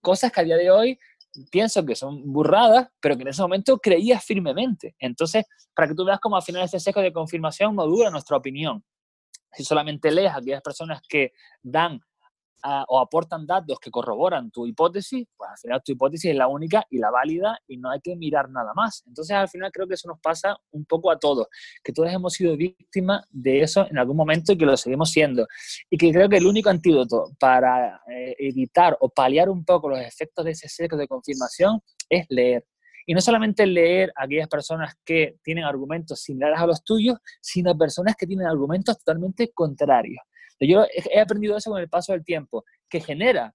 cosas 0.00 0.32
que 0.32 0.40
a 0.40 0.44
día 0.44 0.56
de 0.56 0.70
hoy 0.70 0.98
pienso 1.50 1.84
que 1.84 1.94
son 1.94 2.32
burradas, 2.32 2.88
pero 3.00 3.16
que 3.16 3.22
en 3.22 3.28
ese 3.28 3.42
momento 3.42 3.78
creía 3.78 4.20
firmemente. 4.20 4.94
Entonces, 4.98 5.44
para 5.74 5.88
que 5.88 5.94
tú 5.94 6.04
veas 6.04 6.20
cómo 6.20 6.36
al 6.36 6.42
final 6.42 6.64
ese 6.64 6.80
sesgo 6.80 7.00
de 7.00 7.12
confirmación 7.12 7.74
modula 7.74 8.10
nuestra 8.10 8.36
opinión. 8.36 8.84
Si 9.52 9.64
solamente 9.64 10.10
lees 10.10 10.30
a 10.30 10.36
aquellas 10.36 10.62
personas 10.62 11.00
que 11.08 11.32
dan 11.62 12.00
o 12.88 12.98
aportan 12.98 13.46
datos 13.46 13.78
que 13.78 13.90
corroboran 13.90 14.50
tu 14.50 14.66
hipótesis, 14.66 15.26
pues 15.36 15.50
al 15.50 15.58
final 15.58 15.82
tu 15.84 15.92
hipótesis 15.92 16.30
es 16.30 16.36
la 16.36 16.48
única 16.48 16.84
y 16.90 16.98
la 16.98 17.10
válida 17.10 17.58
y 17.66 17.76
no 17.76 17.90
hay 17.90 18.00
que 18.00 18.16
mirar 18.16 18.50
nada 18.50 18.72
más. 18.74 19.02
Entonces 19.06 19.36
al 19.36 19.48
final 19.48 19.70
creo 19.72 19.86
que 19.86 19.94
eso 19.94 20.08
nos 20.08 20.20
pasa 20.20 20.56
un 20.72 20.84
poco 20.84 21.10
a 21.10 21.18
todos, 21.18 21.46
que 21.82 21.92
todos 21.92 22.12
hemos 22.12 22.34
sido 22.34 22.56
víctimas 22.56 23.24
de 23.30 23.62
eso 23.62 23.86
en 23.88 23.98
algún 23.98 24.16
momento 24.16 24.52
y 24.52 24.58
que 24.58 24.66
lo 24.66 24.76
seguimos 24.76 25.10
siendo. 25.10 25.46
Y 25.88 25.96
que 25.96 26.12
creo 26.12 26.28
que 26.28 26.36
el 26.36 26.46
único 26.46 26.70
antídoto 26.70 27.30
para 27.38 28.02
eh, 28.08 28.36
evitar 28.38 28.96
o 29.00 29.08
paliar 29.08 29.48
un 29.48 29.64
poco 29.64 29.88
los 29.88 30.00
efectos 30.00 30.44
de 30.44 30.52
ese 30.52 30.68
sesgo 30.68 30.96
de 30.96 31.08
confirmación 31.08 31.80
es 32.08 32.26
leer. 32.28 32.64
Y 33.06 33.14
no 33.14 33.20
solamente 33.20 33.66
leer 33.66 34.12
a 34.14 34.24
aquellas 34.24 34.48
personas 34.48 34.94
que 35.04 35.36
tienen 35.42 35.64
argumentos 35.64 36.20
similares 36.20 36.60
a 36.60 36.66
los 36.66 36.84
tuyos, 36.84 37.18
sino 37.40 37.70
a 37.70 37.74
personas 37.74 38.14
que 38.16 38.26
tienen 38.26 38.46
argumentos 38.46 38.98
totalmente 38.98 39.50
contrarios. 39.52 40.22
Yo 40.60 40.84
he 40.92 41.20
aprendido 41.20 41.56
eso 41.56 41.70
con 41.70 41.80
el 41.80 41.88
paso 41.88 42.12
del 42.12 42.24
tiempo, 42.24 42.64
que 42.88 43.00
genera, 43.00 43.54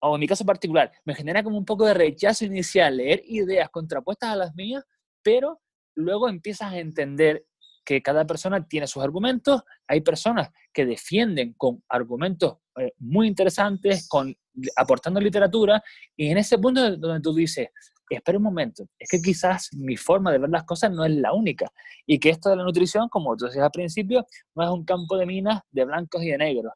o 0.00 0.14
en 0.14 0.20
mi 0.20 0.26
caso 0.26 0.44
particular, 0.44 0.92
me 1.04 1.14
genera 1.14 1.42
como 1.42 1.58
un 1.58 1.64
poco 1.64 1.86
de 1.86 1.94
rechazo 1.94 2.44
inicial 2.44 2.96
leer 2.96 3.22
ideas 3.26 3.68
contrapuestas 3.70 4.30
a 4.30 4.36
las 4.36 4.54
mías, 4.54 4.84
pero 5.22 5.60
luego 5.96 6.28
empiezas 6.28 6.72
a 6.72 6.78
entender 6.78 7.44
que 7.84 8.02
cada 8.02 8.26
persona 8.26 8.66
tiene 8.68 8.86
sus 8.86 9.02
argumentos, 9.02 9.62
hay 9.88 10.00
personas 10.00 10.50
que 10.72 10.86
defienden 10.86 11.54
con 11.54 11.82
argumentos 11.88 12.58
eh, 12.78 12.92
muy 12.98 13.26
interesantes, 13.26 14.06
con, 14.08 14.34
aportando 14.76 15.20
literatura, 15.20 15.82
y 16.16 16.28
en 16.28 16.38
ese 16.38 16.58
punto 16.58 16.96
donde 16.96 17.20
tú 17.20 17.34
dices, 17.34 17.68
espera 18.16 18.38
un 18.38 18.44
momento, 18.44 18.84
es 18.98 19.08
que 19.08 19.20
quizás 19.20 19.68
mi 19.72 19.96
forma 19.96 20.32
de 20.32 20.38
ver 20.38 20.50
las 20.50 20.64
cosas 20.64 20.90
no 20.90 21.04
es 21.04 21.12
la 21.12 21.32
única 21.32 21.66
y 22.06 22.18
que 22.18 22.30
esto 22.30 22.50
de 22.50 22.56
la 22.56 22.64
nutrición, 22.64 23.08
como 23.08 23.36
tú 23.36 23.46
decías 23.46 23.64
al 23.64 23.70
principio, 23.70 24.26
no 24.54 24.64
es 24.64 24.70
un 24.70 24.84
campo 24.84 25.16
de 25.16 25.26
minas 25.26 25.60
de 25.70 25.84
blancos 25.84 26.22
y 26.22 26.30
de 26.30 26.38
negros. 26.38 26.72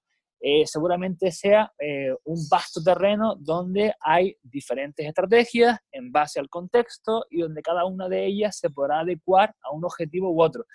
Eh, 0.46 0.66
seguramente 0.66 1.32
sea 1.32 1.72
eh, 1.78 2.14
un 2.24 2.46
vasto 2.50 2.82
terreno 2.82 3.34
donde 3.34 3.94
hay 3.98 4.36
diferentes 4.42 5.06
estrategias 5.06 5.78
en 5.90 6.12
base 6.12 6.38
al 6.38 6.50
contexto 6.50 7.24
y 7.30 7.40
donde 7.40 7.62
cada 7.62 7.86
una 7.86 8.10
de 8.10 8.26
ellas 8.26 8.58
se 8.58 8.68
podrá 8.68 9.00
adecuar 9.00 9.54
a 9.62 9.70
un 9.72 9.86
objetivo 9.86 10.30
u 10.30 10.42
otro. 10.42 10.66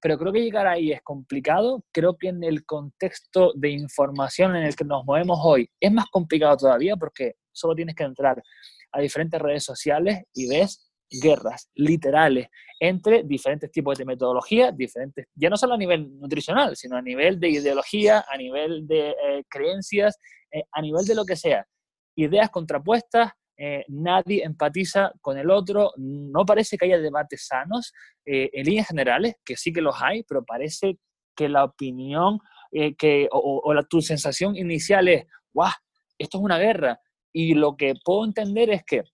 Pero 0.00 0.18
creo 0.18 0.32
que 0.32 0.42
llegar 0.42 0.66
ahí 0.66 0.90
es 0.90 1.02
complicado. 1.02 1.84
Creo 1.92 2.18
que 2.18 2.30
en 2.30 2.42
el 2.42 2.66
contexto 2.66 3.52
de 3.54 3.70
información 3.70 4.56
en 4.56 4.64
el 4.64 4.74
que 4.74 4.84
nos 4.84 5.04
movemos 5.04 5.38
hoy 5.40 5.70
es 5.78 5.92
más 5.92 6.06
complicado 6.10 6.56
todavía 6.56 6.96
porque 6.96 7.36
solo 7.52 7.76
tienes 7.76 7.94
que 7.94 8.02
entrar 8.02 8.42
a 8.92 9.00
diferentes 9.00 9.40
redes 9.40 9.64
sociales 9.64 10.24
y 10.34 10.48
ves 10.48 10.92
guerras 11.20 11.68
literales 11.74 12.48
entre 12.80 13.22
diferentes 13.22 13.70
tipos 13.70 13.98
de 13.98 14.04
metodología, 14.04 14.72
diferentes, 14.72 15.26
ya 15.34 15.48
no 15.48 15.56
solo 15.56 15.74
a 15.74 15.78
nivel 15.78 16.18
nutricional, 16.18 16.76
sino 16.76 16.96
a 16.96 17.02
nivel 17.02 17.38
de 17.38 17.50
ideología, 17.50 18.24
a 18.28 18.36
nivel 18.36 18.86
de 18.86 19.10
eh, 19.10 19.44
creencias, 19.48 20.18
eh, 20.50 20.64
a 20.72 20.80
nivel 20.80 21.04
de 21.04 21.14
lo 21.14 21.24
que 21.24 21.36
sea. 21.36 21.64
Ideas 22.16 22.50
contrapuestas, 22.50 23.32
eh, 23.56 23.84
nadie 23.88 24.42
empatiza 24.42 25.12
con 25.20 25.38
el 25.38 25.50
otro, 25.50 25.92
no 25.96 26.44
parece 26.44 26.76
que 26.76 26.86
haya 26.86 26.98
debates 26.98 27.46
sanos, 27.46 27.92
en 28.24 28.64
líneas 28.64 28.88
generales, 28.88 29.34
que 29.44 29.56
sí 29.56 29.72
que 29.72 29.80
los 29.80 29.96
hay, 30.00 30.22
pero 30.24 30.44
parece 30.44 30.98
que 31.36 31.48
la 31.48 31.64
opinión 31.64 32.38
que, 32.70 33.28
o, 33.32 33.60
o 33.64 33.74
la, 33.74 33.82
tu 33.82 34.00
sensación 34.00 34.56
inicial 34.56 35.08
es, 35.08 35.26
¡guau! 35.52 35.72
Esto 36.18 36.38
es 36.38 36.44
una 36.44 36.58
guerra, 36.58 37.00
y 37.32 37.54
lo 37.54 37.76
que 37.76 37.94
puedo 38.04 38.24
entender 38.24 38.70
es 38.70 38.84
que 38.84 39.04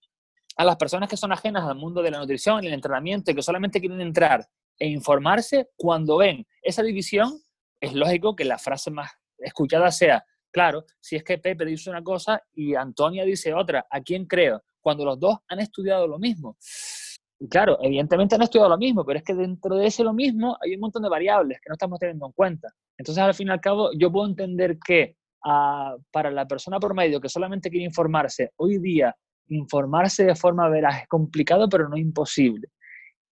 a 0.56 0.64
las 0.64 0.76
personas 0.76 1.08
que 1.08 1.16
son 1.16 1.32
ajenas 1.32 1.64
al 1.64 1.76
mundo 1.76 2.02
de 2.02 2.10
la 2.10 2.18
nutrición 2.18 2.64
y 2.64 2.66
el 2.66 2.74
entrenamiento 2.74 3.30
y 3.30 3.34
que 3.34 3.42
solamente 3.42 3.80
quieren 3.80 4.00
entrar 4.00 4.46
e 4.78 4.88
informarse, 4.88 5.70
cuando 5.76 6.18
ven 6.18 6.46
esa 6.62 6.82
división, 6.82 7.40
es 7.80 7.94
lógico 7.94 8.34
que 8.34 8.44
la 8.44 8.58
frase 8.58 8.90
más 8.90 9.10
escuchada 9.38 9.90
sea, 9.92 10.24
claro, 10.50 10.84
si 11.00 11.16
es 11.16 11.22
que 11.22 11.38
Pepe 11.38 11.64
dice 11.64 11.90
una 11.90 12.02
cosa 12.02 12.42
y 12.52 12.74
Antonia 12.74 13.24
dice 13.24 13.54
otra, 13.54 13.86
¿a 13.90 14.00
quién 14.00 14.26
creo? 14.26 14.62
Cuando 14.80 15.04
los 15.04 15.18
dos 15.18 15.38
han 15.48 15.60
estudiado 15.60 16.06
lo 16.06 16.18
mismo. 16.18 16.56
Y 17.40 17.48
claro, 17.48 17.78
evidentemente 17.80 18.34
han 18.34 18.42
estudiado 18.42 18.70
lo 18.70 18.78
mismo, 18.78 19.04
pero 19.04 19.18
es 19.18 19.24
que 19.24 19.34
dentro 19.34 19.76
de 19.76 19.86
ese 19.86 20.02
lo 20.02 20.12
mismo 20.12 20.56
hay 20.60 20.74
un 20.74 20.80
montón 20.80 21.02
de 21.02 21.08
variables 21.08 21.60
que 21.60 21.68
no 21.68 21.74
estamos 21.74 22.00
teniendo 22.00 22.26
en 22.26 22.32
cuenta. 22.32 22.68
Entonces, 22.96 23.22
al 23.22 23.34
fin 23.34 23.46
y 23.46 23.50
al 23.52 23.60
cabo, 23.60 23.90
yo 23.96 24.10
puedo 24.10 24.26
entender 24.26 24.76
que 24.84 25.16
para 25.40 26.30
la 26.30 26.46
persona 26.46 26.78
por 26.78 26.94
medio 26.94 27.20
que 27.20 27.28
solamente 27.28 27.70
quiere 27.70 27.86
informarse, 27.86 28.52
hoy 28.56 28.78
día 28.78 29.14
informarse 29.48 30.24
de 30.24 30.34
forma 30.34 30.68
veraz 30.68 31.02
es 31.02 31.08
complicado, 31.08 31.68
pero 31.68 31.88
no 31.88 31.96
imposible. 31.96 32.68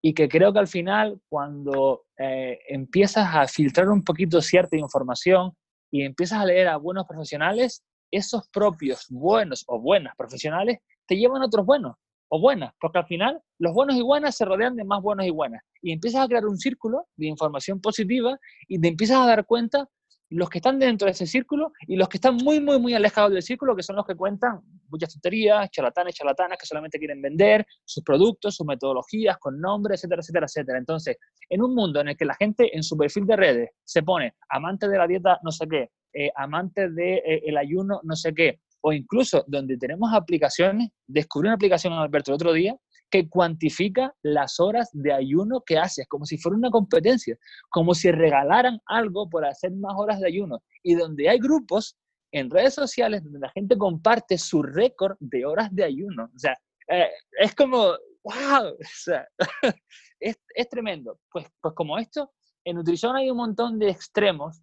Y 0.04 0.14
que 0.14 0.28
creo 0.28 0.52
que 0.52 0.60
al 0.60 0.68
final, 0.68 1.20
cuando 1.30 2.06
eh, 2.18 2.60
empiezas 2.68 3.28
a 3.34 3.48
filtrar 3.48 3.90
un 3.90 4.04
poquito 4.04 4.42
cierta 4.42 4.76
información 4.76 5.52
y 5.92 6.04
empiezas 6.04 6.40
a 6.40 6.46
leer 6.46 6.68
a 6.68 6.78
buenos 6.78 7.06
profesionales, 7.08 7.84
esos 8.12 8.50
propios 8.50 9.06
buenos 9.10 9.64
o 9.68 9.80
buenas 9.80 10.16
profesionales 10.18 10.80
te 11.08 11.16
llevan 11.16 11.42
a 11.42 11.46
otros 11.46 11.66
buenos 11.66 11.96
o 12.30 12.40
buenas, 12.40 12.74
porque 12.80 13.00
al 13.00 13.06
final 13.06 13.42
los 13.60 13.74
buenos 13.74 13.96
y 13.96 14.02
buenas 14.02 14.36
se 14.36 14.46
rodean 14.46 14.76
de 14.76 14.86
más 14.86 15.02
buenos 15.02 15.26
y 15.26 15.32
buenas. 15.32 15.62
Y 15.82 15.92
empiezas 15.92 16.24
a 16.24 16.28
crear 16.28 16.46
un 16.46 16.58
círculo 16.58 17.08
de 17.18 17.28
información 17.28 17.80
positiva 17.82 18.40
y 18.68 18.80
te 18.80 18.88
empiezas 18.88 19.18
a 19.18 19.28
dar 19.28 19.46
cuenta 19.46 19.88
los 20.32 20.50
que 20.50 20.60
están 20.60 20.80
dentro 20.80 21.06
de 21.06 21.12
ese 21.12 21.28
círculo 21.28 21.74
y 21.88 21.98
los 21.98 22.08
que 22.08 22.18
están 22.18 22.38
muy, 22.38 22.62
muy, 22.62 22.80
muy 22.80 22.94
alejados 22.94 23.32
del 23.32 23.44
círculo, 23.44 23.76
que 23.76 23.84
son 23.84 23.98
los 23.98 24.06
que 24.06 24.16
cuentan 24.16 24.62
muchas 24.90 25.14
tonterías, 25.14 25.70
charlatanes, 25.72 26.16
charlatanas, 26.16 26.58
que 26.58 26.66
solamente 26.66 26.98
quieren 26.98 27.22
vender 27.22 27.66
sus 27.84 28.04
productos, 28.04 28.56
sus 28.56 28.66
metodologías, 28.66 29.38
con 29.38 29.60
nombres, 29.60 30.00
etcétera, 30.00 30.22
etcétera, 30.22 30.46
etcétera. 30.46 30.78
Entonces, 30.80 31.18
en 31.50 31.62
un 31.62 31.76
mundo 31.76 32.00
en 32.00 32.10
el 32.10 32.18
que 32.18 32.26
la 32.26 32.36
gente 32.36 32.76
en 32.76 32.82
su 32.82 32.96
perfil 32.98 33.26
de 33.26 33.36
redes 33.36 33.70
se 33.84 34.04
pone 34.04 34.36
amante 34.50 34.88
de 34.88 34.98
la 34.98 35.06
dieta 35.06 35.40
no 35.44 35.52
sé 35.52 35.68
qué, 35.68 35.90
eh, 36.14 36.32
amante 36.36 36.82
del 36.82 36.96
de, 36.96 37.16
eh, 37.16 37.42
el 37.46 37.58
ayuno 37.58 38.00
no 38.04 38.16
sé 38.16 38.34
qué, 38.34 38.62
o 38.82 38.94
incluso 38.94 39.44
donde 39.48 39.78
tenemos 39.78 40.14
aplicaciones, 40.14 40.90
descubrí 41.08 41.48
una 41.48 41.56
aplicación, 41.56 41.94
Alberto, 41.94 42.32
el 42.32 42.36
otro 42.36 42.54
día, 42.54 42.76
que 43.12 43.30
cuantifica 43.30 44.16
las 44.24 44.60
horas 44.60 44.90
de 44.94 45.14
ayuno 45.14 45.62
que 45.66 45.78
haces, 45.78 46.08
como 46.08 46.26
si 46.26 46.38
fuera 46.38 46.58
una 46.58 46.72
competencia, 46.72 47.38
como 47.70 47.94
si 47.94 48.10
regalaran 48.12 48.80
algo 48.86 49.30
por 49.30 49.46
hacer 49.46 49.72
más 49.74 49.94
horas 49.98 50.20
de 50.22 50.28
ayuno. 50.28 50.64
Y 50.82 50.96
donde 50.96 51.30
hay 51.30 51.38
grupos 51.38 51.98
en 52.32 52.50
redes 52.50 52.74
sociales 52.74 53.24
donde 53.24 53.40
la 53.40 53.50
gente 53.50 53.78
comparte 53.78 54.38
su 54.38 54.64
récord 54.64 55.18
de 55.20 55.46
horas 55.46 55.70
de 55.72 55.84
ayuno. 55.84 56.30
O 56.34 56.40
sea, 56.40 56.58
eh, 56.88 57.10
es 57.40 57.54
como, 57.54 57.94
wow, 58.24 58.70
o 58.70 58.78
sea, 58.96 59.28
es, 60.20 60.40
es, 60.56 60.70
tremendo. 60.70 61.20
Pues, 61.32 61.46
pues 61.62 61.74
como 61.76 61.98
esto, 61.98 62.32
en 62.64 62.78
nutrición 62.78 63.16
hay 63.16 63.30
un 63.30 63.38
montón 63.38 63.78
de 63.78 63.90
extremos 63.90 64.62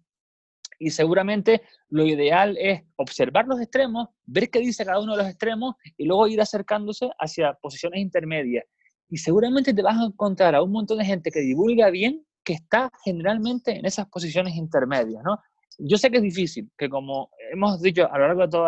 y 0.79 0.91
seguramente 0.91 1.61
lo 1.89 2.05
ideal 2.05 2.57
es 2.57 2.81
observar 2.95 3.45
los 3.45 3.59
extremos, 3.59 4.07
ver 4.25 4.49
qué 4.49 4.59
dice 4.59 4.85
cada 4.85 4.99
uno 4.99 5.11
de 5.15 5.23
los 5.23 5.29
extremos 5.29 5.75
y 5.97 6.05
luego 6.05 6.27
ir 6.27 6.41
acercándose 6.41 7.09
hacia 7.19 7.53
posiciones 7.53 7.99
intermedias. 7.99 8.65
Y 9.09 9.17
seguramente 9.17 9.73
te 9.73 9.81
vas 9.81 9.97
a 9.97 10.05
encontrar 10.05 10.55
a 10.55 10.63
un 10.63 10.71
montón 10.71 10.99
de 10.99 11.05
gente 11.05 11.31
que 11.31 11.41
divulga 11.41 11.89
bien, 11.89 12.25
que 12.43 12.53
está 12.53 12.89
generalmente 13.03 13.77
en 13.77 13.85
esas 13.85 14.07
posiciones 14.07 14.55
intermedias, 14.55 15.21
¿no? 15.23 15.37
Yo 15.77 15.97
sé 15.97 16.09
que 16.09 16.17
es 16.17 16.23
difícil, 16.23 16.69
que 16.77 16.89
como 16.89 17.29
hemos 17.51 17.81
dicho 17.81 18.11
a 18.11 18.17
lo 18.17 18.27
largo 18.27 18.41
de 18.41 18.49
todo 18.49 18.67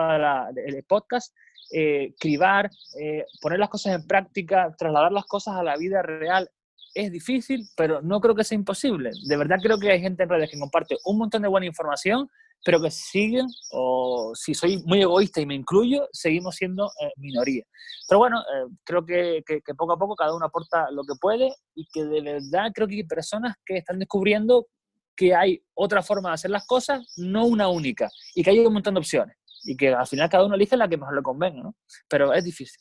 el 0.65 0.83
podcast, 0.83 1.33
eh, 1.73 2.13
cribar, 2.19 2.69
eh, 2.99 3.25
poner 3.41 3.59
las 3.59 3.69
cosas 3.69 3.95
en 3.95 4.07
práctica, 4.07 4.73
trasladar 4.77 5.11
las 5.11 5.25
cosas 5.25 5.55
a 5.55 5.63
la 5.63 5.77
vida 5.77 6.01
real 6.01 6.49
es 6.93 7.11
difícil, 7.11 7.67
pero 7.75 8.01
no 8.01 8.19
creo 8.19 8.35
que 8.35 8.43
sea 8.43 8.55
imposible. 8.55 9.11
De 9.27 9.37
verdad 9.37 9.57
creo 9.61 9.79
que 9.79 9.91
hay 9.91 10.01
gente 10.01 10.23
en 10.23 10.29
redes 10.29 10.49
que 10.49 10.59
comparte 10.59 10.97
un 11.05 11.17
montón 11.17 11.41
de 11.41 11.47
buena 11.47 11.65
información, 11.65 12.29
pero 12.63 12.81
que 12.81 12.91
siguen, 12.91 13.47
o 13.71 14.33
si 14.35 14.53
soy 14.53 14.83
muy 14.85 15.01
egoísta 15.01 15.41
y 15.41 15.45
me 15.45 15.55
incluyo, 15.55 16.07
seguimos 16.11 16.55
siendo 16.55 16.87
eh, 17.01 17.11
minoría. 17.17 17.63
Pero 18.07 18.19
bueno, 18.19 18.41
eh, 18.41 18.67
creo 18.83 19.05
que, 19.05 19.43
que, 19.45 19.73
poco 19.75 19.93
a 19.93 19.97
poco 19.97 20.15
cada 20.15 20.35
uno 20.35 20.45
aporta 20.45 20.91
lo 20.91 21.03
que 21.03 21.15
puede 21.19 21.51
y 21.73 21.87
que 21.91 22.05
de 22.05 22.21
verdad 22.21 22.71
creo 22.73 22.87
que 22.87 22.95
hay 22.95 23.03
personas 23.03 23.55
que 23.65 23.77
están 23.77 23.99
descubriendo 23.99 24.67
que 25.15 25.35
hay 25.35 25.63
otra 25.73 26.01
forma 26.01 26.29
de 26.29 26.35
hacer 26.35 26.51
las 26.51 26.65
cosas, 26.65 27.03
no 27.17 27.45
una 27.45 27.67
única, 27.67 28.09
y 28.33 28.43
que 28.43 28.51
hay 28.51 28.59
un 28.59 28.73
montón 28.73 28.93
de 28.93 28.99
opciones, 28.99 29.35
y 29.63 29.75
que 29.75 29.89
al 29.93 30.07
final 30.07 30.29
cada 30.29 30.45
uno 30.45 30.55
elige 30.55 30.77
la 30.77 30.87
que 30.87 30.97
mejor 30.97 31.15
le 31.15 31.21
convenga, 31.21 31.61
¿no? 31.61 31.75
Pero 32.07 32.33
es 32.33 32.43
difícil. 32.43 32.79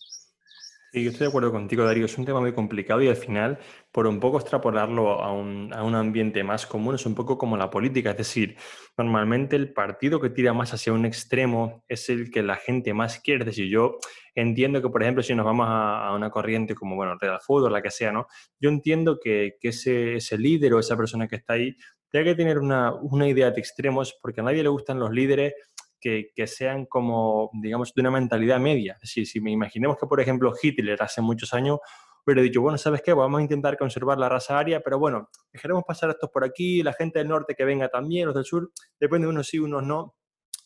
Sí, 0.93 1.07
estoy 1.07 1.26
de 1.26 1.28
acuerdo 1.28 1.53
contigo, 1.53 1.84
Darío. 1.84 2.07
Es 2.07 2.18
un 2.18 2.24
tema 2.24 2.41
muy 2.41 2.53
complicado 2.53 3.01
y 3.01 3.07
al 3.07 3.14
final, 3.14 3.61
por 3.93 4.09
un 4.09 4.18
poco 4.18 4.38
extrapolarlo 4.38 5.22
a 5.22 5.32
un, 5.32 5.72
a 5.72 5.84
un, 5.84 5.95
ambiente 5.95 6.43
más 6.43 6.66
común, 6.66 6.97
es 6.97 7.07
un 7.07 7.14
poco 7.14 7.38
como 7.38 7.57
la 7.57 7.70
política. 7.70 8.11
Es 8.11 8.16
decir, 8.16 8.57
normalmente 8.99 9.55
el 9.55 9.72
partido 9.72 10.20
que 10.20 10.30
tira 10.30 10.53
más 10.53 10.74
hacia 10.74 10.93
un 10.93 11.07
extremo 11.07 11.84
es 11.86 12.09
el 12.09 12.32
que 12.32 12.43
la 12.43 12.57
gente 12.57 12.93
más 12.93 13.20
quiere. 13.20 13.41
Es 13.41 13.47
decir, 13.47 13.68
yo 13.68 13.99
entiendo 14.34 14.82
que, 14.82 14.88
por 14.88 15.05
ejemplo, 15.05 15.22
si 15.22 15.32
nos 15.32 15.47
vamos 15.47 15.68
a, 15.70 16.12
una 16.12 16.28
corriente 16.28 16.74
como, 16.74 16.97
bueno, 16.97 17.16
Real 17.20 17.38
Fútbol, 17.41 17.72
la 17.72 17.82
que 17.82 17.93
sea, 17.93 18.11
¿no? 18.11 18.26
Yo 18.59 18.68
entiendo 18.68 19.20
que, 19.22 19.59
que 19.61 19.68
ese, 19.68 20.16
ese 20.16 20.38
líder 20.38 20.74
o 20.74 20.80
esa 20.80 20.97
persona 20.97 21.28
que 21.28 21.36
está 21.36 21.53
ahí 21.53 21.76
tiene 22.11 22.30
que 22.30 22.34
tener 22.34 22.59
una, 22.59 22.93
una 22.93 23.28
idea 23.28 23.51
de 23.53 23.61
extremos 23.61 24.18
porque 24.20 24.41
a 24.41 24.45
nadie 24.45 24.62
le 24.62 24.68
gustan 24.68 24.99
los 24.99 25.12
líderes 25.12 25.55
que, 26.01 26.32
sean 26.46 26.86
como, 26.86 27.51
digamos, 27.55 27.92
de 27.94 28.01
una 28.01 28.11
mentalidad 28.11 28.59
media. 28.59 28.96
Decir, 29.01 29.26
si 29.26 29.40
me 29.40 29.51
imaginemos 29.51 29.98
que, 29.98 30.07
por 30.07 30.20
ejemplo, 30.20 30.53
Hitler 30.61 31.01
hace 31.03 31.20
muchos 31.20 31.53
años 31.55 31.78
hubiera 32.24 32.42
dicho, 32.42 32.61
bueno, 32.61 32.78
¿sabes 32.78 33.03
qué? 33.03 33.12
Vamos 33.12 33.38
a 33.38 33.42
intentar 33.42 33.76
conservar 33.76 34.18
la 34.18 34.28
raza 34.28 34.59
aria, 34.59 34.80
pero 34.80 34.98
bueno, 34.98 35.28
dejaremos 35.53 35.84
pasar 35.86 36.11
a 36.11 36.12
estos 36.12 36.30
por 36.30 36.44
aquí, 36.44 36.82
la 36.82 36.92
gente 36.92 37.18
del 37.18 37.28
norte 37.28 37.55
que 37.55 37.64
venga 37.64 37.88
también, 37.88 38.26
los 38.26 38.34
del 38.34 38.44
sur, 38.44 38.70
depende 38.98 39.26
de 39.26 39.32
unos 39.32 39.48
sí, 39.48 39.59
unos 39.59 39.82
no, 39.82 40.16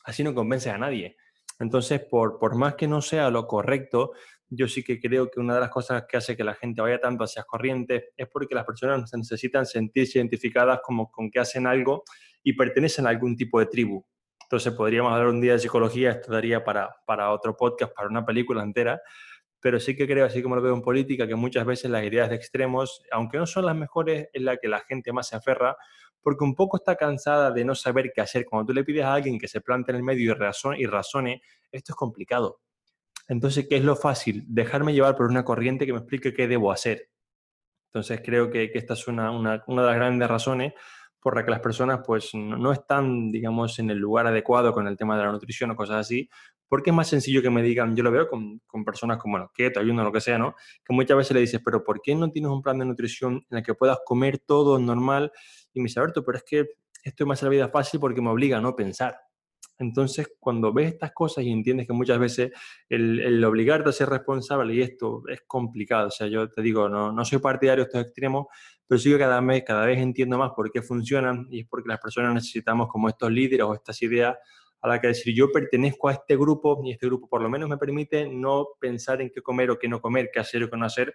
así 0.04 0.22
no 0.24 0.34
convence 0.34 0.70
a 0.70 0.78
nadie. 0.78 1.16
Entonces, 1.60 2.00
por, 2.00 2.38
por 2.38 2.56
más 2.56 2.74
que 2.74 2.88
no 2.88 3.00
sea 3.00 3.30
lo 3.30 3.46
correcto, 3.46 4.12
yo 4.50 4.68
sí 4.68 4.82
que 4.82 5.00
creo 5.00 5.30
que 5.30 5.40
una 5.40 5.54
de 5.54 5.60
las 5.60 5.70
cosas 5.70 6.04
que 6.08 6.16
hace 6.16 6.36
que 6.36 6.44
la 6.44 6.54
gente 6.54 6.80
vaya 6.80 7.00
tanto 7.00 7.24
hacia 7.24 7.44
corrientes 7.44 8.04
es 8.16 8.28
porque 8.28 8.54
las 8.54 8.64
personas 8.64 9.10
necesitan 9.14 9.66
sentirse 9.66 10.18
identificadas 10.18 10.80
como 10.82 11.10
con 11.10 11.30
que 11.30 11.40
hacen 11.40 11.66
algo 11.66 12.04
y 12.42 12.52
pertenecen 12.52 13.06
a 13.06 13.10
algún 13.10 13.36
tipo 13.36 13.58
de 13.58 13.66
tribu. 13.66 14.04
Entonces 14.54 14.74
podríamos 14.74 15.12
hablar 15.12 15.26
un 15.26 15.40
día 15.40 15.54
de 15.54 15.58
psicología, 15.58 16.12
esto 16.12 16.30
daría 16.30 16.62
para, 16.62 16.94
para 17.06 17.32
otro 17.32 17.56
podcast, 17.56 17.92
para 17.92 18.06
una 18.08 18.24
película 18.24 18.62
entera, 18.62 19.02
pero 19.58 19.80
sí 19.80 19.96
que 19.96 20.06
creo, 20.06 20.24
así 20.24 20.44
como 20.44 20.54
lo 20.54 20.62
veo 20.62 20.72
en 20.72 20.80
política, 20.80 21.26
que 21.26 21.34
muchas 21.34 21.66
veces 21.66 21.90
las 21.90 22.04
ideas 22.04 22.30
de 22.30 22.36
extremos, 22.36 23.02
aunque 23.10 23.36
no 23.36 23.46
son 23.46 23.66
las 23.66 23.74
mejores, 23.74 24.28
es 24.32 24.42
la 24.42 24.56
que 24.56 24.68
la 24.68 24.78
gente 24.78 25.12
más 25.12 25.26
se 25.26 25.34
aferra, 25.34 25.76
porque 26.22 26.44
un 26.44 26.54
poco 26.54 26.76
está 26.76 26.94
cansada 26.94 27.50
de 27.50 27.64
no 27.64 27.74
saber 27.74 28.12
qué 28.14 28.20
hacer. 28.20 28.46
Cuando 28.46 28.66
tú 28.66 28.74
le 28.74 28.84
pides 28.84 29.04
a 29.04 29.14
alguien 29.14 29.40
que 29.40 29.48
se 29.48 29.60
plante 29.60 29.90
en 29.90 29.96
el 29.96 30.04
medio 30.04 30.30
y 30.30 30.34
razone, 30.34 30.78
y 30.78 30.86
razone 30.86 31.42
esto 31.72 31.90
es 31.90 31.96
complicado. 31.96 32.60
Entonces, 33.26 33.66
¿qué 33.68 33.78
es 33.78 33.82
lo 33.82 33.96
fácil? 33.96 34.44
Dejarme 34.46 34.92
llevar 34.92 35.16
por 35.16 35.26
una 35.26 35.44
corriente 35.44 35.84
que 35.84 35.92
me 35.92 35.98
explique 35.98 36.32
qué 36.32 36.46
debo 36.46 36.70
hacer. 36.70 37.10
Entonces, 37.88 38.20
creo 38.24 38.52
que, 38.52 38.70
que 38.70 38.78
esta 38.78 38.94
es 38.94 39.08
una, 39.08 39.32
una, 39.32 39.64
una 39.66 39.82
de 39.82 39.88
las 39.88 39.96
grandes 39.96 40.28
razones 40.28 40.74
por 41.24 41.36
la 41.36 41.42
que 41.42 41.50
las 41.50 41.60
personas 41.60 42.00
pues 42.06 42.34
no, 42.34 42.70
están, 42.70 43.32
digamos, 43.32 43.78
en 43.78 43.88
el 43.88 43.96
lugar 43.96 44.26
adecuado 44.26 44.74
con 44.74 44.86
el 44.86 44.94
tema 44.94 45.16
de 45.16 45.24
la 45.24 45.32
nutrición 45.32 45.70
o 45.70 45.74
cosas 45.74 45.96
así, 45.96 46.28
porque 46.68 46.90
es 46.90 46.96
más 46.96 47.08
sencillo 47.08 47.40
que 47.40 47.48
me 47.48 47.62
digan, 47.62 47.96
yo 47.96 48.02
lo 48.02 48.10
veo 48.10 48.28
con, 48.28 48.60
con 48.66 48.84
personas 48.84 49.16
como, 49.16 49.38
bueno, 49.38 49.50
keto, 49.54 49.80
ayuno, 49.80 50.04
lo 50.04 50.12
que 50.12 50.20
sea, 50.20 50.36
¿no? 50.36 50.54
Que 50.84 50.92
muchas 50.92 51.16
veces 51.16 51.32
le 51.32 51.40
dices, 51.40 51.62
pero 51.64 51.82
¿por 51.82 52.02
qué 52.02 52.14
no 52.14 52.30
tienes 52.30 52.50
un 52.50 52.60
plan 52.60 52.78
de 52.78 52.84
nutrición 52.84 53.42
en 53.48 53.56
el 53.56 53.64
que 53.64 53.72
puedas 53.72 54.00
comer 54.04 54.38
todo 54.38 54.78
normal? 54.78 55.32
Y 55.72 55.80
me 55.80 55.84
dice, 55.84 55.98
Alberto, 55.98 56.22
pero 56.26 56.36
es 56.36 56.44
que 56.46 56.66
esto 57.02 57.24
me 57.24 57.32
hace 57.32 57.46
la 57.46 57.50
vida 57.52 57.68
fácil 57.70 58.00
porque 58.00 58.20
me 58.20 58.28
obliga 58.28 58.58
a 58.58 58.60
no 58.60 58.76
pensar. 58.76 59.16
Entonces, 59.78 60.32
cuando 60.38 60.72
ves 60.72 60.92
estas 60.92 61.12
cosas 61.12 61.44
y 61.44 61.50
entiendes 61.50 61.86
que 61.86 61.92
muchas 61.92 62.18
veces 62.18 62.52
el, 62.88 63.44
obligarte 63.44 63.88
a 63.88 63.92
ser 63.92 64.08
responsable 64.08 64.74
y 64.74 64.82
esto 64.82 65.22
es 65.28 65.42
complicado, 65.46 66.08
o 66.08 66.10
sea, 66.10 66.26
yo 66.28 66.48
te 66.48 66.62
digo, 66.62 66.88
no, 66.88 67.12
no 67.12 67.24
soy 67.24 67.38
partidario 67.38 67.84
de 67.84 67.88
estos 67.88 68.02
extremos, 68.02 68.46
pero 68.86 68.98
sí 68.98 69.10
que 69.10 69.18
cada 69.18 69.40
vez, 69.40 69.64
cada 69.66 69.86
vez 69.86 69.98
entiendo 69.98 70.38
más 70.38 70.52
por 70.52 70.70
qué 70.70 70.82
funcionan 70.82 71.46
y 71.50 71.60
es 71.60 71.66
porque 71.68 71.88
las 71.88 72.00
personas 72.00 72.34
necesitamos 72.34 72.88
como 72.88 73.08
estos 73.08 73.30
líderes 73.30 73.66
o 73.66 73.74
estas 73.74 74.00
ideas 74.02 74.36
a 74.80 74.88
las 74.88 75.00
que 75.00 75.08
decir 75.08 75.34
yo 75.34 75.50
pertenezco 75.50 76.08
a 76.08 76.12
este 76.12 76.36
grupo 76.36 76.82
y 76.84 76.92
este 76.92 77.06
grupo 77.06 77.26
por 77.26 77.40
lo 77.40 77.48
menos 77.48 77.70
me 77.70 77.78
permite 77.78 78.28
no 78.28 78.66
pensar 78.78 79.22
en 79.22 79.30
qué 79.30 79.40
comer 79.40 79.70
o 79.70 79.78
qué 79.78 79.88
no 79.88 80.00
comer, 80.00 80.28
qué 80.32 80.40
hacer 80.40 80.62
o 80.62 80.70
qué 80.70 80.76
no 80.76 80.84
hacer, 80.84 81.14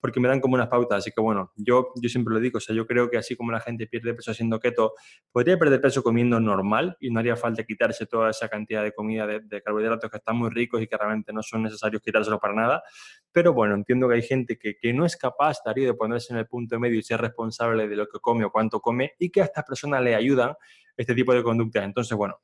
porque 0.00 0.20
me 0.20 0.28
dan 0.28 0.40
como 0.40 0.54
unas 0.54 0.68
pautas. 0.68 0.98
Así 0.98 1.10
que 1.10 1.20
bueno, 1.20 1.52
yo, 1.56 1.92
yo 1.96 2.08
siempre 2.08 2.34
lo 2.34 2.40
digo, 2.40 2.58
o 2.58 2.60
sea, 2.60 2.74
yo 2.74 2.86
creo 2.86 3.10
que 3.10 3.18
así 3.18 3.36
como 3.36 3.52
la 3.52 3.60
gente 3.60 3.86
pierde 3.86 4.14
peso 4.14 4.30
haciendo 4.30 4.60
keto, 4.60 4.94
podría 5.32 5.58
perder 5.58 5.80
peso 5.80 6.02
comiendo 6.02 6.40
normal 6.40 6.96
y 7.00 7.10
no 7.10 7.20
haría 7.20 7.36
falta 7.36 7.64
quitarse 7.64 8.06
toda 8.06 8.30
esa 8.30 8.48
cantidad 8.48 8.82
de 8.82 8.92
comida 8.92 9.26
de, 9.26 9.62
carbohidratos 9.62 10.10
que 10.10 10.16
están 10.16 10.36
muy 10.36 10.50
ricos 10.50 10.80
y 10.80 10.86
que 10.86 10.96
realmente 10.96 11.32
no 11.32 11.42
son 11.42 11.62
necesarios 11.62 12.00
quitárselo 12.02 12.38
para 12.38 12.54
nada. 12.54 12.82
Pero 13.32 13.52
bueno, 13.52 13.74
entiendo 13.74 14.08
que 14.08 14.14
hay 14.14 14.22
gente 14.22 14.58
que, 14.58 14.76
que 14.78 14.92
no 14.92 15.04
es 15.04 15.16
capaz, 15.16 15.58
Darío, 15.64 15.86
de 15.86 15.94
ponerse 15.94 16.32
en 16.32 16.38
el 16.38 16.46
punto 16.46 16.78
medio 16.78 16.98
y 16.98 17.02
ser 17.02 17.20
responsable 17.20 17.88
de 17.88 17.96
lo 17.96 18.06
que 18.06 18.18
come 18.20 18.44
o 18.44 18.50
cuánto 18.50 18.80
come 18.80 19.12
y 19.18 19.30
que 19.30 19.42
a 19.42 19.44
estas 19.44 19.64
personas 19.64 20.02
le 20.02 20.14
ayudan 20.14 20.54
este 20.96 21.14
tipo 21.14 21.32
de 21.32 21.42
conductas. 21.42 21.84
Entonces, 21.84 22.16
bueno, 22.16 22.40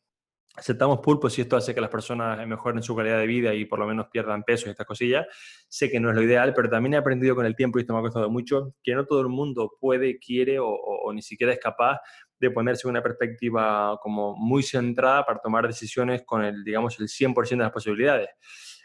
aceptamos 0.56 1.00
pulpos 1.00 1.36
y 1.38 1.42
esto 1.42 1.56
hace 1.56 1.74
que 1.74 1.80
las 1.80 1.90
personas 1.90 2.46
mejoren 2.46 2.82
su 2.82 2.94
calidad 2.94 3.18
de 3.18 3.26
vida 3.26 3.54
y 3.54 3.64
por 3.64 3.78
lo 3.78 3.86
menos 3.86 4.06
pierdan 4.08 4.44
peso 4.44 4.68
y 4.68 4.70
estas 4.70 4.86
cosillas. 4.86 5.26
Sé 5.68 5.90
que 5.90 5.98
no 5.98 6.10
es 6.10 6.16
lo 6.16 6.22
ideal, 6.22 6.52
pero 6.54 6.68
también 6.68 6.94
he 6.94 6.96
aprendido 6.96 7.34
con 7.34 7.46
el 7.46 7.56
tiempo, 7.56 7.78
y 7.78 7.82
esto 7.82 7.92
me 7.92 7.98
ha 7.98 8.02
costado 8.02 8.30
mucho, 8.30 8.74
que 8.82 8.94
no 8.94 9.04
todo 9.04 9.20
el 9.20 9.28
mundo 9.28 9.72
puede, 9.80 10.18
quiere 10.18 10.58
o, 10.60 11.12
ni 11.12 11.22
siquiera 11.22 11.52
es 11.52 11.58
capaz 11.58 11.98
de 12.38 12.50
ponerse 12.50 12.86
una 12.88 13.02
perspectiva 13.02 13.98
como 14.00 14.36
muy 14.36 14.62
centrada 14.62 15.24
para 15.24 15.40
tomar 15.40 15.66
decisiones 15.66 16.22
con 16.24 16.44
el, 16.44 16.62
digamos, 16.62 16.98
el 17.00 17.08
100% 17.08 17.48
de 17.50 17.56
las 17.56 17.72
posibilidades. 17.72 18.28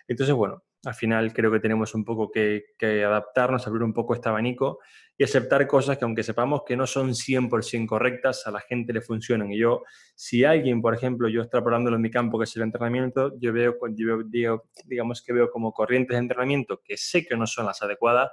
Entonces, 0.08 0.36
bueno, 0.36 0.64
al 0.86 0.94
final 0.94 1.34
creo 1.34 1.52
que 1.52 1.60
tenemos 1.60 1.94
un 1.94 2.06
poco 2.06 2.32
que, 2.32 2.68
que 2.78 3.04
adaptarnos, 3.04 3.68
abrir 3.68 3.84
un 3.84 3.94
poco 3.94 4.14
este 4.14 4.30
abanico 4.30 4.80
y 5.18 5.26
aceptar 5.26 5.68
cosas 5.68 5.98
que 5.98 6.06
aunque 6.06 6.24
sepamos 6.24 6.62
que 6.66 6.78
no 6.78 6.88
son 6.88 7.14
100% 7.14 7.86
correctas, 7.86 8.48
a 8.48 8.52
la 8.52 8.62
gente 8.62 8.94
le 8.94 9.02
funcionan. 9.02 9.52
Y 9.52 9.60
yo, 9.60 9.84
si 10.16 10.46
alguien, 10.46 10.82
por 10.82 10.96
ejemplo, 10.96 11.28
yo 11.28 11.42
extrapolándolo 11.42 11.98
en 11.98 12.02
mi 12.02 12.10
campo, 12.10 12.40
que 12.40 12.46
es 12.46 12.56
el 12.56 12.62
entrenamiento, 12.62 13.34
yo 13.40 13.52
veo, 13.52 13.76
yo 13.94 14.24
digo, 14.24 14.70
digamos 14.86 15.22
que 15.22 15.34
veo 15.34 15.52
como 15.52 15.74
corrientes 15.74 16.16
de 16.16 16.20
entrenamiento 16.20 16.82
que 16.82 16.96
sé 16.96 17.26
que 17.26 17.36
no 17.36 17.46
son 17.46 17.66
las 17.66 17.82
adecuadas, 17.82 18.32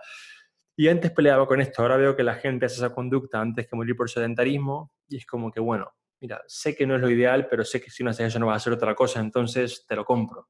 y 0.77 0.89
antes 0.89 1.11
peleaba 1.11 1.47
con 1.47 1.61
esto, 1.61 1.83
ahora 1.83 1.97
veo 1.97 2.15
que 2.15 2.23
la 2.23 2.35
gente 2.35 2.67
hace 2.67 2.77
esa 2.77 2.95
conducta 2.95 3.41
antes 3.41 3.67
que 3.67 3.75
morir 3.75 3.97
por 3.97 4.09
sedentarismo, 4.09 4.93
y 5.09 5.17
es 5.17 5.27
como 5.27 5.51
que, 5.51 5.59
bueno, 5.59 5.91
mira, 6.21 6.43
sé 6.47 6.77
que 6.77 6.87
no 6.87 6.95
es 6.95 7.01
lo 7.01 7.11
ideal, 7.11 7.49
pero 7.51 7.65
sé 7.65 7.81
que 7.81 7.91
si 7.91 8.05
no 8.05 8.11
haces 8.11 8.29
eso 8.29 8.39
no 8.39 8.47
vas 8.47 8.55
a 8.55 8.57
hacer 8.59 8.73
otra 8.75 8.95
cosa, 8.95 9.19
entonces 9.19 9.85
te 9.89 9.97
lo 9.97 10.05
compro 10.05 10.49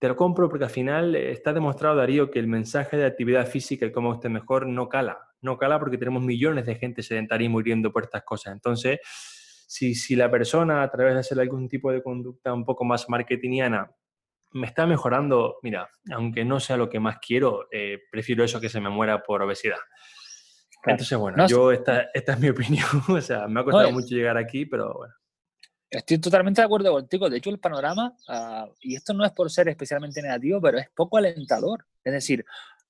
te 0.00 0.08
lo 0.08 0.16
compro 0.16 0.48
porque 0.48 0.64
al 0.64 0.70
final 0.70 1.14
eh, 1.14 1.30
está 1.30 1.52
demostrado, 1.52 1.96
Darío, 1.96 2.30
que 2.30 2.38
el 2.38 2.46
mensaje 2.46 2.96
de 2.96 3.04
actividad 3.04 3.46
física 3.46 3.84
y 3.84 3.92
cómo 3.92 4.14
esté 4.14 4.30
mejor 4.30 4.66
no 4.66 4.88
cala. 4.88 5.18
No 5.42 5.58
cala 5.58 5.78
porque 5.78 5.98
tenemos 5.98 6.22
millones 6.22 6.64
de 6.64 6.74
gente 6.74 7.02
sedentaria 7.02 7.44
y 7.44 7.50
muriendo 7.50 7.92
por 7.92 8.04
estas 8.04 8.22
cosas. 8.24 8.54
Entonces, 8.54 8.98
si, 9.68 9.94
si 9.94 10.16
la 10.16 10.30
persona, 10.30 10.82
a 10.82 10.90
través 10.90 11.14
de 11.14 11.20
hacer 11.20 11.38
algún 11.38 11.68
tipo 11.68 11.92
de 11.92 12.02
conducta 12.02 12.52
un 12.54 12.64
poco 12.64 12.84
más 12.84 13.10
marketingiana, 13.10 13.90
me 14.52 14.66
está 14.66 14.86
mejorando, 14.86 15.58
mira, 15.62 15.88
aunque 16.12 16.46
no 16.46 16.60
sea 16.60 16.78
lo 16.78 16.88
que 16.88 16.98
más 16.98 17.18
quiero, 17.18 17.68
eh, 17.70 17.98
prefiero 18.10 18.42
eso 18.42 18.58
que 18.58 18.70
se 18.70 18.80
me 18.80 18.88
muera 18.88 19.22
por 19.22 19.42
obesidad. 19.42 19.78
Entonces, 20.86 21.18
bueno, 21.18 21.46
yo 21.46 21.72
esta, 21.72 22.08
esta 22.14 22.32
es 22.32 22.40
mi 22.40 22.48
opinión. 22.48 22.86
o 23.08 23.20
sea, 23.20 23.46
me 23.48 23.60
ha 23.60 23.64
costado 23.64 23.92
mucho 23.92 24.14
llegar 24.14 24.38
aquí, 24.38 24.64
pero 24.64 24.94
bueno. 24.94 25.14
Estoy 25.90 26.18
totalmente 26.18 26.60
de 26.60 26.66
acuerdo 26.66 26.92
contigo. 26.92 27.28
De 27.28 27.38
hecho, 27.38 27.50
el 27.50 27.58
panorama, 27.58 28.14
ah, 28.28 28.68
y 28.80 28.94
esto 28.94 29.12
no 29.12 29.24
es 29.24 29.32
por 29.32 29.50
ser 29.50 29.68
especialmente 29.68 30.22
negativo, 30.22 30.60
pero 30.60 30.78
es 30.78 30.88
poco 30.90 31.16
alentador. 31.16 31.84
Es 32.04 32.12
decir, 32.12 32.44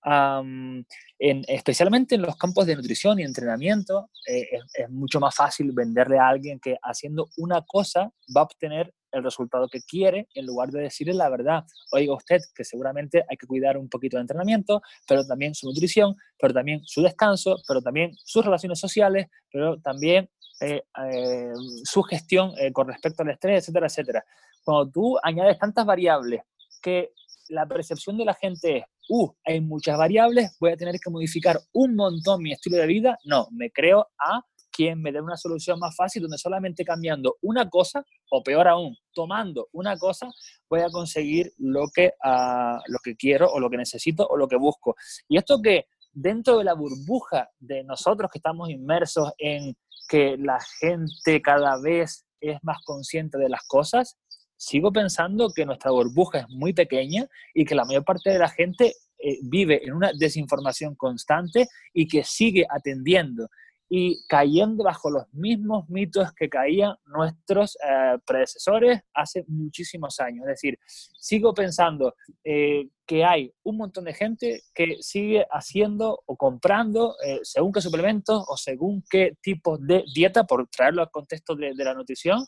en, 0.05 1.45
especialmente 1.49 2.15
en 2.15 2.23
los 2.23 2.37
campos 2.37 2.67
de 2.67 2.77
nutrición 2.77 3.19
y 3.19 3.23
entrenamiento, 3.23 4.11
eh, 4.27 4.49
es, 4.75 4.91
mucho 4.91 5.21
más 5.21 5.35
fácil 5.35 5.73
venderle 5.73 6.19
a 6.19 6.29
alguien 6.29 6.59
que 6.61 6.77
haciendo 6.83 7.29
una 7.39 7.63
cosa 7.63 8.13
va 8.35 8.43
a 8.43 8.45
obtener 8.45 8.93
el 9.13 9.25
resultado 9.25 9.69
que 9.69 9.81
quiere 9.83 10.29
en 10.35 10.47
lugar 10.47 10.71
de 10.71 10.83
decirle 10.83 11.15
la 11.15 11.29
verdad. 11.29 11.65
Oiga 11.93 12.15
usted 12.15 12.41
que 12.55 12.65
seguramente 12.65 13.25
hay 13.29 13.37
que 13.37 13.47
cuidar 13.47 13.77
un 13.77 13.89
poquito 13.89 14.17
de 14.17 14.23
entrenamiento, 14.23 14.83
pero 15.07 15.27
también 15.27 15.55
su 15.55 15.67
nutrición, 15.67 16.15
pero 16.39 16.55
también 16.55 16.81
su 16.85 17.03
descanso, 17.03 17.57
pero 17.67 17.83
también 17.83 18.13
sus 18.15 18.45
relaciones 18.45 18.79
sociales, 18.79 19.27
pero 19.51 19.81
también 19.81 20.31
eh, 20.61 20.83
eh, 21.13 21.53
su 21.85 22.03
gestión 22.03 22.53
eh, 22.59 22.73
con 22.73 22.89
respecto 22.89 23.23
al 23.23 23.31
estrés, 23.31 23.63
etcétera, 23.63 23.87
etcétera. 23.87 24.25
Cuando 24.63 24.91
tú 24.91 25.19
añades 25.23 25.59
tantas 25.59 25.87
variables 25.87 26.43
que 26.83 27.13
la 27.49 27.67
percepción 27.67 28.17
de 28.17 28.25
la 28.25 28.35
gente 28.35 28.79
es, 28.79 28.85
uh, 29.09 29.33
hay 29.45 29.61
muchas 29.61 29.99
variables, 29.99 30.57
voy 30.61 30.73
a 30.73 30.77
tener 30.77 30.97
que 31.03 31.11
modificar 31.11 31.59
un 31.73 31.97
montón 31.97 32.43
mi 32.43 32.53
estilo 32.53 32.77
de 32.77 32.87
vida, 32.87 33.19
no, 33.25 33.49
me 33.51 33.71
creo 33.71 34.09
a 34.19 34.43
quien 34.71 35.03
me 35.03 35.11
dé 35.13 35.21
una 35.21 35.37
solución 35.37 35.79
más 35.81 35.97
fácil 35.97 36.23
donde 36.23 36.39
solamente 36.39 36.85
cambiando 36.85 37.37
una 37.43 37.69
cosa, 37.69 38.05
o 38.31 38.43
peor 38.43 38.69
aún, 38.69 38.97
tomando 39.13 39.69
una 39.73 39.97
cosa, 39.99 40.31
voy 40.69 40.81
a 40.81 40.91
conseguir 40.91 41.53
lo 41.59 41.89
que, 41.93 42.13
uh, 42.25 42.79
lo 42.87 42.99
que 43.03 43.17
quiero 43.17 43.51
o 43.51 43.59
lo 43.59 43.69
que 43.69 43.77
necesito 43.79 44.27
o 44.29 44.37
lo 44.37 44.47
que 44.47 44.57
busco. 44.57 44.95
Y 45.29 45.39
esto 45.39 45.61
que 45.61 45.87
dentro 46.13 46.59
de 46.59 46.65
la 46.65 46.75
burbuja 46.75 47.51
de 47.59 47.83
nosotros 47.85 48.31
que 48.31 48.39
estamos 48.39 48.71
inmersos 48.71 49.33
en 49.39 49.77
que 50.11 50.37
la 50.37 50.59
gente 50.81 51.41
cada 51.41 51.81
vez 51.81 52.27
es 52.41 52.59
más 52.65 52.79
consciente 52.85 53.39
de 53.39 53.49
las 53.49 53.63
cosas, 53.69 54.19
sigo 54.57 54.93
pensando 54.93 55.53
que 55.55 55.65
nuestra 55.65 55.93
burbuja 55.93 56.41
es 56.41 56.49
muy 56.49 56.73
pequeña 56.73 57.29
y 57.55 57.65
que 57.65 57.77
la 57.77 57.85
mayor 57.85 58.05
parte 58.05 58.31
de 58.31 58.41
la 58.41 58.49
gente 58.49 58.97
eh, 59.19 59.39
vive 59.43 59.85
en 59.85 59.93
una 59.93 60.11
desinformación 60.13 60.97
constante 60.97 61.69
y 61.95 62.09
que 62.09 62.25
sigue 62.25 62.67
atendiendo 62.69 63.49
y 63.93 64.25
cayendo 64.29 64.85
bajo 64.85 65.11
los 65.11 65.25
mismos 65.33 65.89
mitos 65.91 66.33
que 66.33 66.49
caían 66.49 66.95
nuestros 67.07 67.77
eh, 67.77 68.19
predecesores 68.25 69.03
hace 69.13 69.45
muchísimos 69.49 70.21
años. 70.21 70.45
Es 70.47 70.63
decir, 70.63 70.79
sigo 70.87 71.53
pensando 71.53 72.15
eh, 72.45 72.89
que 73.05 73.25
hay 73.25 73.53
un 73.65 73.79
montón 73.79 74.05
de 74.05 74.15
gente 74.15 74.63
que 74.73 74.99
sigue 75.01 75.45
haciendo 75.51 76.23
o 76.25 76.37
comprando 76.37 77.17
según 77.43 77.73
qué 77.73 77.81
suplementos 77.81 78.45
o 78.47 78.57
según 78.57 79.03
qué 79.11 79.37
tipo 79.43 79.77
de 79.77 80.05
dieta, 80.15 80.45
por 80.45 80.69
traerlo 80.69 81.03
al 81.03 81.11
contexto 81.11 81.57
de, 81.57 81.75
de 81.75 81.85
la 81.85 81.93
nutrición, 81.93 82.47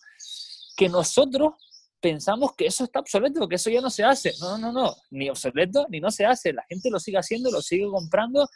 que 0.77 0.89
nosotros 0.89 1.55
pensamos 2.03 2.55
que 2.57 2.67
eso 2.67 2.85
está 2.85 2.99
obsoleto, 3.01 3.49
que 3.49 3.55
eso 3.55 3.71
ya 3.71 3.81
no 3.81 3.89
se 3.89 4.05
hace. 4.05 4.35
No, 4.41 4.59
no, 4.59 4.73
no, 4.73 4.95
ni 5.11 5.31
obsoleto 5.31 5.87
ni 5.89 6.01
no 6.01 6.11
se 6.11 6.27
hace. 6.27 6.53
La 6.53 6.65
gente 6.69 6.91
lo 6.91 6.99
sigue 6.99 7.17
haciendo, 7.17 7.51
lo 7.51 7.63
sigue 7.63 7.87
comprando. 7.87 8.47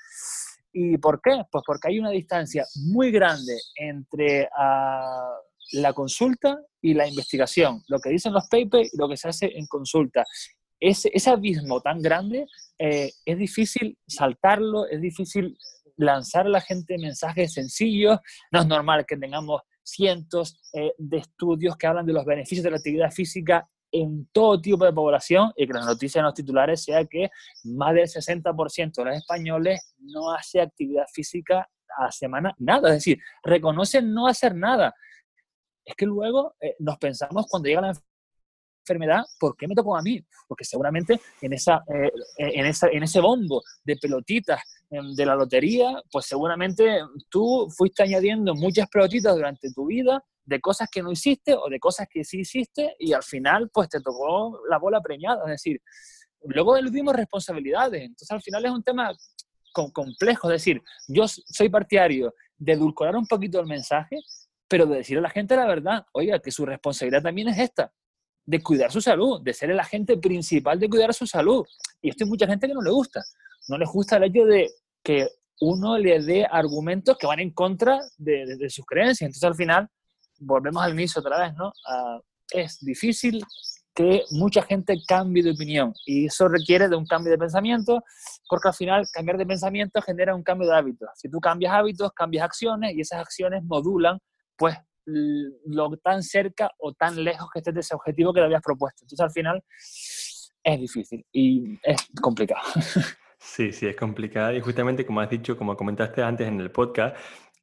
¿Y 0.79 0.99
por 0.99 1.22
qué? 1.22 1.31
Pues 1.51 1.64
porque 1.66 1.89
hay 1.89 1.99
una 1.99 2.11
distancia 2.11 2.66
muy 2.91 3.11
grande 3.11 3.55
entre 3.77 4.47
ah, 4.59 5.35
la 5.72 5.95
consulta 5.95 6.61
y 6.83 6.93
la 6.93 7.09
investigación. 7.09 7.83
Lo 7.89 7.99
que 7.99 8.11
dicen 8.11 8.35
los 8.35 8.47
papers 8.51 8.93
y 8.93 8.99
lo 8.99 9.09
que 9.09 9.16
se 9.16 9.27
hace 9.27 9.57
en 9.57 9.66
consulta. 9.68 10.22
Ese, 10.79 11.11
ese 11.14 11.31
abismo 11.31 11.81
tan 11.81 12.03
grande 12.03 12.45
eh, 12.79 13.11
es 13.24 13.39
difícil 13.39 13.97
saltarlo, 14.07 14.87
es 14.87 15.01
difícil 15.01 15.57
lanzar 15.97 16.45
a 16.45 16.51
la 16.51 16.61
gente 16.61 16.99
mensajes 16.99 17.55
sencillos. 17.55 18.18
No 18.53 18.61
es 18.61 18.66
normal 18.66 19.07
que 19.07 19.16
tengamos 19.16 19.62
cientos 19.83 20.61
eh, 20.74 20.93
de 20.99 21.16
estudios 21.16 21.79
que 21.79 21.87
hablan 21.87 22.05
de 22.05 22.12
los 22.12 22.27
beneficios 22.27 22.64
de 22.64 22.70
la 22.70 22.77
actividad 22.77 23.11
física 23.11 23.66
en 23.93 24.28
todo 24.32 24.61
tipo 24.61 24.84
de 24.84 24.93
población 24.93 25.53
y 25.57 25.66
que 25.66 25.72
la 25.72 25.84
noticia 25.84 26.18
en 26.18 26.26
los 26.26 26.34
titulares 26.34 26.82
sea 26.82 27.05
que 27.05 27.30
más 27.64 27.95
del 27.95 28.07
60% 28.07 28.93
de 28.95 29.05
los 29.05 29.16
españoles 29.16 29.95
no 29.99 30.32
hace 30.32 30.61
actividad 30.61 31.05
física 31.12 31.68
a 31.99 32.11
semana, 32.12 32.55
nada, 32.59 32.91
es 32.91 32.97
decir, 32.97 33.18
reconocen 33.43 34.12
no 34.12 34.26
hacer 34.26 34.55
nada. 34.55 34.95
Es 35.84 35.95
que 35.95 36.05
luego 36.05 36.55
eh, 36.61 36.74
nos 36.80 36.99
pensamos 36.99 37.47
cuando 37.49 37.68
llega 37.68 37.80
la 37.80 37.93
enfermedad, 38.87 39.22
¿por 39.39 39.57
qué 39.57 39.66
me 39.66 39.74
tocó 39.74 39.97
a 39.97 40.03
mí? 40.03 40.20
Porque 40.47 40.64
seguramente 40.64 41.20
en, 41.41 41.53
esa, 41.53 41.82
eh, 41.89 42.11
en, 42.39 42.66
esa, 42.66 42.89
en 42.89 43.03
ese 43.03 43.20
bombo 43.20 43.62
de 43.84 43.97
pelotitas 43.97 44.61
em, 44.91 45.14
de 45.14 45.26
la 45.26 45.34
lotería, 45.34 46.03
pues 46.11 46.26
seguramente 46.26 47.01
tú 47.30 47.68
fuiste 47.76 48.03
añadiendo 48.03 48.55
muchas 48.55 48.89
pelotitas 48.89 49.34
durante 49.34 49.72
tu 49.72 49.87
vida 49.87 50.22
de 50.47 50.61
cosas 50.61 50.88
que 50.90 51.03
no 51.03 51.12
hiciste 51.12 51.55
o 51.55 51.68
de 51.68 51.78
cosas 51.78 52.07
que 52.11 52.24
sí 52.24 52.40
hiciste 52.40 52.97
y 52.99 53.12
al 53.12 53.22
final 53.22 53.68
pues 53.72 53.88
te 53.88 54.01
tocó 54.01 54.61
la 54.70 54.78
bola 54.78 55.01
preñada. 55.01 55.42
Es 55.44 55.62
decir, 55.62 55.80
luego 56.44 56.76
eludimos 56.76 57.14
responsabilidades. 57.14 58.03
Entonces 58.03 58.30
al 58.30 58.40
final 58.40 58.64
es 58.64 58.70
un 58.70 58.82
tema 58.82 59.12
complejo. 59.92 60.51
Es 60.51 60.62
decir, 60.62 60.82
yo 61.09 61.26
soy 61.28 61.68
partidario 61.68 62.34
de 62.57 62.72
edulcorar 62.72 63.16
un 63.16 63.26
poquito 63.26 63.61
el 63.61 63.66
mensaje, 63.66 64.16
pero 64.68 64.86
de 64.86 64.99
decir 64.99 65.18
a 65.18 65.20
la 65.20 65.30
gente 65.30 65.57
la 65.57 65.66
verdad, 65.66 66.07
oiga, 66.12 66.38
que 66.38 66.51
su 66.51 66.64
responsabilidad 66.64 67.22
también 67.22 67.49
es 67.49 67.59
esta 67.59 67.92
de 68.47 68.62
cuidar 68.62 68.92
su 68.92 69.01
salud, 69.01 69.42
de 69.42 69.53
ser 69.53 69.70
el 69.70 69.80
agente 69.80 70.16
principal 70.16 70.78
de 70.78 70.88
cuidar 70.88 71.12
su 71.12 71.26
salud. 71.26 71.64
Y 72.01 72.11
esto 72.11 72.24
hay 72.24 72.30
mucha 72.30 72.47
gente 72.47 72.68
que 72.68 72.74
no 72.74 72.80
le 72.80 72.90
gusta. 72.90 73.20
No 73.68 73.76
les 73.76 73.88
gusta 73.88 74.16
el 74.16 74.24
hecho 74.24 74.44
de 74.44 74.70
que 75.03 75.28
uno 75.61 75.99
le 75.99 76.20
dé 76.22 76.47
argumentos 76.49 77.16
que 77.18 77.26
van 77.26 77.40
en 77.40 77.51
contra 77.51 78.01
de, 78.16 78.70
sus 78.70 78.84
creencias. 78.86 79.28
Entonces, 79.28 79.44
al 79.44 79.55
final, 79.55 79.88
volvemos 80.39 80.82
al 80.82 80.93
inicio 80.93 81.20
otra 81.20 81.39
vez, 81.41 81.55
¿no? 81.55 81.72
Ah, 81.87 82.20
es 82.51 82.78
difícil 82.80 83.43
que 83.95 84.24
mucha 84.30 84.62
gente 84.62 84.95
cambie 85.09 85.43
de 85.43 85.53
opinión 85.53 85.95
y 86.05 86.26
eso 86.26 86.49
requiere 86.49 86.87
de 86.89 86.97
un 86.97 87.07
cambio 87.07 87.32
de 87.32 87.39
pensamiento 87.39 88.03
porque 88.47 88.68
al 88.68 88.74
final 88.74 89.07
cambiar 89.11 89.39
de 89.39 89.47
pensamiento 89.47 90.03
genera 90.03 90.34
un 90.34 90.43
cambio 90.43 90.68
de 90.68 90.76
hábitos. 90.76 91.09
Si 91.14 91.30
tú 91.30 91.41
cambias 91.41 91.72
hábitos, 91.72 92.12
cambias 92.12 92.45
acciones 92.45 92.95
y 92.95 93.01
esas 93.01 93.20
acciones 93.20 93.64
modulan 93.64 94.18
pues 94.55 94.76
lo 95.07 95.97
tan 95.99 96.22
cerca 96.22 96.70
o 96.78 96.93
tan 96.93 97.22
lejos 97.22 97.49
que 97.53 97.61
estés 97.61 97.74
de 97.74 97.80
ese 97.80 97.95
objetivo 97.95 98.34
que 98.34 98.41
te 98.41 98.45
habías 98.45 98.62
propuesto. 98.62 99.05
Entonces 99.05 99.24
al 99.24 99.30
final 99.30 99.64
es 100.62 100.80
difícil 100.80 101.24
y 101.32 101.78
es 101.82 102.07
complicado. 102.20 102.62
Sí, 103.39 103.70
sí, 103.70 103.87
es 103.87 103.95
complicado 103.95 104.55
y 104.55 104.61
justamente 104.61 105.07
como 105.07 105.20
has 105.20 105.30
dicho, 105.30 105.57
como 105.57 105.76
comentaste 105.76 106.20
antes 106.20 106.49
en 106.49 106.59
el 106.59 106.72
podcast, 106.72 107.16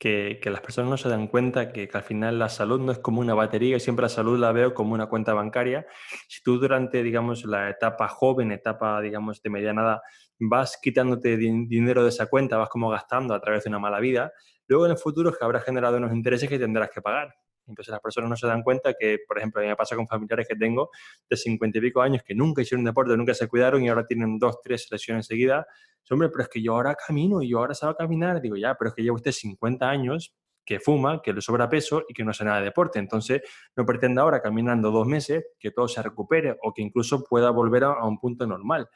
que, 0.03 0.49
las 0.51 0.61
personas 0.61 0.89
no 0.89 0.97
se 0.97 1.09
dan 1.09 1.27
cuenta 1.27 1.71
que, 1.71 1.87
que, 1.87 1.97
al 1.97 2.03
final 2.03 2.37
la 2.39 2.49
salud 2.49 2.79
no 2.79 2.91
es 2.91 2.99
como 2.99 3.21
una 3.21 3.33
batería 3.33 3.77
y 3.77 3.79
siempre 3.79 4.03
la 4.03 4.09
salud 4.09 4.37
la 4.37 4.51
veo 4.51 4.73
como 4.73 4.93
una 4.93 5.07
cuenta 5.07 5.33
bancaria. 5.33 5.85
Si 6.27 6.41
tú 6.43 6.59
durante, 6.59 7.03
digamos, 7.03 7.45
la 7.45 7.69
etapa 7.69 8.07
joven, 8.07 8.51
etapa, 8.51 8.99
digamos, 9.01 9.41
de 9.41 9.49
mediana 9.49 9.81
edad, 9.81 9.97
vas 10.39 10.77
quitándote 10.81 11.37
dinero 11.37 12.03
de 12.03 12.09
esa 12.09 12.27
cuenta, 12.27 12.57
vas 12.57 12.69
como 12.69 12.89
gastando 12.89 13.33
a 13.33 13.39
través 13.39 13.63
de 13.63 13.69
una 13.69 13.79
mala 13.79 13.99
vida, 13.99 14.33
Luego 14.67 14.85
en 14.85 14.91
el 14.91 14.97
futuro 14.97 15.29
es 15.29 15.37
que 15.37 15.43
habrá 15.43 15.59
generado 15.59 15.97
unos 15.97 16.13
intereses 16.13 16.47
que 16.47 16.57
tendrás 16.57 16.89
que 16.89 17.01
pagar. 17.01 17.35
Entonces 17.67 17.91
las 17.91 18.01
personas 18.01 18.29
no 18.29 18.35
se 18.35 18.47
dan 18.47 18.61
cuenta 18.61 18.93
que, 18.97 19.19
por 19.27 19.37
ejemplo, 19.37 19.61
a 19.61 19.63
mí 19.63 19.69
me 19.69 19.75
pasa 19.75 19.95
con 19.95 20.07
familiares 20.07 20.47
que 20.47 20.55
tengo 20.55 20.89
de 21.29 21.37
50 21.37 21.77
y 21.77 21.81
pico 21.81 22.01
años 22.01 22.23
que 22.23 22.35
nunca 22.35 22.61
hicieron 22.61 22.83
deporte, 22.83 23.15
nunca 23.15 23.33
se 23.33 23.47
cuidaron 23.47 23.83
y 23.83 23.89
ahora 23.89 24.05
tienen 24.05 24.37
dos, 24.37 24.61
tres 24.61 24.87
lesiones 24.91 25.27
seguidas. 25.27 25.65
Hombre, 26.09 26.29
pero 26.29 26.43
es 26.43 26.49
que 26.49 26.61
yo 26.61 26.73
ahora 26.73 26.95
camino 26.95 27.41
y 27.41 27.49
yo 27.49 27.59
ahora 27.59 27.73
salgo 27.73 27.93
a 27.93 27.97
caminar. 27.97 28.41
Digo, 28.41 28.57
ya, 28.57 28.75
pero 28.75 28.89
es 28.89 28.95
que 28.95 29.03
lleva 29.03 29.15
usted 29.15 29.31
50 29.31 29.89
años 29.89 30.35
que 30.65 30.79
fuma, 30.79 31.21
que 31.21 31.33
le 31.33 31.41
sobra 31.41 31.69
peso 31.69 32.03
y 32.07 32.13
que 32.13 32.23
no 32.23 32.31
hace 32.31 32.43
nada 32.43 32.59
de 32.59 32.65
deporte. 32.65 32.99
Entonces, 32.99 33.41
no 33.75 33.85
pretenda 33.85 34.21
ahora, 34.21 34.41
caminando 34.41 34.91
dos 34.91 35.07
meses, 35.07 35.43
que 35.59 35.71
todo 35.71 35.87
se 35.87 36.01
recupere 36.01 36.57
o 36.61 36.73
que 36.73 36.81
incluso 36.81 37.23
pueda 37.23 37.49
volver 37.51 37.83
a, 37.85 38.05
un 38.05 38.19
punto 38.19 38.45
normal. 38.47 38.89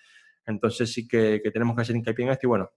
Entonces, 0.45 0.91
sí 0.91 1.07
que, 1.07 1.41
que 1.43 1.51
tenemos 1.51 1.75
que 1.75 1.81
hacer 1.81 1.95
hincapié 1.95 2.25
en 2.25 2.31
esto 2.31 2.47
y 2.47 2.49
bueno, 2.49 2.69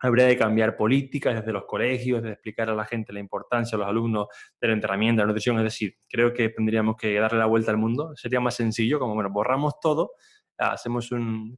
Habría 0.00 0.24
de 0.26 0.36
cambiar 0.36 0.76
políticas 0.76 1.34
desde 1.34 1.52
los 1.52 1.64
colegios, 1.66 2.22
de 2.22 2.32
explicar 2.32 2.70
a 2.70 2.74
la 2.74 2.84
gente 2.84 3.12
la 3.12 3.20
importancia 3.20 3.76
a 3.76 3.78
los 3.78 3.88
alumnos 3.88 4.28
del 4.60 4.70
entrenamiento, 4.72 5.20
de 5.20 5.24
la 5.24 5.28
nutrición. 5.28 5.58
Es 5.58 5.64
decir, 5.64 5.96
creo 6.08 6.32
que 6.32 6.48
tendríamos 6.48 6.96
que 6.96 7.14
darle 7.18 7.38
la 7.38 7.46
vuelta 7.46 7.70
al 7.70 7.76
mundo. 7.76 8.16
Sería 8.16 8.40
más 8.40 8.54
sencillo, 8.54 8.98
como, 8.98 9.14
bueno, 9.14 9.30
borramos 9.30 9.78
todo, 9.80 10.12
hacemos 10.56 11.12
un, 11.12 11.56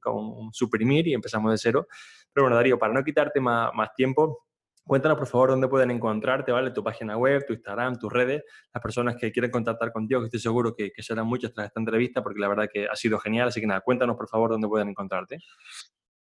suprimir 0.53 1.07
y 1.09 1.15
empezamos 1.15 1.53
de 1.53 1.59
cero. 1.59 1.87
Pero 2.33 2.45
bueno, 2.45 2.57
Darío, 2.57 2.79
para 2.79 2.93
no 2.93 3.05
quitarte 3.05 3.41
más, 3.41 3.71
más 3.75 3.95
tiempo, 3.95 4.47
Cuéntanos, 4.85 5.17
por 5.17 5.29
favor, 5.29 5.51
dónde 5.51 5.69
pueden 5.69 5.93
encontrarte, 5.93 6.51
¿vale? 6.51 6.73
Tu 6.73 6.83
página 6.83 7.17
web, 7.17 7.47
tu 7.47 7.53
Instagram, 7.53 7.99
tus 8.01 8.13
redes, 8.13 8.43
las 8.75 8.83
personas 8.83 9.15
que 9.15 9.31
quieren 9.31 9.51
contactar 9.51 9.93
contigo, 9.93 10.21
que 10.21 10.27
estoy 10.27 10.41
seguro 10.41 10.75
que, 10.75 10.91
que 10.91 11.03
serán 11.05 11.27
muchas 11.27 11.53
tras 11.55 11.69
esta 11.69 11.79
entrevista, 11.79 12.21
porque 12.23 12.41
la 12.41 12.49
verdad 12.49 12.69
que 12.73 12.87
ha 12.87 12.97
sido 12.97 13.19
genial. 13.21 13.49
Así 13.49 13.61
que 13.61 13.67
nada, 13.69 13.81
cuéntanos, 13.81 14.17
por 14.17 14.29
favor, 14.29 14.51
dónde 14.51 14.67
pueden 14.67 14.89
encontrarte. 14.89 15.39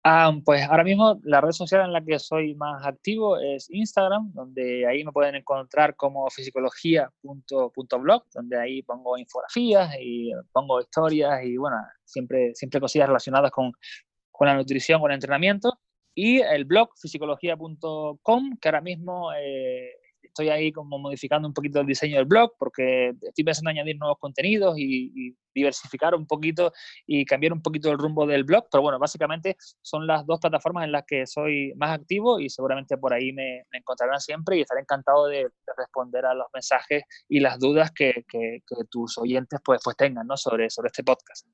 Ah, 0.08 0.32
pues 0.44 0.62
ahora 0.62 0.84
mismo 0.84 1.18
la 1.24 1.40
red 1.40 1.50
social 1.50 1.84
en 1.84 1.92
la 1.92 2.00
que 2.00 2.20
soy 2.20 2.54
más 2.54 2.86
activo 2.86 3.38
es 3.40 3.68
Instagram, 3.68 4.30
donde 4.34 4.86
ahí 4.86 5.02
me 5.02 5.10
pueden 5.10 5.34
encontrar 5.34 5.96
como 5.96 6.30
fisicología.blog, 6.30 8.22
donde 8.32 8.56
ahí 8.56 8.82
pongo 8.82 9.18
infografías 9.18 9.96
y 10.00 10.30
pongo 10.52 10.80
historias 10.80 11.42
y 11.42 11.56
bueno, 11.56 11.78
siempre, 12.04 12.54
siempre 12.54 12.78
cosillas 12.78 13.08
relacionadas 13.08 13.50
con, 13.50 13.72
con 14.30 14.46
la 14.46 14.54
nutrición, 14.54 15.00
con 15.00 15.10
el 15.10 15.16
entrenamiento. 15.16 15.76
Y 16.14 16.38
el 16.38 16.66
blog 16.66 16.90
fisicología.com, 16.96 18.58
que 18.60 18.68
ahora 18.68 18.82
mismo 18.82 19.32
eh, 19.32 19.90
estoy 20.36 20.50
ahí 20.50 20.70
como 20.70 20.98
modificando 20.98 21.48
un 21.48 21.54
poquito 21.54 21.80
el 21.80 21.86
diseño 21.86 22.16
del 22.16 22.26
blog 22.26 22.52
porque 22.58 23.14
estoy 23.22 23.44
pensando 23.44 23.70
en 23.70 23.78
añadir 23.78 23.96
nuevos 23.98 24.18
contenidos 24.18 24.74
y, 24.78 25.34
diversificar 25.54 26.14
un 26.14 26.26
poquito 26.26 26.70
y 27.06 27.24
cambiar 27.24 27.54
un 27.54 27.62
poquito 27.62 27.90
el 27.90 27.96
rumbo 27.96 28.26
del 28.26 28.44
blog. 28.44 28.66
Pero 28.70 28.82
bueno, 28.82 28.98
básicamente 28.98 29.56
son 29.80 30.06
las 30.06 30.26
dos 30.26 30.38
plataformas 30.38 30.84
en 30.84 30.92
las 30.92 31.04
que 31.06 31.26
soy 31.26 31.72
más 31.76 31.98
activo 31.98 32.38
y 32.38 32.50
seguramente 32.50 32.98
por 32.98 33.14
ahí 33.14 33.32
me, 33.32 33.64
encontrarán 33.72 34.20
siempre 34.20 34.58
y 34.58 34.60
estaré 34.60 34.82
encantado 34.82 35.28
de, 35.28 35.48
responder 35.78 36.26
a 36.26 36.34
los 36.34 36.48
mensajes 36.52 37.04
y 37.26 37.40
las 37.40 37.58
dudas 37.58 37.90
que, 37.90 38.26
tus 38.90 39.16
oyentes 39.16 39.58
pues, 39.64 39.80
pues 39.82 39.96
tengan 39.96 40.26
¿no? 40.26 40.36
sobre, 40.36 40.68
sobre 40.68 40.88
este 40.88 41.02
podcast. 41.02 41.46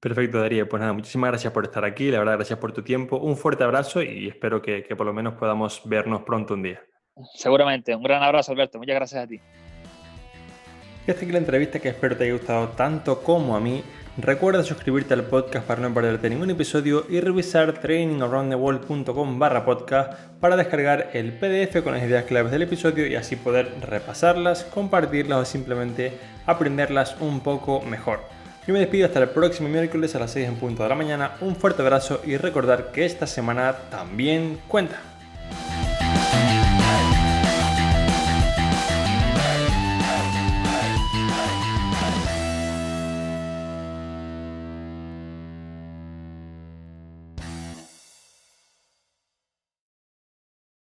Perfecto, 0.00 0.40
Darío. 0.40 0.66
Pues 0.66 0.80
nada, 0.80 0.94
muchísimas 0.94 1.28
gracias 1.28 1.52
por 1.52 1.64
estar 1.64 1.84
aquí. 1.84 2.10
La 2.10 2.20
verdad, 2.20 2.36
gracias 2.36 2.58
por 2.58 2.72
tu 2.72 2.82
tiempo. 2.82 3.18
Un 3.18 3.36
fuerte 3.36 3.64
abrazo 3.64 4.02
y 4.02 4.28
espero 4.28 4.62
que 4.62 4.82
por 4.96 5.04
lo 5.04 5.12
menos 5.12 5.34
podamos 5.34 5.82
vernos 5.84 6.22
pronto 6.22 6.54
un 6.54 6.62
día. 6.62 6.80
Seguramente. 7.34 7.94
Un 7.94 8.02
gran 8.02 8.22
abrazo, 8.22 8.52
Alberto. 8.52 8.78
Muchas 8.78 8.94
gracias 8.96 9.24
a 9.24 9.26
ti. 9.26 9.40
Y 11.06 11.10
hasta 11.10 11.24
aquí 11.24 11.32
la 11.32 11.38
entrevista 11.38 11.78
que 11.78 11.88
espero 11.88 12.16
te 12.16 12.24
haya 12.24 12.34
gustado 12.34 12.68
tanto 12.68 13.22
como 13.22 13.56
a 13.56 13.60
mí. 13.60 13.82
Recuerda 14.16 14.62
suscribirte 14.62 15.14
al 15.14 15.24
podcast 15.24 15.66
para 15.66 15.80
no 15.80 15.94
perderte 15.94 16.28
ningún 16.28 16.50
episodio 16.50 17.06
y 17.08 17.20
revisar 17.20 17.72
trainingaroundthewall.com 17.80 19.38
barra 19.38 19.64
podcast 19.64 20.12
para 20.40 20.56
descargar 20.56 21.10
el 21.14 21.32
PDF 21.32 21.82
con 21.82 21.94
las 21.94 22.02
ideas 22.02 22.24
claves 22.24 22.52
del 22.52 22.62
episodio 22.62 23.06
y 23.06 23.14
así 23.14 23.36
poder 23.36 23.72
repasarlas, 23.80 24.64
compartirlas 24.64 25.38
o 25.38 25.44
simplemente 25.44 26.12
aprenderlas 26.44 27.16
un 27.20 27.40
poco 27.40 27.80
mejor. 27.82 28.20
Yo 28.66 28.74
me 28.74 28.80
despido 28.80 29.06
hasta 29.06 29.20
el 29.20 29.30
próximo 29.30 29.68
miércoles 29.68 30.14
a 30.14 30.18
las 30.18 30.32
6 30.32 30.48
en 30.48 30.56
punto 30.56 30.82
de 30.82 30.88
la 30.90 30.94
mañana. 30.94 31.32
Un 31.40 31.56
fuerte 31.56 31.80
abrazo 31.80 32.20
y 32.26 32.36
recordar 32.36 32.92
que 32.92 33.06
esta 33.06 33.26
semana 33.26 33.74
también 33.90 34.60
cuenta. 34.68 35.09